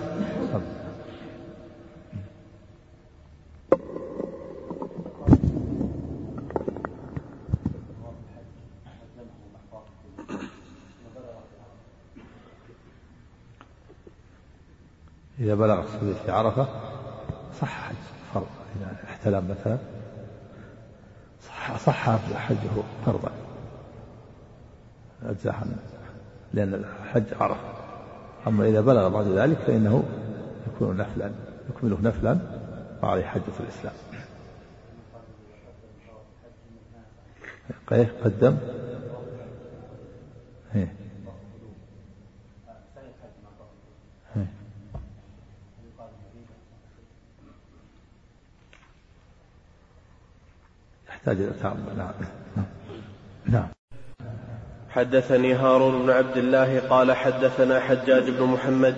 إذا 15.42 15.54
بلغ 15.54 15.80
الصبي 15.80 16.14
في 16.14 16.30
عرفة 16.30 16.66
صح 17.60 17.88
حج 17.88 17.94
فرض 18.34 18.46
إذا 18.76 18.96
احتلم 19.04 19.48
مثلا 19.50 19.78
صح 21.42 21.78
صح 21.78 22.10
حجه 22.36 22.82
فرضا. 23.06 23.30
أجزاء 25.22 25.66
لأن 26.54 26.74
الحج 26.74 27.24
عرفة. 27.40 27.72
أما 28.46 28.68
إذا 28.68 28.80
بلغ 28.80 29.08
بعد 29.08 29.26
ذلك 29.26 29.56
فإنه 29.58 30.02
يكون 30.66 30.96
نفلا 30.96 31.30
يكمله 31.70 31.98
نفلا 32.02 32.38
وعليه 33.02 33.24
حجة 33.24 33.42
الإسلام. 33.60 33.94
إيه 37.92 38.12
قدم. 38.24 38.58
إيه. 40.74 41.01
يحتاج 51.26 51.36
إلى 51.36 51.74
نعم. 51.96 52.12
نعم. 53.46 53.68
حدثني 54.90 55.54
هارون 55.54 56.02
بن 56.02 56.10
عبد 56.10 56.36
الله 56.36 56.82
قال 56.90 57.12
حدثنا 57.12 57.80
حجاج 57.80 58.30
بن 58.30 58.44
محمد 58.44 58.94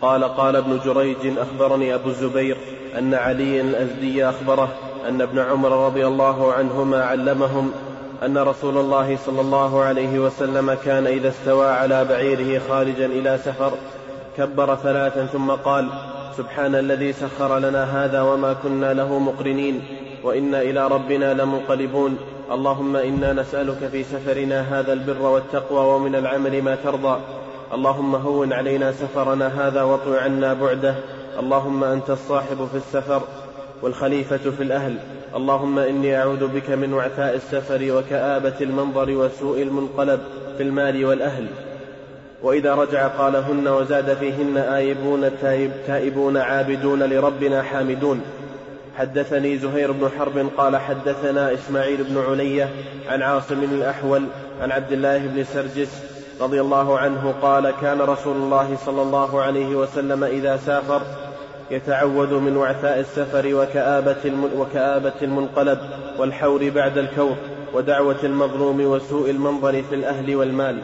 قال 0.00 0.24
قال 0.24 0.56
ابن 0.56 0.78
جريج 0.84 1.38
أخبرني 1.38 1.94
أبو 1.94 2.08
الزبير 2.08 2.56
أن 2.98 3.14
علي 3.14 3.60
الأزدي 3.60 4.28
أخبره 4.28 4.68
أن 5.08 5.20
ابن 5.20 5.38
عمر 5.38 5.86
رضي 5.86 6.06
الله 6.06 6.52
عنهما 6.52 7.04
علمهم 7.04 7.72
أن 8.24 8.38
رسول 8.38 8.78
الله 8.78 9.16
صلى 9.16 9.40
الله 9.40 9.82
عليه 9.82 10.18
وسلم 10.18 10.74
كان 10.84 11.06
إذا 11.06 11.28
استوى 11.28 11.66
على 11.66 12.04
بعيره 12.04 12.62
خارجا 12.68 13.06
إلى 13.06 13.38
سفر 13.44 13.72
كبر 14.36 14.76
ثلاثا 14.76 15.26
ثم 15.26 15.50
قال 15.50 15.88
سبحان 16.36 16.74
الذي 16.74 17.12
سخر 17.12 17.58
لنا 17.58 18.04
هذا 18.04 18.20
وما 18.20 18.52
كنا 18.52 18.94
له 18.94 19.18
مقرنين. 19.18 20.07
وإنا 20.24 20.62
إلى 20.62 20.88
ربنا 20.88 21.34
لمنقلبون. 21.34 22.18
اللهم 22.52 22.96
إنا 22.96 23.32
نسألك 23.32 23.88
في 23.92 24.04
سفرنا 24.04 24.60
هذا 24.60 24.92
البر 24.92 25.22
والتقوى 25.22 25.94
ومن 25.94 26.14
العمل 26.14 26.62
ما 26.62 26.74
ترضى. 26.84 27.20
اللهم 27.72 28.14
هون 28.14 28.52
علينا 28.52 28.92
سفرنا 28.92 29.68
هذا 29.68 29.82
واطو 29.82 30.14
عنا 30.14 30.54
بعده. 30.54 30.94
اللهم 31.40 31.84
أنت 31.84 32.10
الصاحب 32.10 32.68
في 32.72 32.76
السفر 32.76 33.22
والخليفة 33.82 34.36
في 34.36 34.62
الأهل. 34.62 34.94
اللهم 35.36 35.78
إني 35.78 36.16
أعوذ 36.16 36.46
بك 36.46 36.70
من 36.70 36.92
وعثاء 36.92 37.34
السفر 37.34 37.92
وكآبة 37.92 38.54
المنظر 38.60 39.10
وسوء 39.10 39.62
المنقلب 39.62 40.20
في 40.56 40.62
المال 40.62 41.04
والأهل. 41.04 41.46
وإذا 42.42 42.74
رجع 42.74 43.06
قالهن 43.06 43.68
وزاد 43.68 44.14
فيهن 44.14 44.56
آيبون 44.56 45.30
تائبون 45.86 46.36
عابدون 46.36 47.02
لربنا 47.02 47.62
حامدون. 47.62 48.20
حدثني 48.98 49.58
زهير 49.58 49.92
بن 49.92 50.08
حرب 50.18 50.48
قال 50.56 50.76
حدثنا 50.76 51.54
إسماعيل 51.54 52.04
بن 52.04 52.18
علية 52.18 52.70
عن 53.08 53.22
عاصم 53.22 53.62
الأحول 53.62 54.22
عن 54.60 54.70
عبد 54.72 54.92
الله 54.92 55.18
بن 55.18 55.44
سرجس 55.44 56.02
رضي 56.40 56.60
الله 56.60 56.98
عنه 56.98 57.34
قال 57.42 57.70
كان 57.70 58.00
رسول 58.00 58.36
الله 58.36 58.76
صلى 58.86 59.02
الله 59.02 59.42
عليه 59.42 59.76
وسلم 59.76 60.24
إذا 60.24 60.56
سافر 60.56 61.02
يتعوذ 61.70 62.34
من 62.34 62.56
وعثاء 62.56 63.00
السفر 63.00 63.54
وكآبة, 63.54 64.32
وكآبة 64.56 65.12
المنقلب 65.22 65.78
والحور 66.18 66.70
بعد 66.70 66.98
الكور 66.98 67.36
ودعوة 67.74 68.24
المظلوم 68.24 68.80
وسوء 68.80 69.30
المنظر 69.30 69.82
في 69.82 69.94
الأهل 69.94 70.36
والمال. 70.36 70.82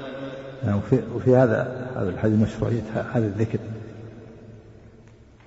نعم، 0.66 0.78
وفي, 0.78 1.00
وفي 1.14 1.36
هذا 1.36 1.88
هذا 1.96 2.08
الحديث 2.08 2.40
مشروعية 2.40 2.82
هذا 3.12 3.26
الذكر. 3.26 3.58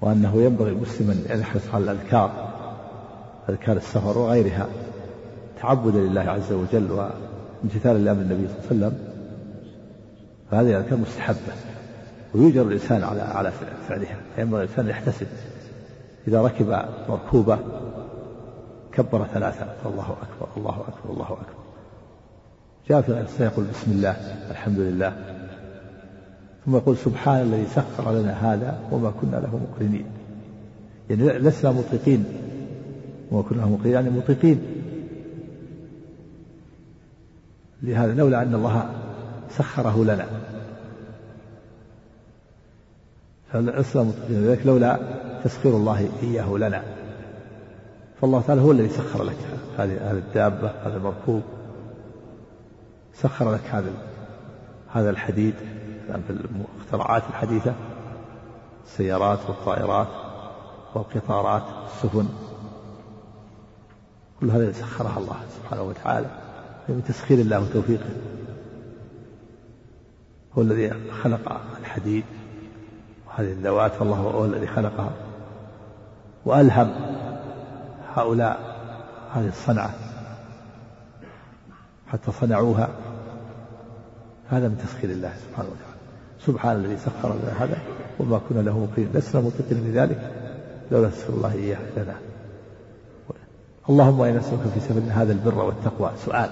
وأنه 0.01 0.41
ينبغي 0.41 0.69
المسلم 0.69 1.25
أن 1.33 1.39
يحرص 1.39 1.61
على 1.73 1.83
الأذكار. 1.83 2.46
أذكار 3.49 3.77
السفر 3.77 4.17
وغيرها. 4.17 4.67
تعبدا 5.61 5.99
لله 5.99 6.21
عز 6.21 6.51
وجل 6.51 6.91
وامتثالا 6.91 7.97
لأمر 7.97 8.21
النبي 8.21 8.47
صلى 8.47 8.71
الله 8.71 8.85
عليه 8.85 8.95
وسلم. 8.95 8.97
فهذه 10.51 10.69
الأذكار 10.69 10.99
مستحبة. 10.99 11.53
ويجر 12.35 12.61
الإنسان 12.61 13.03
على 13.03 13.21
على 13.21 13.51
فعلها. 13.89 14.17
فينبغي 14.35 14.63
الإنسان 14.63 14.85
أن 14.85 14.91
يحتسب. 14.91 15.27
إذا 16.27 16.41
ركب 16.41 16.85
مركوبة 17.09 17.59
كبر 18.91 19.25
ثلاثة. 19.33 19.67
الله 19.85 20.15
أكبر 20.21 20.47
الله 20.57 20.83
أكبر 20.87 21.13
الله 21.13 21.25
أكبر. 21.25 21.63
جاء 22.89 23.01
في 23.01 23.09
الإنسان 23.09 23.47
يقول 23.47 23.65
بسم 23.65 23.91
الله 23.91 24.15
الحمد 24.51 24.79
لله. 24.79 25.13
ثم 26.65 26.75
يقول 26.75 26.97
سبحان 26.97 27.41
الذي 27.41 27.65
سخر 27.65 28.11
لنا 28.11 28.53
هذا 28.53 28.79
وما 28.91 29.11
كنا 29.21 29.35
له 29.35 29.59
مقرنين. 29.71 30.05
يعني 31.09 31.39
لسنا 31.39 31.71
مطلقين 31.71 32.25
له 33.31 33.69
مقرنين 33.69 33.93
يعني 33.93 34.09
مطلقين 34.09 34.61
لهذا 37.83 38.13
لولا 38.13 38.41
أن 38.41 38.55
الله 38.55 38.89
سخره 39.49 40.03
لنا. 40.03 40.27
فلسنا 43.53 44.03
مطلقين 44.03 44.43
لذلك 44.43 44.65
لولا 44.65 44.99
تسخير 45.43 45.75
الله 45.75 46.09
إياه 46.23 46.57
لنا. 46.57 46.83
فالله 48.21 48.41
تعالى 48.41 48.61
هو 48.61 48.71
الذي 48.71 48.89
سخر 48.89 49.23
لك 49.23 49.37
هذه 49.77 50.11
هذه 50.11 50.17
الدابة 50.17 50.71
هذا 50.83 50.97
المركوب. 50.97 51.41
سخر 53.13 53.53
لك 53.53 53.63
هذا 53.71 53.91
هذا 54.91 55.09
الحديد 55.09 55.53
في 56.07 56.29
المخترعات 56.29 57.23
الحديثة. 57.29 57.73
السيارات 58.85 59.39
والطائرات 59.47 60.07
والقطارات 60.95 61.63
السفن. 61.85 62.27
كل 64.41 64.51
هذا 64.51 64.71
سخرها 64.71 65.17
الله 65.17 65.35
سبحانه 65.57 65.81
وتعالى 65.81 66.27
من 66.89 67.03
تسخير 67.07 67.39
الله 67.39 67.59
وتوفيقه. 67.59 68.09
هو 70.57 70.61
الذي 70.61 70.93
خلق 71.23 71.61
الحديد 71.79 72.23
وهذه 73.27 73.51
الذوات 73.51 73.91
فالله 73.91 74.15
هو 74.15 74.45
الذي 74.45 74.67
خلقها 74.67 75.11
وألهم 76.45 76.91
هؤلاء 78.15 78.59
هذه 79.33 79.47
الصنعة 79.47 79.93
حتى 82.07 82.31
صنعوها. 82.31 82.89
هذا 84.49 84.67
من 84.67 84.77
تسخير 84.77 85.09
الله 85.09 85.33
سبحانه 85.49 85.69
وتعالى. 85.69 85.97
سبحان 86.45 86.75
الذي 86.75 86.97
سخر 86.97 87.35
لنا 87.35 87.63
هذا 87.63 87.77
وما 88.19 88.41
كنا 88.49 88.59
له 88.59 88.79
مقيم. 88.79 89.11
لسنا 89.13 89.41
مطيقين 89.41 89.91
لذلك 89.91 90.31
لولا 90.91 91.09
تسخير 91.09 91.35
الله 91.35 91.53
إياه 91.53 91.79
لنا. 91.97 92.15
اللهم 93.89 94.21
إنا 94.21 94.39
نسألك 94.39 94.59
في 94.73 94.79
سفرنا 94.79 95.21
هذا 95.21 95.31
البر 95.31 95.59
والتقوى. 95.59 96.11
سؤال. 96.25 96.49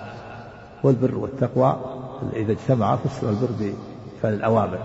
والبر 0.84 1.16
والتقوى 1.18 1.76
إذا 2.34 2.52
اجتمعا 2.52 2.96
فسر 2.96 3.30
البر 3.30 3.48
بفعل 3.60 4.34
الأوامر. 4.34 4.80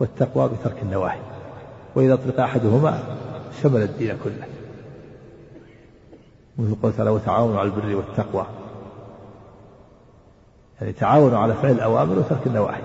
والتقوى 0.00 0.48
بترك 0.48 0.76
النواهي. 0.82 1.20
وإذا 1.94 2.14
أطلق 2.14 2.40
أحدهما 2.40 3.02
شمل 3.62 3.82
الدين 3.82 4.16
كله. 4.24 4.46
مثل 6.58 6.74
قوله 6.82 6.96
تعالى 6.96 7.10
وتعاونوا 7.10 7.60
على 7.60 7.68
البر 7.68 7.94
والتقوى. 7.94 8.46
يعني 10.80 10.92
تعاونوا 10.92 11.38
على 11.38 11.54
فعل 11.54 11.72
الأوامر 11.72 12.18
وترك 12.18 12.46
النواهي. 12.46 12.82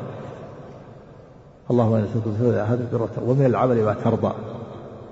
اللهم 1.72 1.94
إنا 1.94 2.04
نسألك 2.04 2.28
هذا 2.70 2.88
البر 2.92 3.10
ومن 3.26 3.46
العمل 3.46 3.84
ما 3.84 3.94
ترضى. 3.94 4.34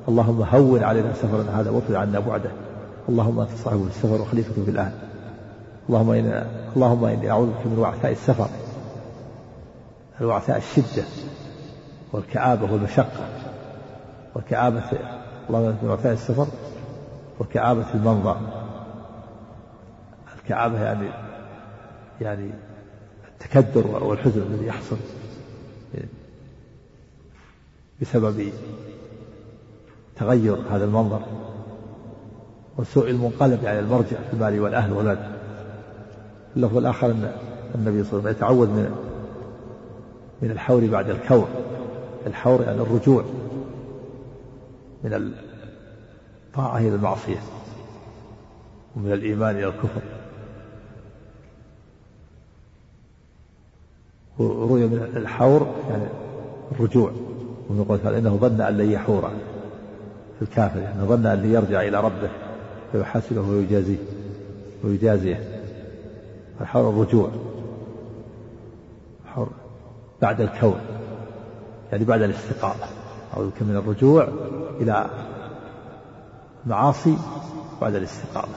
اللهم 0.09 0.41
هون 0.41 0.83
علينا 0.83 1.13
سفرنا 1.13 1.59
هذا 1.59 1.71
واطل 1.71 1.95
عنا 1.95 2.19
بعده. 2.19 2.49
اللهم 3.09 3.39
أنت 3.39 3.49
صاحب 3.63 3.87
السفر 3.87 4.21
وخليفته 4.21 4.63
في 4.63 4.71
الاهل 4.71 4.93
اللهم 5.89 6.09
إنا 6.09 6.47
اللهم 6.75 7.05
إني 7.05 7.31
أعوذ 7.31 7.47
بك 7.47 7.67
من 7.67 7.79
وعثاء 7.79 8.11
السفر 8.11 8.49
الوعثاء 10.21 10.57
الشدة 10.57 11.03
والكآبة 12.13 12.73
والمشقة 12.73 13.27
وكآبة 14.35 14.83
اللهم 15.49 15.77
من 15.81 15.89
وعثاء 15.89 16.13
السفر 16.13 16.47
وكآبة 17.39 17.93
المنظر. 17.93 18.37
الكآبة 20.35 20.79
يعني 20.83 21.09
يعني 22.21 22.51
التكدر 23.27 23.87
والحزن 23.87 24.41
الذي 24.41 24.65
يحصل 24.65 24.97
بسبب 28.01 28.51
تغير 30.15 30.57
هذا 30.71 30.85
المنظر. 30.85 31.21
وسوء 32.77 33.09
المنقلب 33.09 33.63
يعني 33.63 33.79
المرجع 33.79 34.17
في 34.29 34.33
المال 34.33 34.59
والأهل 34.59 34.93
والولد 34.93 35.19
اللفظ 36.55 36.77
الآخر 36.77 37.11
أن 37.11 37.31
النبي 37.75 38.03
صلى 38.03 38.19
الله 38.19 38.29
عليه 38.29 38.37
وسلم 38.37 38.37
يتعوذ 38.37 38.67
من 38.67 38.95
من 40.41 40.51
الحول 40.51 40.87
بعد 40.87 41.09
الكور. 41.09 41.47
الحور 42.27 42.61
يعني 42.61 42.81
الرجوع 42.81 43.23
من 45.03 45.33
الطاعة 46.47 46.77
إلى 46.77 46.95
المعصية 46.95 47.39
ومن 48.95 49.11
الإيمان 49.13 49.55
إلى 49.55 49.67
الكفر. 49.67 50.01
وروي 54.39 54.87
من 54.87 55.11
الحور 55.15 55.67
يعني 55.89 56.03
الرجوع. 56.71 57.11
ومن 57.69 57.83
قول 57.83 57.99
تعالى 57.99 58.17
إنه 58.17 58.37
ظن 58.37 58.61
أن 58.61 58.77
لن 58.77 58.91
يحور 58.91 59.31
في 60.39 60.41
الكافر 60.41 60.79
يعني 60.79 61.01
ظن 61.03 61.25
أن 61.25 61.51
يرجع 61.51 61.81
إلى 61.81 62.01
ربه. 62.01 62.29
فيحاسبه 62.93 63.41
ويجازيه 63.41 63.97
ويجازيه. 64.83 65.63
الحور 66.61 66.89
الرجوع. 66.89 67.29
حور 69.25 69.49
بعد 70.21 70.41
الكون. 70.41 70.79
يعني 71.91 72.05
بعد 72.05 72.21
الاستقامة 72.21 72.85
أو 73.37 73.43
يمكن 73.43 73.65
من 73.65 73.75
الرجوع 73.75 74.27
إلى 74.79 75.09
معاصي 76.65 77.17
بعد 77.81 77.95
الاستقامة 77.95 78.55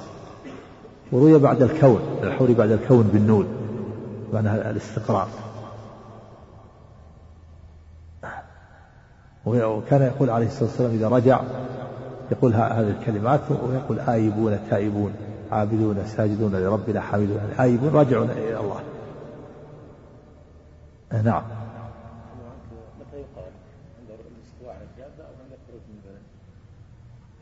وروي 1.12 1.38
بعد 1.38 1.62
الكون. 1.62 2.00
الحور 2.22 2.52
بعد 2.52 2.70
الكون 2.70 3.02
بالنون. 3.02 3.46
معناها 4.32 4.70
الاستقرار. 4.70 5.28
وكان 9.46 10.02
يقول 10.02 10.30
عليه 10.30 10.46
الصلاة 10.46 10.68
والسلام 10.68 10.90
إذا 10.90 11.08
رجع 11.08 11.40
يقول 12.30 12.54
هذه 12.54 12.90
الكلمات 13.00 13.40
ويقول 13.50 14.00
آيبون 14.00 14.58
تائبون 14.70 15.12
عابدون 15.52 16.06
ساجدون 16.06 16.56
لربنا 16.56 17.00
حامدون 17.00 17.38
آيبون 17.60 17.90
راجعون 17.90 18.30
إلى 18.30 18.60
الله. 18.60 18.80
نعم. 21.22 21.42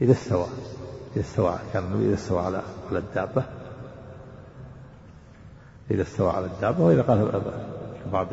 إذا 0.00 0.12
استوى. 0.12 0.46
إذا 1.16 1.20
استوى. 1.20 1.58
كان 1.72 2.02
إذا 2.06 2.14
استوى 2.14 2.40
على 2.40 2.62
على 2.90 2.98
الدابة. 2.98 3.44
إذا 5.90 6.02
استوى 6.02 6.30
على 6.30 6.46
الدابة 6.46 6.84
وإذا 6.84 7.02
قال 7.02 7.42
بعض 8.12 8.26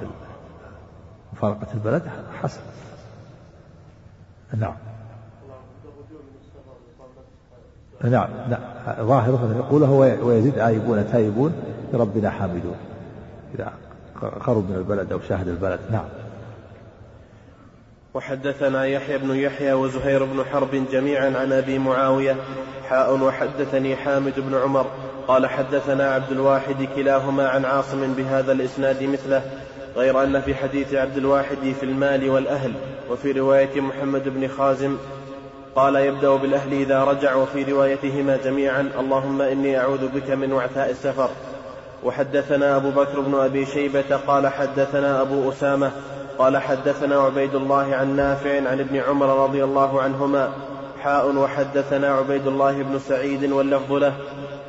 مفارقة 1.34 1.74
البلد 1.74 2.04
حسن 2.42 2.62
نعم. 4.58 4.91
نعم 8.04 8.30
نعم 8.50 8.62
ظاهره 9.08 9.56
يقول 9.58 9.84
ويزيد 10.24 10.60
آيبون 10.60 11.08
تائبون 11.12 11.54
لربنا 11.94 12.30
حامدون. 12.30 12.76
إذا 13.56 13.74
خرج 14.40 14.64
من 14.64 14.76
البلد 14.76 15.12
أو 15.12 15.20
شاهد 15.30 15.48
البلد. 15.48 15.80
نعم. 15.92 16.06
وحدثنا 18.14 18.86
يحيى 18.86 19.18
بن 19.18 19.36
يحيى 19.36 19.74
وزهير 19.74 20.26
بن 20.26 20.44
حرب 20.44 20.86
جميعا 20.92 21.38
عن 21.38 21.52
أبي 21.52 21.80
معاوية 21.80 22.36
حاء 22.90 23.24
وحدثني 23.24 23.96
حامد 23.96 24.34
بن 24.38 24.56
عمر. 24.56 24.86
قال 25.28 25.48
حدثنا 25.48 26.12
عبد 26.12 26.32
الواحد 26.32 26.88
كلاهما 26.96 27.50
عن 27.50 27.66
عاصم 27.66 28.14
بهذا 28.14 28.52
الإسناد 28.52 29.04
مثله 29.04 29.42
غير 29.96 30.24
أن 30.24 30.42
في 30.42 30.56
حديث 30.56 30.94
عبد 30.94 31.18
الواحد 31.18 31.58
في 31.80 31.84
المال 31.84 32.30
والأهل 32.30 32.74
وفي 33.10 33.32
رواية 33.32 33.82
محمد 33.82 34.30
بن 34.30 34.48
خازم 34.48 34.98
قال 35.76 35.96
يبدأ 35.96 36.36
بالأهل 36.36 36.74
إذا 36.74 37.04
رجع 37.04 37.36
وفي 37.36 37.64
روايتهما 37.64 38.38
جميعا 38.44 38.90
اللهم 39.00 39.42
إني 39.42 39.80
أعوذ 39.80 40.08
بك 40.08 40.30
من 40.30 40.54
وعثاء 40.54 40.90
السفر. 40.90 41.30
وحدثنا 42.04 42.76
أبو 42.76 42.90
بكر 42.90 43.20
بن 43.20 43.36
أبي 43.36 43.66
شيبة 43.66 44.16
قال 44.28 44.48
حدثنا 44.48 45.22
أبو 45.22 45.50
أسامة 45.50 45.92
قال 46.38 46.58
حدثنا 46.58 47.20
عبيد 47.20 47.56
الله 47.56 47.96
عن 47.96 48.16
نافع 48.16 48.70
عن 48.70 48.80
ابن 48.80 48.98
عمر 48.98 49.44
رضي 49.44 49.64
الله 49.64 50.02
عنهما 50.02 50.52
حاء 51.04 51.36
وحدثنا 51.36 52.08
عبيد 52.08 52.48
الله 52.48 52.84
بن 52.84 53.00
سعيد 53.00 53.52
واللفظ 53.52 53.94
له. 53.94 54.14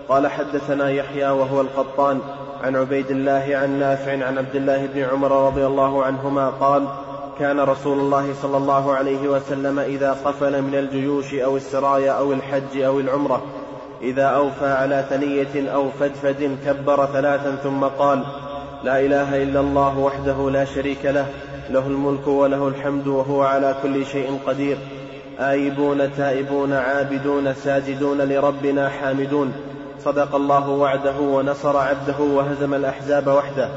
قال 0.08 0.26
حدثنا 0.26 0.90
يحيى 0.90 1.30
وهو 1.30 1.60
القطان 1.60 2.20
عن 2.62 2.76
عبيد 2.76 3.10
الله 3.10 3.56
عن 3.56 3.78
نافع 3.78 4.12
عن 4.12 4.38
عبد 4.38 4.56
الله 4.56 4.86
بن 4.86 5.02
عمر 5.02 5.46
رضي 5.46 5.66
الله 5.66 6.04
عنهما 6.04 6.50
قال 6.50 6.86
كان 7.38 7.60
رسول 7.60 7.98
الله 7.98 8.34
صلى 8.42 8.56
الله 8.56 8.92
عليه 8.92 9.28
وسلم 9.28 9.78
إذا 9.78 10.12
قفل 10.24 10.62
من 10.62 10.74
الجيوش 10.74 11.34
أو 11.34 11.56
السرايا 11.56 12.12
أو 12.12 12.32
الحج 12.32 12.80
أو 12.80 13.00
العمرة 13.00 13.42
إذا 14.02 14.24
أوفى 14.24 14.66
على 14.66 15.04
ثنية 15.10 15.72
أو 15.74 15.90
فدفد 16.00 16.56
كبر 16.66 17.06
ثلاثا 17.06 17.56
ثم 17.62 17.84
قال 17.84 18.22
لا 18.84 19.00
إله 19.00 19.42
إلا 19.42 19.60
الله 19.60 19.98
وحده 19.98 20.50
لا 20.50 20.64
شريك 20.64 21.04
له 21.04 21.26
له 21.70 21.86
الملك 21.86 22.26
وله 22.26 22.68
الحمد 22.68 23.06
وهو 23.06 23.42
على 23.42 23.74
كل 23.82 24.06
شيء 24.06 24.38
قدير 24.46 24.78
آيبون 25.40 26.14
تائبون 26.16 26.72
عابدون 26.72 27.54
ساجدون 27.54 28.18
لربنا 28.18 28.88
حامدون 28.88 29.52
صدق 30.04 30.34
الله 30.34 30.68
وعده 30.68 31.20
ونصر 31.20 31.76
عبده 31.76 32.20
وهزم 32.20 32.74
الأحزاب 32.74 33.26
وحده. 33.26 33.68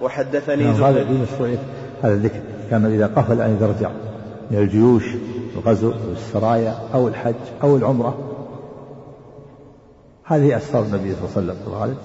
وحدثني 0.00 0.64
نعم 0.64 0.82
هذا 0.82 1.04
في 1.04 1.12
مشروعية 1.12 1.58
هذا 2.02 2.14
الذكر. 2.14 2.40
كان 2.70 2.84
إذا 2.84 3.06
قفل 3.06 3.40
أن 3.40 3.58
يرجع 3.60 3.90
من 4.50 4.58
الجيوش 4.58 5.04
الغزو 5.56 5.92
والسرايا 6.08 6.74
أو 6.94 7.08
الحج 7.08 7.34
أو 7.62 7.76
العمرة. 7.76 8.18
هذه 10.24 10.56
أسفار 10.56 10.82
النبي 10.82 11.14
صلى 11.14 11.24
الله 11.24 11.30
عليه 11.36 11.52
وسلم 11.52 11.54
في 11.54 11.66
الغالب 11.66 11.98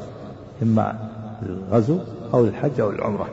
إما 0.63 1.09
للغزو 1.41 1.99
أو 2.33 2.45
للحج 2.45 2.79
أو 2.79 2.91
للعمرة 2.91 3.29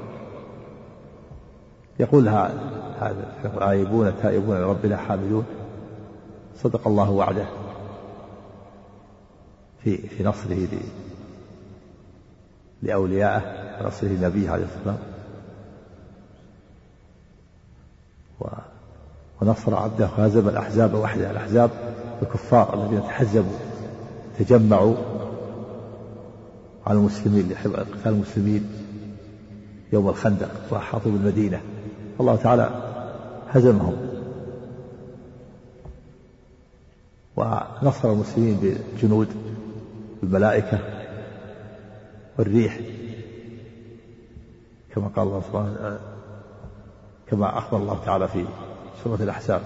يقول 2.01 2.29
هذا 2.29 3.33
عائبون 3.59 4.13
تائبون 4.23 4.57
لربنا 4.57 4.97
حامدون 4.97 5.45
صدق 6.57 6.89
الله 6.89 7.11
وعده 7.11 7.45
في 9.85 9.97
في 9.97 10.25
نصره 10.25 10.69
لأوليائه 12.83 13.43
ونصره 13.81 14.09
لنبيه 14.09 14.51
عليه 14.51 14.65
الصلاة 14.65 14.77
والسلام. 14.77 15.10
ونصر 19.43 19.75
عبده 19.75 20.09
وهزم 20.19 20.49
الأحزاب 20.49 20.95
وحده 20.95 21.31
الأحزاب 21.31 21.71
الكفار 22.23 22.83
الذين 22.83 23.03
تحزبوا 23.03 23.59
تجمعوا 24.39 24.95
على 26.87 26.99
المسلمين 26.99 27.49
لقتال 27.49 27.87
المسلمين 28.07 28.71
يوم 29.93 30.09
الخندق 30.09 30.51
وأحاطوا 30.71 31.13
بالمدينة 31.13 31.61
الله 32.21 32.37
تعالى 32.37 32.71
هزمهم. 33.49 33.97
ونصر 37.37 38.13
المسلمين 38.13 38.57
بالجنود 38.57 39.29
بالملائكة 40.23 40.79
والريح. 42.39 42.81
كما 44.95 45.09
قال 45.09 45.29
الله 45.29 45.41
سبحانه 45.41 45.99
كما 47.31 47.59
أخبر 47.59 47.79
الله 47.79 47.99
تعالى 48.07 48.29
في 48.29 48.45
سورة 49.05 49.19
الأحزاب. 49.23 49.61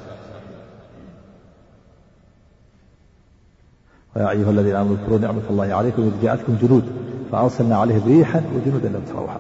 ويا 4.17 4.31
أيها 4.31 4.51
الذين 4.51 4.77
آمنوا 4.77 4.97
اذكروا 4.97 5.19
نعمة 5.19 5.43
الله 5.51 5.75
عليكم 5.75 6.03
إذ 6.03 6.23
جاءتكم 6.23 6.57
جنود 6.63 6.85
فأرسلنا 7.33 7.77
عليهم 7.77 8.03
ريحا 8.07 8.43
وجنودا 8.55 8.89
لم 8.89 9.03
تروها 9.09 9.39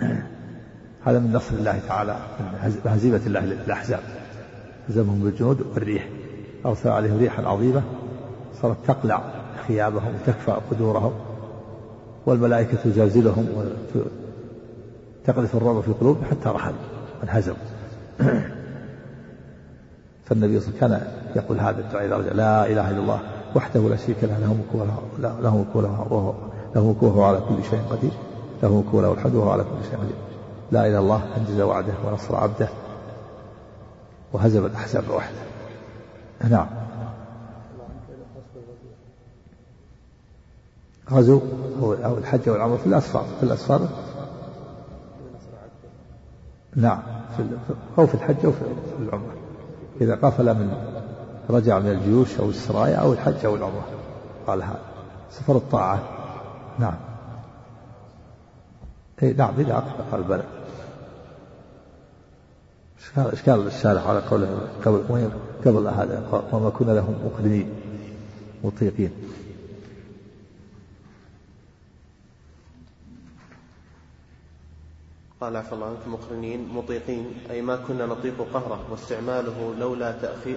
هذا 1.06 1.18
من 1.18 1.32
نصر 1.32 1.54
الله 1.54 1.80
تعالى 1.88 2.16
من 2.40 2.80
هزيمة 2.84 3.20
الله 3.26 3.40
للأحزاب. 3.40 4.00
هزمهم 4.88 5.20
بالجنود 5.20 5.60
والريح. 5.74 6.08
أرسل 6.66 6.88
عليهم 6.88 7.18
ريحا 7.18 7.42
عظيمة 7.42 7.82
صارت 8.62 8.76
تقلع 8.86 9.22
ثيابهم 9.68 10.14
وتكفى 10.14 10.56
قدورهم 10.70 11.12
والملائكة 12.26 12.76
تزلزلهم 12.84 13.48
وتقذف 15.26 15.56
الرعب 15.56 15.80
في 15.80 15.92
قلوبهم 15.92 16.24
حتى 16.24 16.48
رحلوا. 16.48 16.99
وانهزموا 17.20 17.56
فالنبي 20.24 20.60
صلى 20.60 20.68
الله 20.68 20.82
عليه 20.82 20.96
وسلم 20.96 21.02
كان 21.02 21.02
يقول 21.36 21.60
هذا 21.60 21.80
الدعاء 21.80 22.06
إذا 22.06 22.16
رجع 22.16 22.32
لا 22.32 22.66
إله 22.66 22.90
إلا 22.90 22.98
الله 22.98 23.20
وحده 23.56 23.80
لا 23.80 23.96
شريك 23.96 24.24
له 24.24 24.38
له 24.38 24.54
ملك 24.54 24.88
له 25.42 25.56
ملك 25.56 25.76
وهو 25.76 26.34
له 26.74 26.96
وهو 27.00 27.24
على 27.24 27.40
كل 27.48 27.64
شيء 27.70 27.80
قدير 27.90 28.10
له 28.62 28.76
ملك 28.76 28.94
وله 28.94 29.12
الحمد 29.12 29.34
وهو 29.34 29.50
على 29.50 29.62
كل 29.62 29.84
شيء 29.90 29.98
قدير. 29.98 30.16
لا 30.72 30.80
إله 30.80 30.88
إلا 30.88 30.98
الله 30.98 31.22
أنجز 31.36 31.60
وعده 31.60 31.92
ونصر 32.06 32.36
عبده 32.36 32.68
وهزم 34.32 34.66
الأحزاب 34.66 35.04
وحده. 35.10 35.40
نعم. 36.50 36.66
غزو 41.10 41.40
أو 41.82 42.18
الحج 42.18 42.48
أو 42.48 42.54
العمرة 42.54 42.76
في 42.76 42.86
الأسفار 42.86 43.24
في 43.40 43.46
الأسفار 43.46 43.88
نعم 46.76 47.02
في 47.36 47.46
أو 47.98 48.06
في 48.06 48.14
الحج 48.14 48.36
أو 48.44 48.52
في 48.52 48.62
العمرة. 48.98 49.34
إذا 50.00 50.14
قفل 50.14 50.54
من 50.54 50.74
رجع 51.50 51.78
من 51.78 51.90
الجيوش 51.90 52.40
أو 52.40 52.50
السرايا 52.50 52.96
أو 52.96 53.12
الحج 53.12 53.44
أو 53.44 53.56
العمرة. 53.56 53.86
قال 54.46 54.62
هذا. 54.62 54.80
سفر 55.30 55.56
الطاعة. 55.56 56.02
نعم. 56.78 56.94
إيه 59.22 59.36
نعم 59.36 59.54
إذا 59.58 59.72
أقبل 59.72 60.10
قال 60.12 60.22
بلى. 60.22 60.44
إشكال 63.16 63.66
الشارح 63.66 64.06
على 64.06 64.18
قوله 64.18 64.58
قبل 64.84 65.30
قبل 65.66 65.86
هذا؟ 65.88 66.44
وما 66.52 66.70
كنا 66.70 66.92
لهم 66.92 67.14
مقرنين 67.24 67.68
مطيقين. 68.64 69.10
قال 75.40 75.56
عفى 75.56 75.72
الله 75.72 75.86
عنكم 75.86 76.12
مقرنين 76.12 76.68
مطيقين 76.74 77.26
أي 77.50 77.62
ما 77.62 77.76
كنا 77.76 78.06
نطيق 78.06 78.34
قهره 78.54 78.80
واستعماله 78.90 79.74
لولا 79.78 80.12
تأخير 80.22 80.56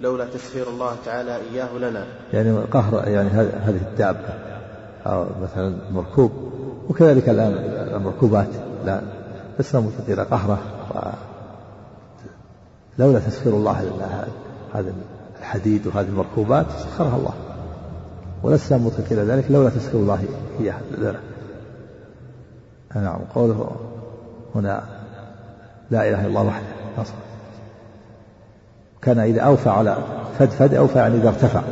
لولا 0.00 0.24
تسخير 0.24 0.68
الله 0.68 0.96
تعالى 1.04 1.36
إياه 1.36 1.78
لنا. 1.78 2.06
يعني 2.32 2.58
قهر 2.58 3.08
يعني 3.08 3.28
هذه 3.28 3.80
الدابة 3.90 4.28
أو 5.06 5.26
مثلا 5.42 5.78
مركوب. 5.92 6.32
وكذلك 6.88 7.28
الآن 7.28 7.52
المركوبات 7.96 8.48
لا. 8.84 9.02
لسنا 9.58 9.80
مطيقين 9.80 10.24
قهره. 10.24 10.58
لولا 12.98 13.18
تسخير 13.18 13.52
الله 13.52 13.92
هذا 14.74 14.92
الحديد 15.38 15.86
وهذه 15.86 16.06
المركوبات 16.08 16.66
سخرها 16.70 17.16
الله. 17.16 17.34
ولسنا 18.42 18.78
مطيقين 18.78 19.18
ذلك 19.18 19.50
لولا 19.50 19.70
تسخير 19.70 20.00
الله 20.00 20.24
إياه 20.60 20.80
لنا. 20.98 21.20
نعم 22.94 23.18
قوله 23.34 23.89
هنا. 24.54 24.82
لا 25.90 26.08
إله 26.08 26.20
إلا 26.20 26.26
الله 26.26 26.46
وحده. 26.46 27.04
كان 29.02 29.18
إذا 29.18 29.40
أوفى 29.40 29.68
على 29.68 29.96
فدفد 30.38 30.74
أوفى 30.74 30.98
يعني 30.98 31.14
إذا 31.14 31.28
ارتفع. 31.28 31.62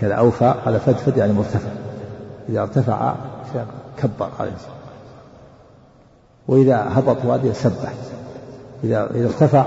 كان 0.00 0.12
أوفى 0.12 0.54
على 0.66 0.78
فدفد 0.78 1.16
يعني 1.16 1.32
مرتفع. 1.32 1.70
إذا 2.48 2.60
ارتفع 2.62 3.14
كبر 3.98 4.30
عليه 4.40 4.52
الصلاة 4.54 4.76
وإذا 6.48 6.86
هبط 6.98 7.24
وادي 7.24 7.52
سبح 7.52 7.92
إذا 8.84 9.10
إذا 9.10 9.26
ارتفع 9.26 9.66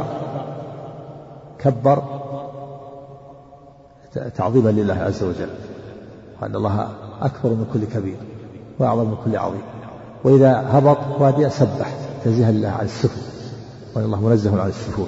كبر 1.60 2.04
تعظيما 4.36 4.70
لله 4.70 4.94
عز 4.94 5.24
وجل. 5.24 5.50
وأن 6.42 6.56
الله 6.56 6.88
أكبر 7.22 7.50
من 7.50 7.70
كل 7.74 7.86
كبير 7.86 8.18
وأعظم 8.80 9.06
من 9.06 9.18
كل 9.26 9.38
عظيم. 9.38 9.62
وإذا 10.24 10.66
هبط 10.72 10.98
وادي 11.20 11.50
سبح 11.50 11.94
تنزيها 12.24 12.51
لله 12.51 12.70
عن 12.70 12.86
السفل 12.86 13.22
وأن 13.95 14.05
الله 14.05 14.22
منزه 14.22 14.61
عن 14.61 14.70
السفول 14.70 15.07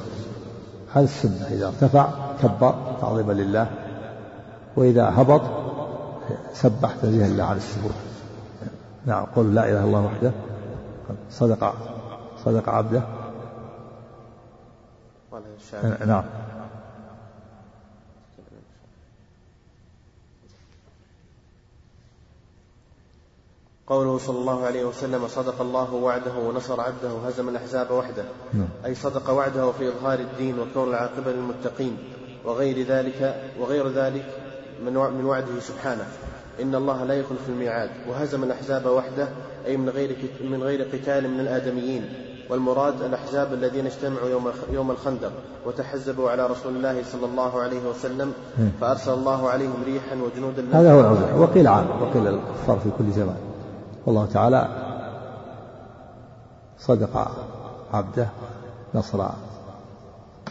هذا 0.93 1.03
السنة 1.03 1.47
إذا 1.51 1.68
ارتفع 1.68 2.09
كبر 2.41 2.76
تعظيما 3.01 3.34
لله 3.34 3.72
وإذا 4.76 5.14
هبط 5.16 5.41
سبح 6.53 6.95
تنزيها 7.01 7.28
لله 7.28 7.43
عن 7.43 7.57
السفول 7.57 7.91
نعم 9.05 9.26
قل 9.36 9.55
لا 9.55 9.64
إله 9.64 9.80
إلا 9.80 9.84
الله 9.84 10.05
وحده 10.05 10.32
صدق 11.32 11.74
صدق 12.45 12.70
عبده. 12.70 13.01
نعم. 16.05 16.24
قوله 23.92 24.18
صلى 24.18 24.38
الله 24.38 24.66
عليه 24.66 24.86
وسلم 24.86 25.28
صدق 25.28 25.62
الله 25.62 25.94
وعده 25.94 26.32
ونصر 26.48 26.82
عبده 26.82 27.14
وهزم 27.14 27.50
الأحزاب 27.50 27.92
وحده. 27.92 28.24
نعم. 28.54 28.68
أي 28.86 28.96
صدق 28.96 29.30
وعده 29.30 29.72
في 29.72 29.88
إظهار 29.88 30.20
الدين 30.20 30.60
وكون 30.60 30.89
العاقبة 30.89 31.32
للمتقين. 31.32 31.98
وغير 32.46 32.88
ذلك 32.88 33.36
وغير 33.60 33.89
ذلك 33.89 34.26
من 34.86 34.94
من 34.94 35.26
وعده 35.26 35.60
سبحانه. 35.60 36.08
إن 36.62 36.76
الله 36.76 37.04
لا 37.04 37.14
يخلف 37.14 37.50
الميعاد. 37.50 37.89
وهزم 38.10 38.44
الأحزاب 38.44 38.86
وحده 38.86 39.28
أي 39.66 39.78
من 39.78 39.89
غير 39.89 40.16
من 40.42 40.64
غير 40.64 40.82
قتال 40.84 41.30
من 41.30 41.39
الآدميين. 41.39 42.04
والمراد 42.50 43.02
الأحزاب 43.02 43.54
الذين 43.54 43.86
اجتمعوا 43.86 44.30
يوم 44.30 44.52
يوم 44.74 44.92
الخندق 44.92 45.32
وتحزبوا 45.66 46.30
على 46.30 46.48
رسول 46.48 46.76
الله 46.76 47.04
صلى 47.04 47.26
الله 47.26 47.62
عليه 47.62 47.82
وسلم 47.89 48.34
فأرسل 48.82 49.14
الله 49.14 49.50
عليهم 49.50 49.84
ريحا 49.86 50.16
وجنودا 50.16 50.64
هذا 50.72 50.94
هو 50.94 51.00
العذر. 51.00 51.42
وقيل 51.42 51.68
عام 51.68 52.02
وقيل 52.02 52.28
الكفار 52.28 52.80
في 52.80 52.89
كل 52.98 53.12
زمان. 53.12 53.51
والله 54.06 54.26
تعالى 54.26 54.68
صدق 56.80 57.32
عبده 57.93 58.28
نصر 58.95 59.26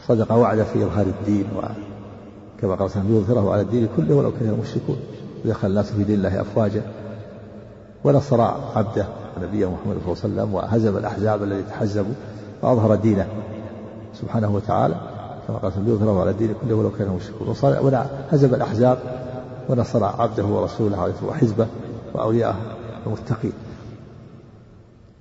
صدق 0.09 0.32
وعده 0.32 0.64
في 0.64 0.84
إظهار 0.84 1.07
الدين 1.07 1.48
وكما 1.57 2.74
قال 2.74 2.90
سبحانه 2.90 3.11
ليظهره 3.11 3.53
على 3.53 3.61
الدين 3.61 3.88
كله 3.96 4.14
ولو 4.14 4.30
كره 4.30 4.48
المشركون 4.48 4.96
ودخل 5.44 5.68
الناس 5.68 5.92
في 5.92 6.05
دين 6.05 6.16
الله 6.16 6.40
أفواجا 6.40 6.82
ونصر 8.05 8.40
عبده 8.76 9.07
نبيه 9.42 9.66
محمد 9.66 9.96
صلى 10.14 10.30
الله 10.30 10.42
عليه 10.42 10.51
وسلم 10.51 10.55
وهزم 10.55 10.96
الأحزاب 10.96 11.42
الذي 11.42 11.62
تحزبوا 11.62 12.14
وأظهر 12.62 12.94
دينه 12.94 13.26
سبحانه 14.14 14.55
وتعالى 14.55 14.94
كما 15.48 15.59
قال 15.59 15.72
ليظهره 15.84 16.20
على 16.20 16.30
الدين 16.30 16.55
كله 16.62 16.74
ولو 16.74 16.90
كره 16.90 17.05
المشركون. 17.05 17.48
وهزم 17.48 18.55
الأحزاب 18.55 18.98
ونصر 19.68 20.05
عبده 20.05 20.44
ورسوله 20.44 21.12
وحزبه 21.28 21.66
وأولياءه. 22.14 22.57
المتقين 23.07 23.53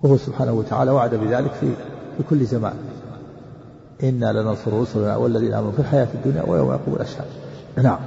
وهو 0.03 0.17
سبحانه 0.17 0.51
وتعالى 0.51 0.91
وعد 0.91 1.15
بذلك 1.15 1.51
في 1.51 1.71
في 2.17 2.23
كل 2.29 2.45
زمان. 2.45 2.73
إنا 4.03 4.33
لننصر 4.33 4.81
رسلنا 4.81 5.15
والذين 5.15 5.53
آمنوا 5.53 5.71
في 5.71 5.79
الحياة 5.79 6.07
الدنيا 6.13 6.43
ويوم 6.43 6.71
يقوم 6.71 6.95
الأشهاد. 6.95 7.27
نعم. 7.77 7.99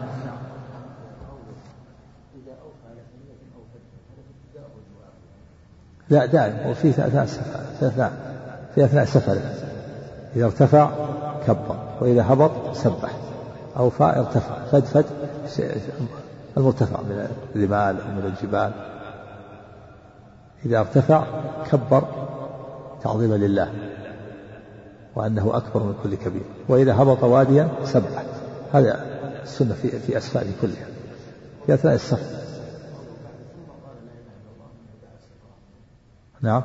لا 6.11 6.27
دائم. 6.27 6.71
وفي 6.71 6.91
أثناء 6.91 7.25
السفر 7.25 7.61
في 7.81 7.87
أثناء 7.87 8.13
في 8.75 8.85
أثناء 8.85 9.05
سفره 9.05 9.55
إذا 10.37 10.45
ارتفع 10.45 10.91
كبر. 11.47 11.77
وإذا 12.01 12.33
هبط 12.33 12.77
سبح. 12.77 13.11
أو 13.77 13.91
فاء 13.91 14.19
ارتفع. 14.19 14.65
فدفد 14.73 15.05
المرتفع 16.57 17.01
من 17.01 17.29
الرمال 17.57 17.97
ومن 18.09 18.33
الجبال. 18.37 18.92
إذا 20.67 20.79
ارتفع 20.81 21.25
كبر 21.71 22.05
تعظيما 23.03 23.35
لله 23.35 23.73
وأنه 25.17 25.57
أكبر 25.57 25.83
من 25.83 25.95
كل 26.03 26.15
كبير 26.15 26.45
وإذا 26.69 27.03
هبط 27.03 27.25
واديا 27.25 27.69
سبح 27.85 28.25
هذا 28.73 29.05
السنة 29.43 29.75
في 29.75 29.89
في 29.89 30.19
أسفاره 30.19 30.53
كلها. 30.63 30.87
في 31.67 31.75
أثناء 31.75 31.95
السفر 31.95 32.43
نعم. 36.41 36.63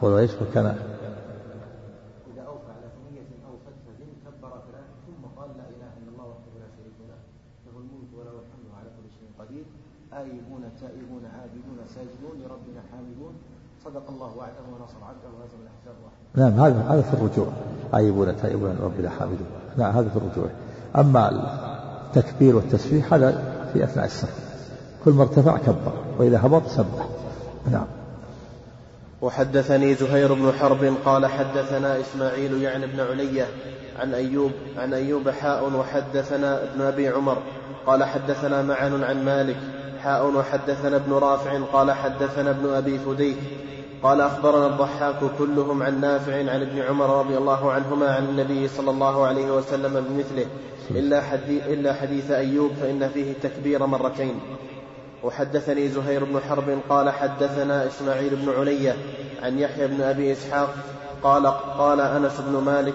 قول 0.00 0.18
إيش؟ 0.18 0.30
وكان 0.34 0.66
إذا 0.66 2.42
أوفى 2.42 2.70
على 2.76 2.88
ثنية 2.96 3.28
أو 3.46 3.54
فتفة 3.66 4.00
كبر 4.24 4.50
ثلاثة 4.50 4.92
ثم 5.06 5.40
قال 5.40 5.50
لا 5.58 5.64
إله 5.64 5.92
إلا 6.00 6.10
الله 6.12 6.26
وحده 6.32 6.52
لا 6.60 6.68
شريك 6.76 6.98
له 7.08 7.18
له 7.66 7.78
الملك 7.78 8.10
وله 8.18 8.34
الحمد 8.42 8.66
على 8.78 8.88
كل 8.96 9.08
شيء 9.18 9.28
قدير 9.40 9.64
آيبون 10.12 10.62
تائبون 10.80 11.24
عابدون 11.26 11.78
ساجدون 11.94 12.34
لربنا 12.42 12.82
حامدون 12.92 13.34
صدق 13.92 14.10
الله 14.10 14.36
وعده 14.36 14.62
ونصر 14.72 15.04
عبده 15.08 15.28
وهزم 15.38 15.58
الأحزاب 15.62 15.94
وحده. 16.04 16.44
نعم 16.44 16.60
هذا 16.60 16.94
هذا 16.94 17.02
في 17.02 17.14
الرجوع. 17.14 17.46
آيبون 17.94 18.36
تائبون 18.36 18.78
ربنا 18.82 19.10
حامدون 19.10 19.46
نعم 19.76 19.96
هذا 19.96 20.08
في 20.08 20.16
الرجوع. 20.16 20.50
أما 20.96 21.30
التكبير 22.06 22.56
والتسبيح 22.56 23.14
هذا 23.14 23.54
في 23.72 23.84
أثناء 23.84 24.04
السفر 24.04 24.42
كل 25.04 25.10
ما 25.10 25.22
ارتفع 25.22 25.56
كبر 25.56 25.92
وإذا 26.18 26.46
هبط 26.46 26.66
سبح. 26.66 27.08
نعم. 27.70 27.86
وحدثني 29.22 29.94
زهير 29.94 30.34
بن 30.34 30.52
حرب 30.52 30.94
قال 31.04 31.26
حدثنا 31.26 32.00
إسماعيل 32.00 32.62
يعني 32.62 32.86
بن 32.86 33.00
علية 33.00 33.46
عن 33.98 34.14
أيوب 34.14 34.50
عن 34.76 34.94
أيوب 34.94 35.28
حاء 35.30 35.76
وحدثنا 35.76 36.62
ابن 36.62 36.80
أبي 36.80 37.08
عمر. 37.08 37.38
قال 37.86 38.04
حدثنا 38.04 38.62
معن 38.62 39.02
عن 39.02 39.24
مالك 39.24 39.56
حاء 40.02 40.26
وحدثنا 40.26 40.96
ابن 40.96 41.12
رافع 41.12 41.60
قال 41.72 41.92
حدثنا 41.92 42.50
ابن 42.50 42.68
أبي 42.68 42.98
فديك. 42.98 43.36
قال 44.02 44.20
أخبرنا 44.20 44.66
الضحاك 44.66 45.16
كلهم 45.38 45.82
عن 45.82 46.00
نافع 46.00 46.36
عن 46.36 46.62
ابن 46.62 46.82
عمر 46.82 47.20
رضي 47.20 47.36
الله 47.36 47.72
عنهما 47.72 48.14
عن 48.14 48.24
النبي 48.24 48.68
صلى 48.68 48.90
الله 48.90 49.26
عليه 49.26 49.50
وسلم 49.50 50.04
بمثله 50.08 50.46
إلا 50.90 51.22
حديث, 51.22 51.66
إلا 51.66 51.92
حديث 51.92 52.30
أيوب 52.30 52.70
فإن 52.80 53.08
فيه 53.08 53.32
التكبير 53.32 53.86
مرتين. 53.86 54.40
وحدثني 55.22 55.88
زهير 55.88 56.24
بن 56.24 56.40
حرب 56.48 56.78
قال 56.88 57.10
حدثنا 57.10 57.86
إسماعيل 57.86 58.36
بن 58.36 58.52
علية 58.58 58.96
عن 59.42 59.58
يحيى 59.58 59.86
بن 59.86 60.02
أبي 60.02 60.32
إسحاق 60.32 60.74
قال 61.22 61.46
قال 61.78 62.00
أنس 62.00 62.40
بن 62.40 62.58
مالك 62.58 62.94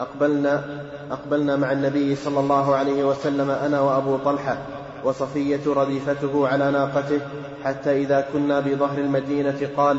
أقبلنا 0.00 0.64
أقبلنا 1.10 1.56
مع 1.56 1.72
النبي 1.72 2.16
صلى 2.16 2.40
الله 2.40 2.76
عليه 2.76 3.04
وسلم 3.04 3.50
أنا 3.50 3.80
وأبو 3.80 4.16
طلحة 4.16 4.58
وصفية 5.04 5.60
رديفته 5.66 6.48
على 6.48 6.70
ناقته 6.70 7.20
حتى 7.64 8.02
إذا 8.02 8.26
كنا 8.32 8.60
بظهر 8.60 8.98
المدينة 8.98 9.68
قال 9.76 9.98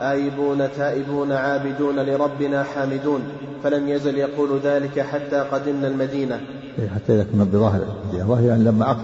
آيبون 0.00 0.68
تائبون 0.76 1.32
عابدون 1.32 1.96
لربنا 1.96 2.62
حامدون. 2.62 3.20
فلم 3.64 3.88
يزل 3.88 4.18
يقول 4.18 4.60
ذلك 4.64 5.00
حتى 5.00 5.36
قدمنا 5.36 5.88
المدينة. 5.88 6.40
إيه، 6.78 6.88
حتى 6.88 7.14
إذا 7.14 7.26
كنا 7.32 7.44
بظاهر 7.44 7.82
المدينة 7.82 8.46
يعني 8.46 8.64
لما 8.64 8.96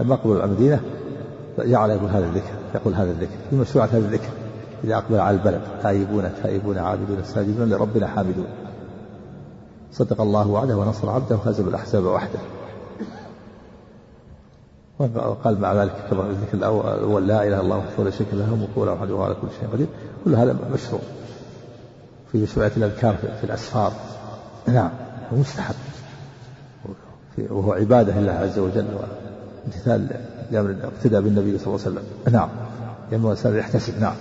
لما 0.00 0.14
أقبل 0.14 0.40
المدينة 0.40 0.80
جعل 1.58 1.90
يقول 1.90 2.10
هذا 2.10 2.24
الذكر 2.24 2.52
يقول 2.74 2.94
هذا 2.94 3.10
الذكر. 3.10 3.36
في 3.50 3.56
مشروع 3.56 3.84
هذا 3.84 3.98
الذكر. 3.98 4.28
إذا 4.84 4.96
أقبل 4.96 5.20
على 5.20 5.36
البلد 5.36 5.60
تائبون 5.82 6.30
تائبون 6.42 6.78
عابدون 6.78 7.24
ساجدون 7.24 7.70
لربنا 7.70 8.06
حامدون. 8.06 8.46
صدق 9.92 10.20
الله 10.20 10.48
وعده 10.48 10.76
ونصر 10.76 11.10
عبده 11.10 11.36
وهزم 11.36 11.68
الأحزاب 11.68 12.04
وحده. 12.04 12.38
وقال 14.98 15.60
مع 15.60 15.72
ذلك 15.72 15.92
كما 16.10 16.22
الذكر 16.22 16.54
الأول 16.54 17.26
لا 17.26 17.36
إله 17.36 17.48
إلا 17.48 17.60
الله 17.60 17.76
وحده 17.76 18.04
لا 18.04 18.10
شريك 18.10 18.28
له 18.32 18.68
وقول 18.76 18.88
وحده 18.88 19.18
على 19.18 19.34
كل 19.34 19.48
شيء 19.60 19.68
قدير. 19.72 19.86
كل 20.24 20.34
هذا 20.34 20.56
مشروع 20.74 21.00
في 22.32 22.38
مشروعية 22.38 22.72
الأذكار 22.76 23.16
في 23.16 23.44
الأسفار. 23.44 23.92
نعم 24.68 24.90
ومستحب 25.32 25.74
وهو 27.38 27.72
عبادة 27.72 28.20
لله 28.20 28.32
عز 28.32 28.58
وجل 28.58 28.86
وامتثال 29.64 30.08
لأمر 30.50 30.76
اقتدى 30.82 31.20
بالنبي 31.20 31.58
صلى 31.58 31.66
الله 31.66 31.86
عليه 31.86 31.96
وسلم. 31.96 32.04
نعم 32.32 32.48
ينبغي 33.12 33.32
الإنسان 33.32 33.56
يحتسب. 33.56 34.00
نعم. 34.00 34.14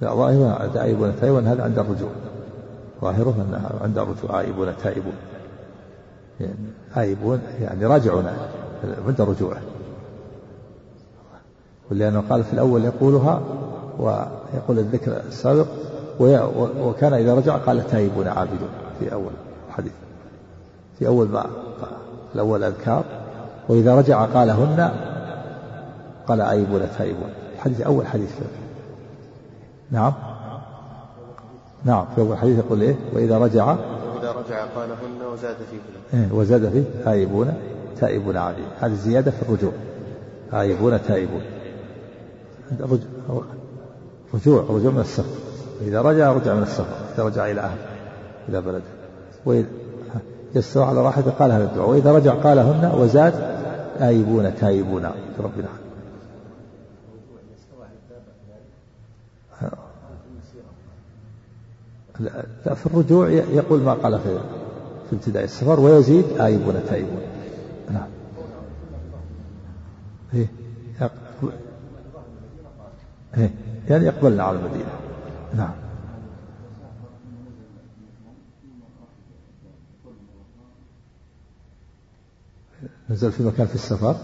لا 0.00 0.14
ظاهرها 0.14 0.66
تائبون 0.66 1.16
تائبون 1.20 1.46
هذا 1.46 1.62
عند 1.62 1.78
الرجوع. 1.78 2.10
ظاهره 3.00 3.46
أنها 3.48 3.70
عند 3.82 3.98
الرجوع. 3.98 4.40
آيبون 4.40 4.76
تائبون. 4.82 5.12
آيبون 6.96 7.40
يعني 7.60 7.86
راجعون 7.86 8.26
عند 9.06 9.20
الرجوع 9.20 9.56
ولأنه 11.90 12.22
قال 12.30 12.44
في 12.44 12.52
الأول 12.52 12.84
يقولها 12.84 13.40
ويقول 13.98 14.78
الذكر 14.78 15.20
السابق 15.28 15.66
وكان 16.80 17.12
إذا 17.12 17.34
رجع 17.34 17.56
قال 17.56 17.86
تائبون 17.86 18.28
عابدون. 18.28 18.68
في 19.00 19.12
أول 19.12 19.30
الحديث 19.68 19.92
في 20.98 21.06
أول 21.06 21.28
ما 21.28 21.46
الأول 22.34 22.64
أذكار. 22.64 23.04
وإذا 23.68 23.94
رجع 23.94 24.24
قالهن 24.24 24.90
قال 26.28 26.40
آيبون 26.40 26.88
تائبون 26.98 27.28
الحديث 27.54 27.80
أول 27.80 28.06
حديث 28.06 28.28
فيه. 28.28 28.44
نعم. 29.90 30.12
نعم. 31.84 32.06
في 32.14 32.20
أول 32.20 32.36
حديث 32.38 32.58
يقول 32.58 32.80
إيه؟ 32.80 32.96
وإذا 33.14 33.38
رجع 33.38 33.76
وإذا 34.24 34.32
رجع 34.32 34.64
قالهن 34.64 35.32
وزاد 35.32 35.56
فيه 35.70 36.18
إيه 36.18 36.32
وزاد 36.32 36.68
فيه 36.68 37.04
تائبون 37.04 37.54
تائبون 38.00 38.36
عابدون 38.36 38.66
هذه 38.80 38.94
زيادة 38.94 39.30
في 39.30 39.42
الرجوع. 39.42 39.72
آيبون 40.52 41.02
تائبون. 41.02 41.42
رجوع 44.34 44.64
رجوع 44.70 44.92
من 44.92 45.00
السفر. 45.00 45.36
إذا 45.82 46.02
رجع 46.02 46.32
رجع 46.32 46.54
من 46.54 46.62
السفر. 46.62 46.96
إذا 47.14 47.24
رجع 47.24 47.50
إلى 47.50 47.60
أهله 47.60 47.86
إلى 48.48 48.60
بلده. 48.60 48.82
وإذا 49.46 49.66
يستوى 50.54 50.84
على 50.84 51.02
راحته 51.02 51.30
قال 51.30 51.52
هذا 51.52 51.64
الدعاء. 51.64 51.90
وإذا 51.90 52.12
رجع 52.12 52.34
قالهن 52.34 52.92
وزاد 52.98 53.34
آيبون 54.00 54.54
تائبون. 54.56 55.04
ربنا 55.38 55.68
لا 62.20 62.74
في 62.74 62.86
الرجوع 62.86 63.28
يقول 63.28 63.80
ما 63.80 63.92
قال 63.94 64.18
في 64.18 64.38
في 65.10 65.16
ابتداء 65.16 65.44
السفر 65.44 65.80
ويزيد 65.80 66.24
آيبون 66.40 66.74
تائبون 66.88 67.22
نعم. 67.90 68.08
إيه 70.34 70.46
إيه 73.36 73.50
يعني 73.88 74.04
يقبلنا 74.04 74.42
على 74.42 74.58
المدينة. 74.58 74.90
نعم. 75.54 75.72
نزل 83.10 83.32
في 83.32 83.42
مكان 83.42 83.66
في 83.66 83.74
السفر؟ 83.74 84.16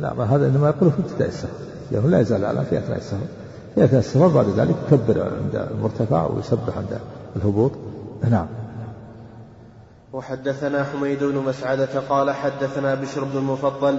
لا 0.00 0.12
هذا 0.12 0.48
إنما 0.48 0.68
يقول 0.68 0.90
في 0.90 0.98
ابتداء 0.98 1.28
السفر. 1.28 1.58
لأنه 1.90 2.08
لا 2.08 2.20
يزال 2.20 2.44
على 2.44 2.64
في 2.64 2.78
أثناء 2.78 2.98
السفر. 2.98 3.26
اثناء 3.78 4.00
السفر 4.00 4.28
بعد 4.28 4.46
ذلك 4.48 4.76
يكبر 4.86 5.22
عند 5.22 5.68
المرتفع 5.70 6.26
ويسبح 6.26 6.76
عند 6.76 7.00
الهبوط. 7.36 7.72
نعم. 8.30 8.46
وحدثنا 10.12 10.84
حميد 10.84 11.24
بن 11.24 11.38
مسعدة 11.38 12.00
قال 12.08 12.30
حدثنا 12.30 12.94
بشر 12.94 13.24
بن 13.24 13.38
المفضل 13.38 13.98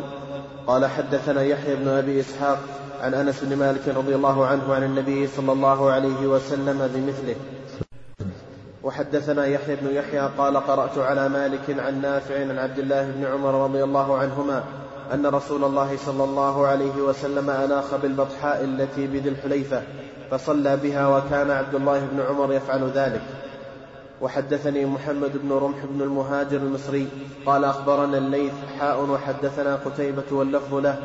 قال 0.67 0.85
حدثنا 0.85 1.41
يحيى 1.41 1.75
بن 1.75 1.87
أبي 1.87 2.19
إسحاق 2.19 2.59
عن 3.01 3.13
أنس 3.13 3.43
بن 3.43 3.55
مالك 3.55 3.87
رضي 3.87 4.15
الله 4.15 4.45
عنه 4.45 4.73
عن 4.73 4.83
النبي 4.83 5.27
صلى 5.27 5.51
الله 5.51 5.91
عليه 5.91 6.27
وسلم 6.27 6.89
بمثله. 6.95 7.35
وحدثنا 8.83 9.45
يحيى 9.45 9.75
بن 9.75 9.95
يحيى 9.95 10.29
قال 10.37 10.57
قرأت 10.57 10.97
على 10.97 11.29
مالك 11.29 11.79
عن 11.79 12.01
نافع 12.01 12.41
عن 12.41 12.57
عبد 12.57 12.79
الله 12.79 13.11
بن 13.11 13.25
عمر 13.25 13.63
رضي 13.63 13.83
الله 13.83 14.17
عنهما 14.17 14.63
أن 15.13 15.25
رسول 15.25 15.63
الله 15.63 15.97
صلى 16.05 16.23
الله 16.23 16.67
عليه 16.67 16.95
وسلم 17.01 17.49
أناخ 17.49 17.95
بالبطحاء 17.95 18.63
التي 18.63 19.07
بذي 19.07 19.29
الحليفة 19.29 19.81
فصلى 20.31 20.77
بها 20.77 21.07
وكان 21.07 21.51
عبد 21.51 21.75
الله 21.75 21.99
بن 21.99 22.21
عمر 22.21 22.53
يفعل 22.53 22.91
ذلك. 22.95 23.21
وحدثني 24.21 24.85
محمد 24.85 25.31
بن 25.43 25.51
رمح 25.51 25.85
بن 25.85 26.01
المهاجر 26.01 26.57
المصري 26.57 27.07
قال 27.45 27.63
أخبرنا 27.63 28.17
الليث 28.17 28.53
حاء 28.79 29.03
وحدثنا 29.03 29.75
قتيبة 29.75 30.23
واللفظ 30.31 30.75
له 30.75 30.99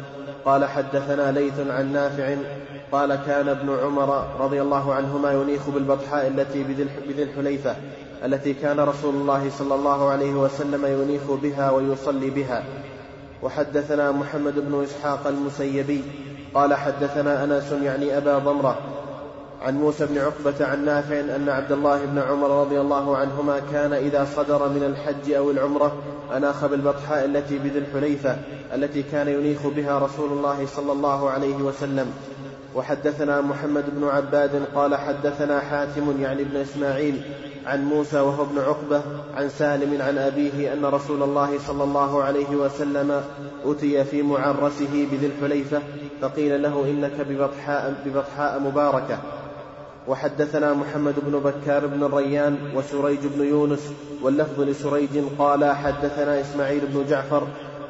قال 0.44 0.64
حدثنا 0.64 1.32
ليث 1.32 1.60
عن 1.60 1.92
نافع 1.92 2.36
قال 2.92 3.14
كان 3.14 3.48
ابن 3.48 3.78
عمر 3.84 4.26
رضي 4.40 4.62
الله 4.62 4.94
عنهما 4.94 5.32
ينيخ 5.32 5.70
بالبطحاء 5.70 6.26
التي 6.26 6.62
بذي 7.08 7.22
الحليفة 7.22 7.76
التي 8.24 8.54
كان 8.54 8.80
رسول 8.80 9.14
الله 9.14 9.50
صلى 9.50 9.74
الله 9.74 10.08
عليه 10.08 10.34
وسلم 10.34 10.86
ينيخ 10.86 11.30
بها 11.42 11.70
ويصلي 11.70 12.30
بها. 12.30 12.64
وحدثنا 13.42 14.12
محمد 14.12 14.54
بن 14.54 14.82
إسحاق 14.84 15.26
المسيبي 15.26 16.02
قال 16.54 16.74
حدثنا 16.74 17.44
أنس 17.44 17.72
يعني 17.72 18.16
أبا 18.16 18.38
ضمرة 18.38 18.78
عن 19.62 19.74
موسى 19.74 20.06
بن 20.06 20.18
عقبة 20.18 20.66
عن 20.66 20.84
نافع 20.84 21.20
أن 21.20 21.48
عبد 21.48 21.72
الله 21.72 22.04
بن 22.04 22.18
عمر 22.18 22.60
رضي 22.60 22.80
الله 22.80 23.16
عنهما 23.16 23.60
كان 23.72 23.92
إذا 23.92 24.26
صدر 24.36 24.68
من 24.68 24.84
الحج 24.84 25.32
أو 25.32 25.50
العمرة 25.50 25.96
أناخ 26.36 26.66
بالبطحاء 26.66 27.24
التي 27.24 27.58
بذي 27.58 27.78
الحليفة 27.78 28.36
التي 28.74 29.02
كان 29.02 29.28
ينيخ 29.28 29.66
بها 29.66 29.98
رسول 29.98 30.32
الله 30.32 30.66
صلى 30.66 30.92
الله 30.92 31.30
عليه 31.30 31.56
وسلم. 31.56 32.12
وحدثنا 32.74 33.40
محمد 33.40 33.84
بن 33.96 34.08
عباد 34.08 34.62
قال 34.74 34.94
حدثنا 34.94 35.60
حاتم 35.60 36.20
يعني 36.20 36.42
ابن 36.42 36.56
إسماعيل 36.56 37.22
عن 37.66 37.84
موسى 37.84 38.20
وهو 38.20 38.42
ابن 38.42 38.58
عقبة 38.58 39.02
عن 39.36 39.48
سالم 39.48 40.02
عن 40.02 40.18
أبيه 40.18 40.72
أن 40.72 40.84
رسول 40.84 41.22
الله 41.22 41.58
صلى 41.58 41.84
الله 41.84 42.22
عليه 42.22 42.56
وسلم 42.56 43.22
أتي 43.64 44.04
في 44.04 44.22
معرسه 44.22 45.06
بذي 45.12 45.26
الحليفة 45.26 45.82
فقيل 46.22 46.62
له 46.62 46.84
إنك 46.84 47.26
ببطحاء, 47.28 47.94
ببطحاء 48.06 48.60
مباركة. 48.60 49.18
وحدثنا 50.08 50.72
محمد 50.72 51.14
بن 51.26 51.38
بكار 51.38 51.86
بن 51.86 52.02
الريان 52.02 52.58
وسريج 52.74 53.18
بن 53.36 53.44
يونس 53.44 53.92
واللفظ 54.22 54.60
لسريج 54.60 55.24
قال 55.38 55.64
حدثنا 55.64 56.40
إسماعيل 56.40 56.80
بن 56.86 57.04
جعفر 57.08 57.42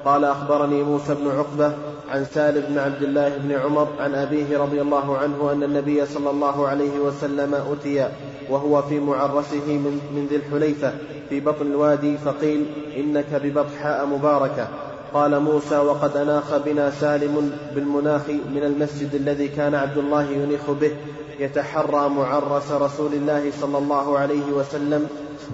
قال 0.05 0.25
أخبرني 0.25 0.83
موسى 0.83 1.15
بن 1.15 1.31
عقبة 1.31 1.73
عن 2.11 2.25
سالم 2.25 2.65
بن 2.69 2.79
عبد 2.79 3.03
الله 3.03 3.37
بن 3.37 3.53
عمر 3.53 3.89
عن 3.99 4.15
أبيه 4.15 4.59
رضي 4.59 4.81
الله 4.81 5.19
عنه 5.19 5.53
أن 5.53 5.63
النبي 5.63 6.07
صلى 6.07 6.31
الله 6.31 6.69
عليه 6.69 6.99
وسلم 6.99 7.55
أتي 7.55 8.09
وهو 8.51 8.83
في 8.83 9.01
معرسه 9.01 9.67
من, 9.67 10.01
من 10.15 10.27
ذي 10.31 10.37
الحليفة 10.37 10.93
في 11.29 11.41
بطن 11.41 11.67
الوادي 11.67 12.19
فقيل 12.19 12.67
إنك 12.97 13.43
ببطحاء 13.45 14.07
مباركة. 14.07 14.69
قال 15.15 15.41
موسى 15.41 15.79
وقد 15.79 16.17
أناخ 16.17 16.57
بنا 16.57 16.91
سالم 16.91 17.53
بالمناخ 17.75 18.29
من 18.29 18.63
المسجد 18.63 19.15
الذي 19.15 19.49
كان 19.49 19.75
عبد 19.75 19.99
الله 19.99 20.31
ينيخ 20.31 20.71
به. 20.71 20.93
يتحرى 21.39 22.09
معرس 22.09 22.73
رسول 22.73 23.13
الله 23.13 23.51
صلى 23.61 23.79
الله 23.79 24.19
عليه 24.19 24.53
وسلم 24.53 25.09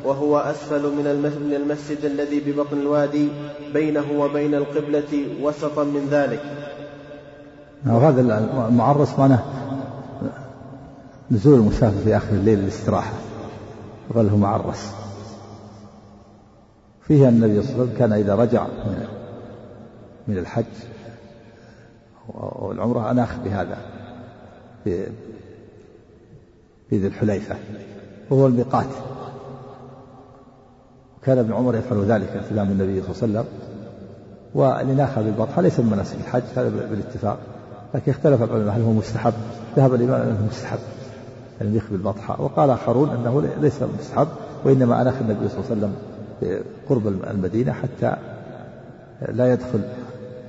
وهو 0.05 0.39
أسفل 0.39 0.83
من 0.83 1.53
المسجد 1.57 2.05
الذي 2.05 2.41
ببطن 2.41 2.79
الوادي 2.81 3.29
بينه 3.73 4.05
وبين 4.19 4.55
القبلة 4.55 5.27
وسطا 5.43 5.85
من 5.85 6.09
ذلك. 6.11 6.43
وهذا 7.87 8.21
المعرس 8.69 9.19
معناه 9.19 9.43
نزول 11.31 11.55
المسافر 11.55 11.99
في 12.05 12.17
آخر 12.17 12.31
الليل 12.31 12.59
للاستراحة. 12.59 13.13
يقال 14.11 14.27
له 14.27 14.37
معرس. 14.37 14.95
فيه 17.07 17.29
أن 17.29 17.45
النبي 17.45 17.63
صلى 17.63 17.71
الله 17.71 17.83
عليه 17.83 17.93
وسلم 17.93 17.99
كان 17.99 18.13
إذا 18.13 18.35
رجع 18.35 18.67
من 20.29 20.39
الحج 20.39 20.65
والعمرة 22.35 23.11
أناخ 23.11 23.37
بهذا 23.45 23.79
في 24.85 25.07
ذي 26.93 27.07
الحليفة. 27.07 27.57
وهو 28.31 28.47
الميقات. 28.47 28.87
كان 31.27 31.39
ابن 31.39 31.53
عمر 31.53 31.77
يفعل 31.77 32.05
ذلك 32.05 32.29
التزام 32.35 32.71
النبي 32.71 33.03
صلى 33.03 33.29
الله 33.29 33.39
عليه 33.39 33.41
وسلم. 33.41 33.45
والإناخة 34.55 35.23
بالبطحة 35.23 35.63
ليس 35.63 35.81
من 35.81 35.87
مناسك 35.87 36.17
الحج 36.21 36.43
هذا 36.57 36.69
بالاتفاق. 36.69 37.39
لكن 37.95 38.13
اختلف 38.13 38.43
العلماء 38.43 38.77
هل 38.77 38.83
هو 38.83 38.93
مستحب؟ 38.93 39.33
ذهب 39.77 39.95
الإمام 39.95 40.21
أنه 40.21 40.47
مستحب 40.51 40.79
الميخ 41.61 41.85
بالبطحة. 41.91 42.43
وقال 42.43 42.71
آخرون 42.71 43.11
أنه 43.11 43.49
ليس 43.61 43.83
مستحب 43.99 44.29
وإنما 44.65 45.03
أناخ 45.03 45.15
النبي 45.21 45.49
صلى 45.49 45.59
الله 45.59 45.71
عليه 45.71 45.77
وسلم 45.77 45.93
قرب 46.89 47.07
المدينة 47.07 47.73
حتى 47.73 48.17
لا 49.29 49.53
يدخل 49.53 49.81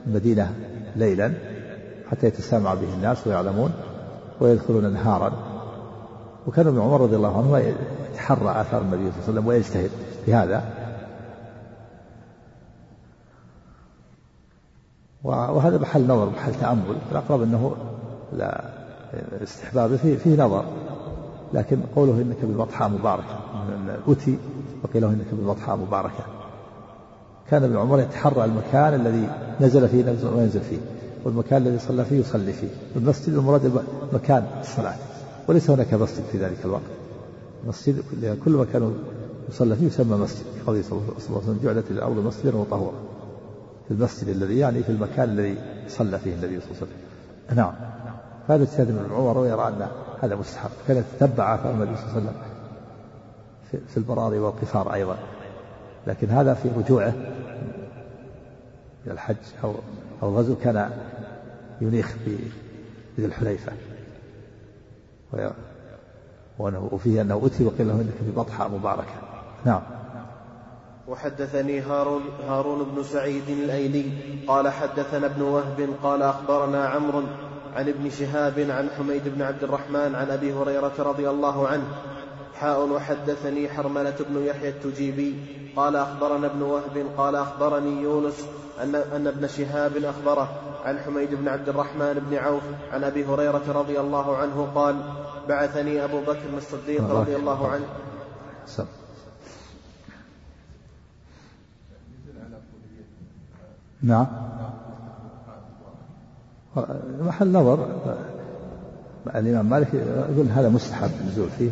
المدينة 0.07 0.53
ليلا 0.95 1.33
حتى 2.09 2.27
يتسامع 2.27 2.73
به 2.73 2.93
الناس 2.97 3.27
ويعلمون 3.27 3.71
ويدخلون 4.41 4.93
نهارا. 4.93 5.31
وكان 6.47 6.67
ابن 6.67 6.79
عمر 6.79 7.01
رضي 7.01 7.15
الله 7.15 7.37
عنه 7.37 7.73
يتحرى 8.13 8.61
آثار 8.61 8.81
النبي 8.81 8.97
صلى 8.97 9.05
الله 9.05 9.23
عليه 9.23 9.31
وسلم 9.31 9.47
ويجتهد. 9.47 9.89
في 10.27 10.33
هذا. 10.33 10.63
وهذا 15.23 15.77
محل 15.77 16.03
نظر 16.03 16.29
محل 16.29 16.53
تأمل. 16.55 16.97
الأقرب 17.11 17.41
أنه 17.41 17.75
لا 18.33 18.63
استحباب 19.43 19.95
فيه, 19.95 20.17
فيه 20.17 20.43
نظر. 20.43 20.65
لكن 21.53 21.79
قوله 21.95 22.11
إنك 22.21 22.45
ببطحاء 22.45 22.89
مباركة. 22.89 23.39
أتي 24.07 24.37
وقيل 24.83 25.01
له 25.01 25.09
إنك 25.09 25.33
ببطحاء 25.33 25.75
مباركة. 25.75 26.25
كان 27.49 27.63
ابن 27.63 27.77
عمر 27.77 27.99
يتحرى 27.99 28.45
المكان 28.45 28.93
الذي 28.93 29.29
نزل 29.61 29.89
فيه 29.89 30.03
نزل 30.03 30.27
وينزل 30.27 30.61
فيه. 30.61 30.79
والمكان 31.23 31.61
الذي 31.61 31.79
صلى 31.79 32.05
فيه 32.05 32.19
يصلي 32.19 32.53
فيه. 32.53 32.69
والمسجد 32.95 33.33
المراد 33.33 33.83
مكان 34.13 34.47
الصلاة. 34.61 34.95
وليس 35.47 35.69
هناك 35.69 35.93
مسجد 35.93 36.23
في 36.31 36.37
ذلك 36.37 36.65
الوقت. 36.65 36.81
مسجد 37.67 38.03
كل 38.45 38.51
مكان 38.51 38.93
يصلى 39.49 39.75
فيه 39.75 39.85
يسمى 39.85 40.17
مسجد. 40.17 40.45
قوله 40.67 40.81
صلى 40.81 40.91
الله 40.91 41.13
عليه 41.29 41.37
وسلم 41.37 41.59
جعلت 41.63 41.91
الأرض 41.91 42.15
مسجدا 42.15 42.57
وطهورا. 42.57 42.99
في 43.87 43.93
المسجد 43.93 44.27
الذي 44.27 44.57
يعني 44.59 44.83
في 44.83 44.89
المكان 44.89 45.29
الذي 45.29 45.57
صلى 45.87 46.19
فيه 46.19 46.33
النبي 46.33 46.59
صلى 46.59 46.69
الله 46.71 46.77
عليه 46.81 46.87
وسلم. 46.87 47.57
نعم. 47.57 47.73
هذا 48.47 48.63
اجتهاد 48.63 48.89
ابن 48.89 49.13
عمر 49.13 49.37
ويرى 49.37 49.67
أن 49.67 49.87
هذا 50.21 50.35
مستحب. 50.35 50.69
كان 50.87 50.97
يتتبع 50.97 51.55
آثار 51.55 51.71
النبي 51.71 51.95
صلى 51.95 52.05
الله 52.05 52.15
عليه 52.15 52.29
وسلم 52.29 52.33
في 53.87 53.97
البراري 53.97 54.39
والقفار 54.39 54.93
أيضا. 54.93 55.17
لكن 56.07 56.29
هذا 56.29 56.53
في 56.53 56.69
رجوعه 56.77 57.13
إلى 59.05 59.13
الحج 59.13 59.35
أو 59.63 59.73
أو 60.23 60.29
الغزو 60.29 60.55
كان 60.55 60.89
ينيخ 61.81 62.15
في 62.25 62.37
ذي 63.19 63.25
الحليفة. 63.25 63.71
وفيه 66.59 67.21
أنه 67.21 67.41
أتي 67.45 67.65
وقيل 67.65 67.87
له 67.87 67.93
إنك 67.93 68.13
في 68.25 68.31
بطحاء 68.31 68.69
مباركة. 68.69 69.26
نعم. 69.67 69.81
وحدثني 71.07 71.79
هارون, 71.79 72.21
هارون 72.49 72.83
بن 72.83 73.03
سعيد 73.03 73.49
الأيلي 73.49 74.11
قال 74.47 74.69
حدثنا 74.69 75.25
ابن 75.25 75.41
وهب 75.41 75.89
قال 76.03 76.21
أخبرنا 76.21 76.85
عمرو 76.85 77.23
عن 77.75 77.89
ابن 77.89 78.09
شهاب 78.09 78.59
عن 78.59 78.89
حميد 78.97 79.27
بن 79.27 79.41
عبد 79.41 79.63
الرحمن 79.63 80.15
عن 80.15 80.31
أبي 80.31 80.53
هريرة 80.53 80.93
رضي 80.99 81.29
الله 81.29 81.67
عنه 81.67 81.83
حاء 82.55 82.89
وحدثني 82.89 83.69
حرملة 83.69 84.15
بن 84.29 84.45
يحيى 84.45 84.69
التجيبي 84.69 85.35
قال 85.75 85.95
أخبرنا 85.95 86.47
ابن 86.47 86.61
وهب 86.61 87.05
قال 87.17 87.35
أخبرني 87.35 88.01
يونس 88.01 88.45
أن, 88.83 88.95
أن 88.95 89.27
ابن 89.27 89.47
شهاب 89.47 89.97
أخبره 89.97 90.49
عن 90.85 90.99
حميد 90.99 91.35
بن 91.35 91.47
عبد 91.47 91.69
الرحمن 91.69 92.13
بن 92.29 92.37
عوف 92.37 92.63
عن 92.91 93.03
أبي 93.03 93.25
هريرة 93.25 93.63
رضي 93.67 93.99
الله 93.99 94.37
عنه 94.37 94.71
قال 94.75 94.95
بعثني 95.49 96.03
أبو 96.03 96.21
بكر 96.21 96.57
الصديق 96.57 97.11
رضي 97.11 97.35
الله 97.35 97.67
عنه. 97.67 97.85
نعم. 104.01 104.27
محل 107.21 107.51
نظر 107.51 107.87
الإمام 109.35 109.69
مالك 109.69 109.93
يقول 110.31 110.47
هذا 110.47 110.69
مستحب 110.69 111.09
النزول 111.21 111.49
فيه 111.49 111.69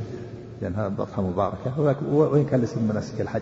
لأن 0.61 0.73
هذا 0.76 0.88
بطحة 0.88 1.21
مباركة 1.21 1.82
وإن 2.11 2.45
كان 2.45 2.59
ليس 2.59 2.78
من 2.78 2.88
مناسك 2.88 3.21
الحج. 3.21 3.41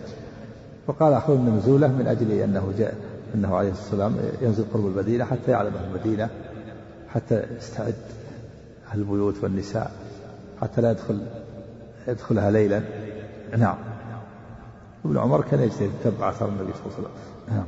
وقال 0.86 1.12
آخرون 1.12 1.46
أن 1.46 1.56
نزوله 1.56 1.88
من 1.88 2.06
أجل 2.06 2.30
أنه 2.30 2.72
جاء 2.78 2.94
أنه 3.34 3.56
عليه 3.56 3.70
الصلاة 3.70 4.06
والسلام 4.06 4.32
ينزل 4.40 4.64
قرب 4.74 4.86
المدينة 4.86 5.24
حتى 5.24 5.50
يعلم 5.50 5.74
أهل 5.74 5.84
المدينة 5.84 6.30
حتى 7.08 7.42
يستعد 7.56 7.94
أهل 8.92 8.98
البيوت 9.00 9.34
والنساء 9.42 9.92
حتى 10.60 10.80
لا 10.80 10.90
يدخل 10.90 11.20
يدخلها 12.08 12.50
ليلا. 12.50 12.82
نعم. 13.56 13.76
ابن 15.04 15.18
عمر 15.18 15.40
كان 15.42 15.60
يجتهد 15.60 15.90
يتبع 16.00 16.30
أثر 16.30 16.48
النبي 16.48 16.72
صلى 16.72 16.82
الله 16.86 16.94
عليه 16.96 17.08
وسلم. 17.08 17.56
نعم. 17.56 17.66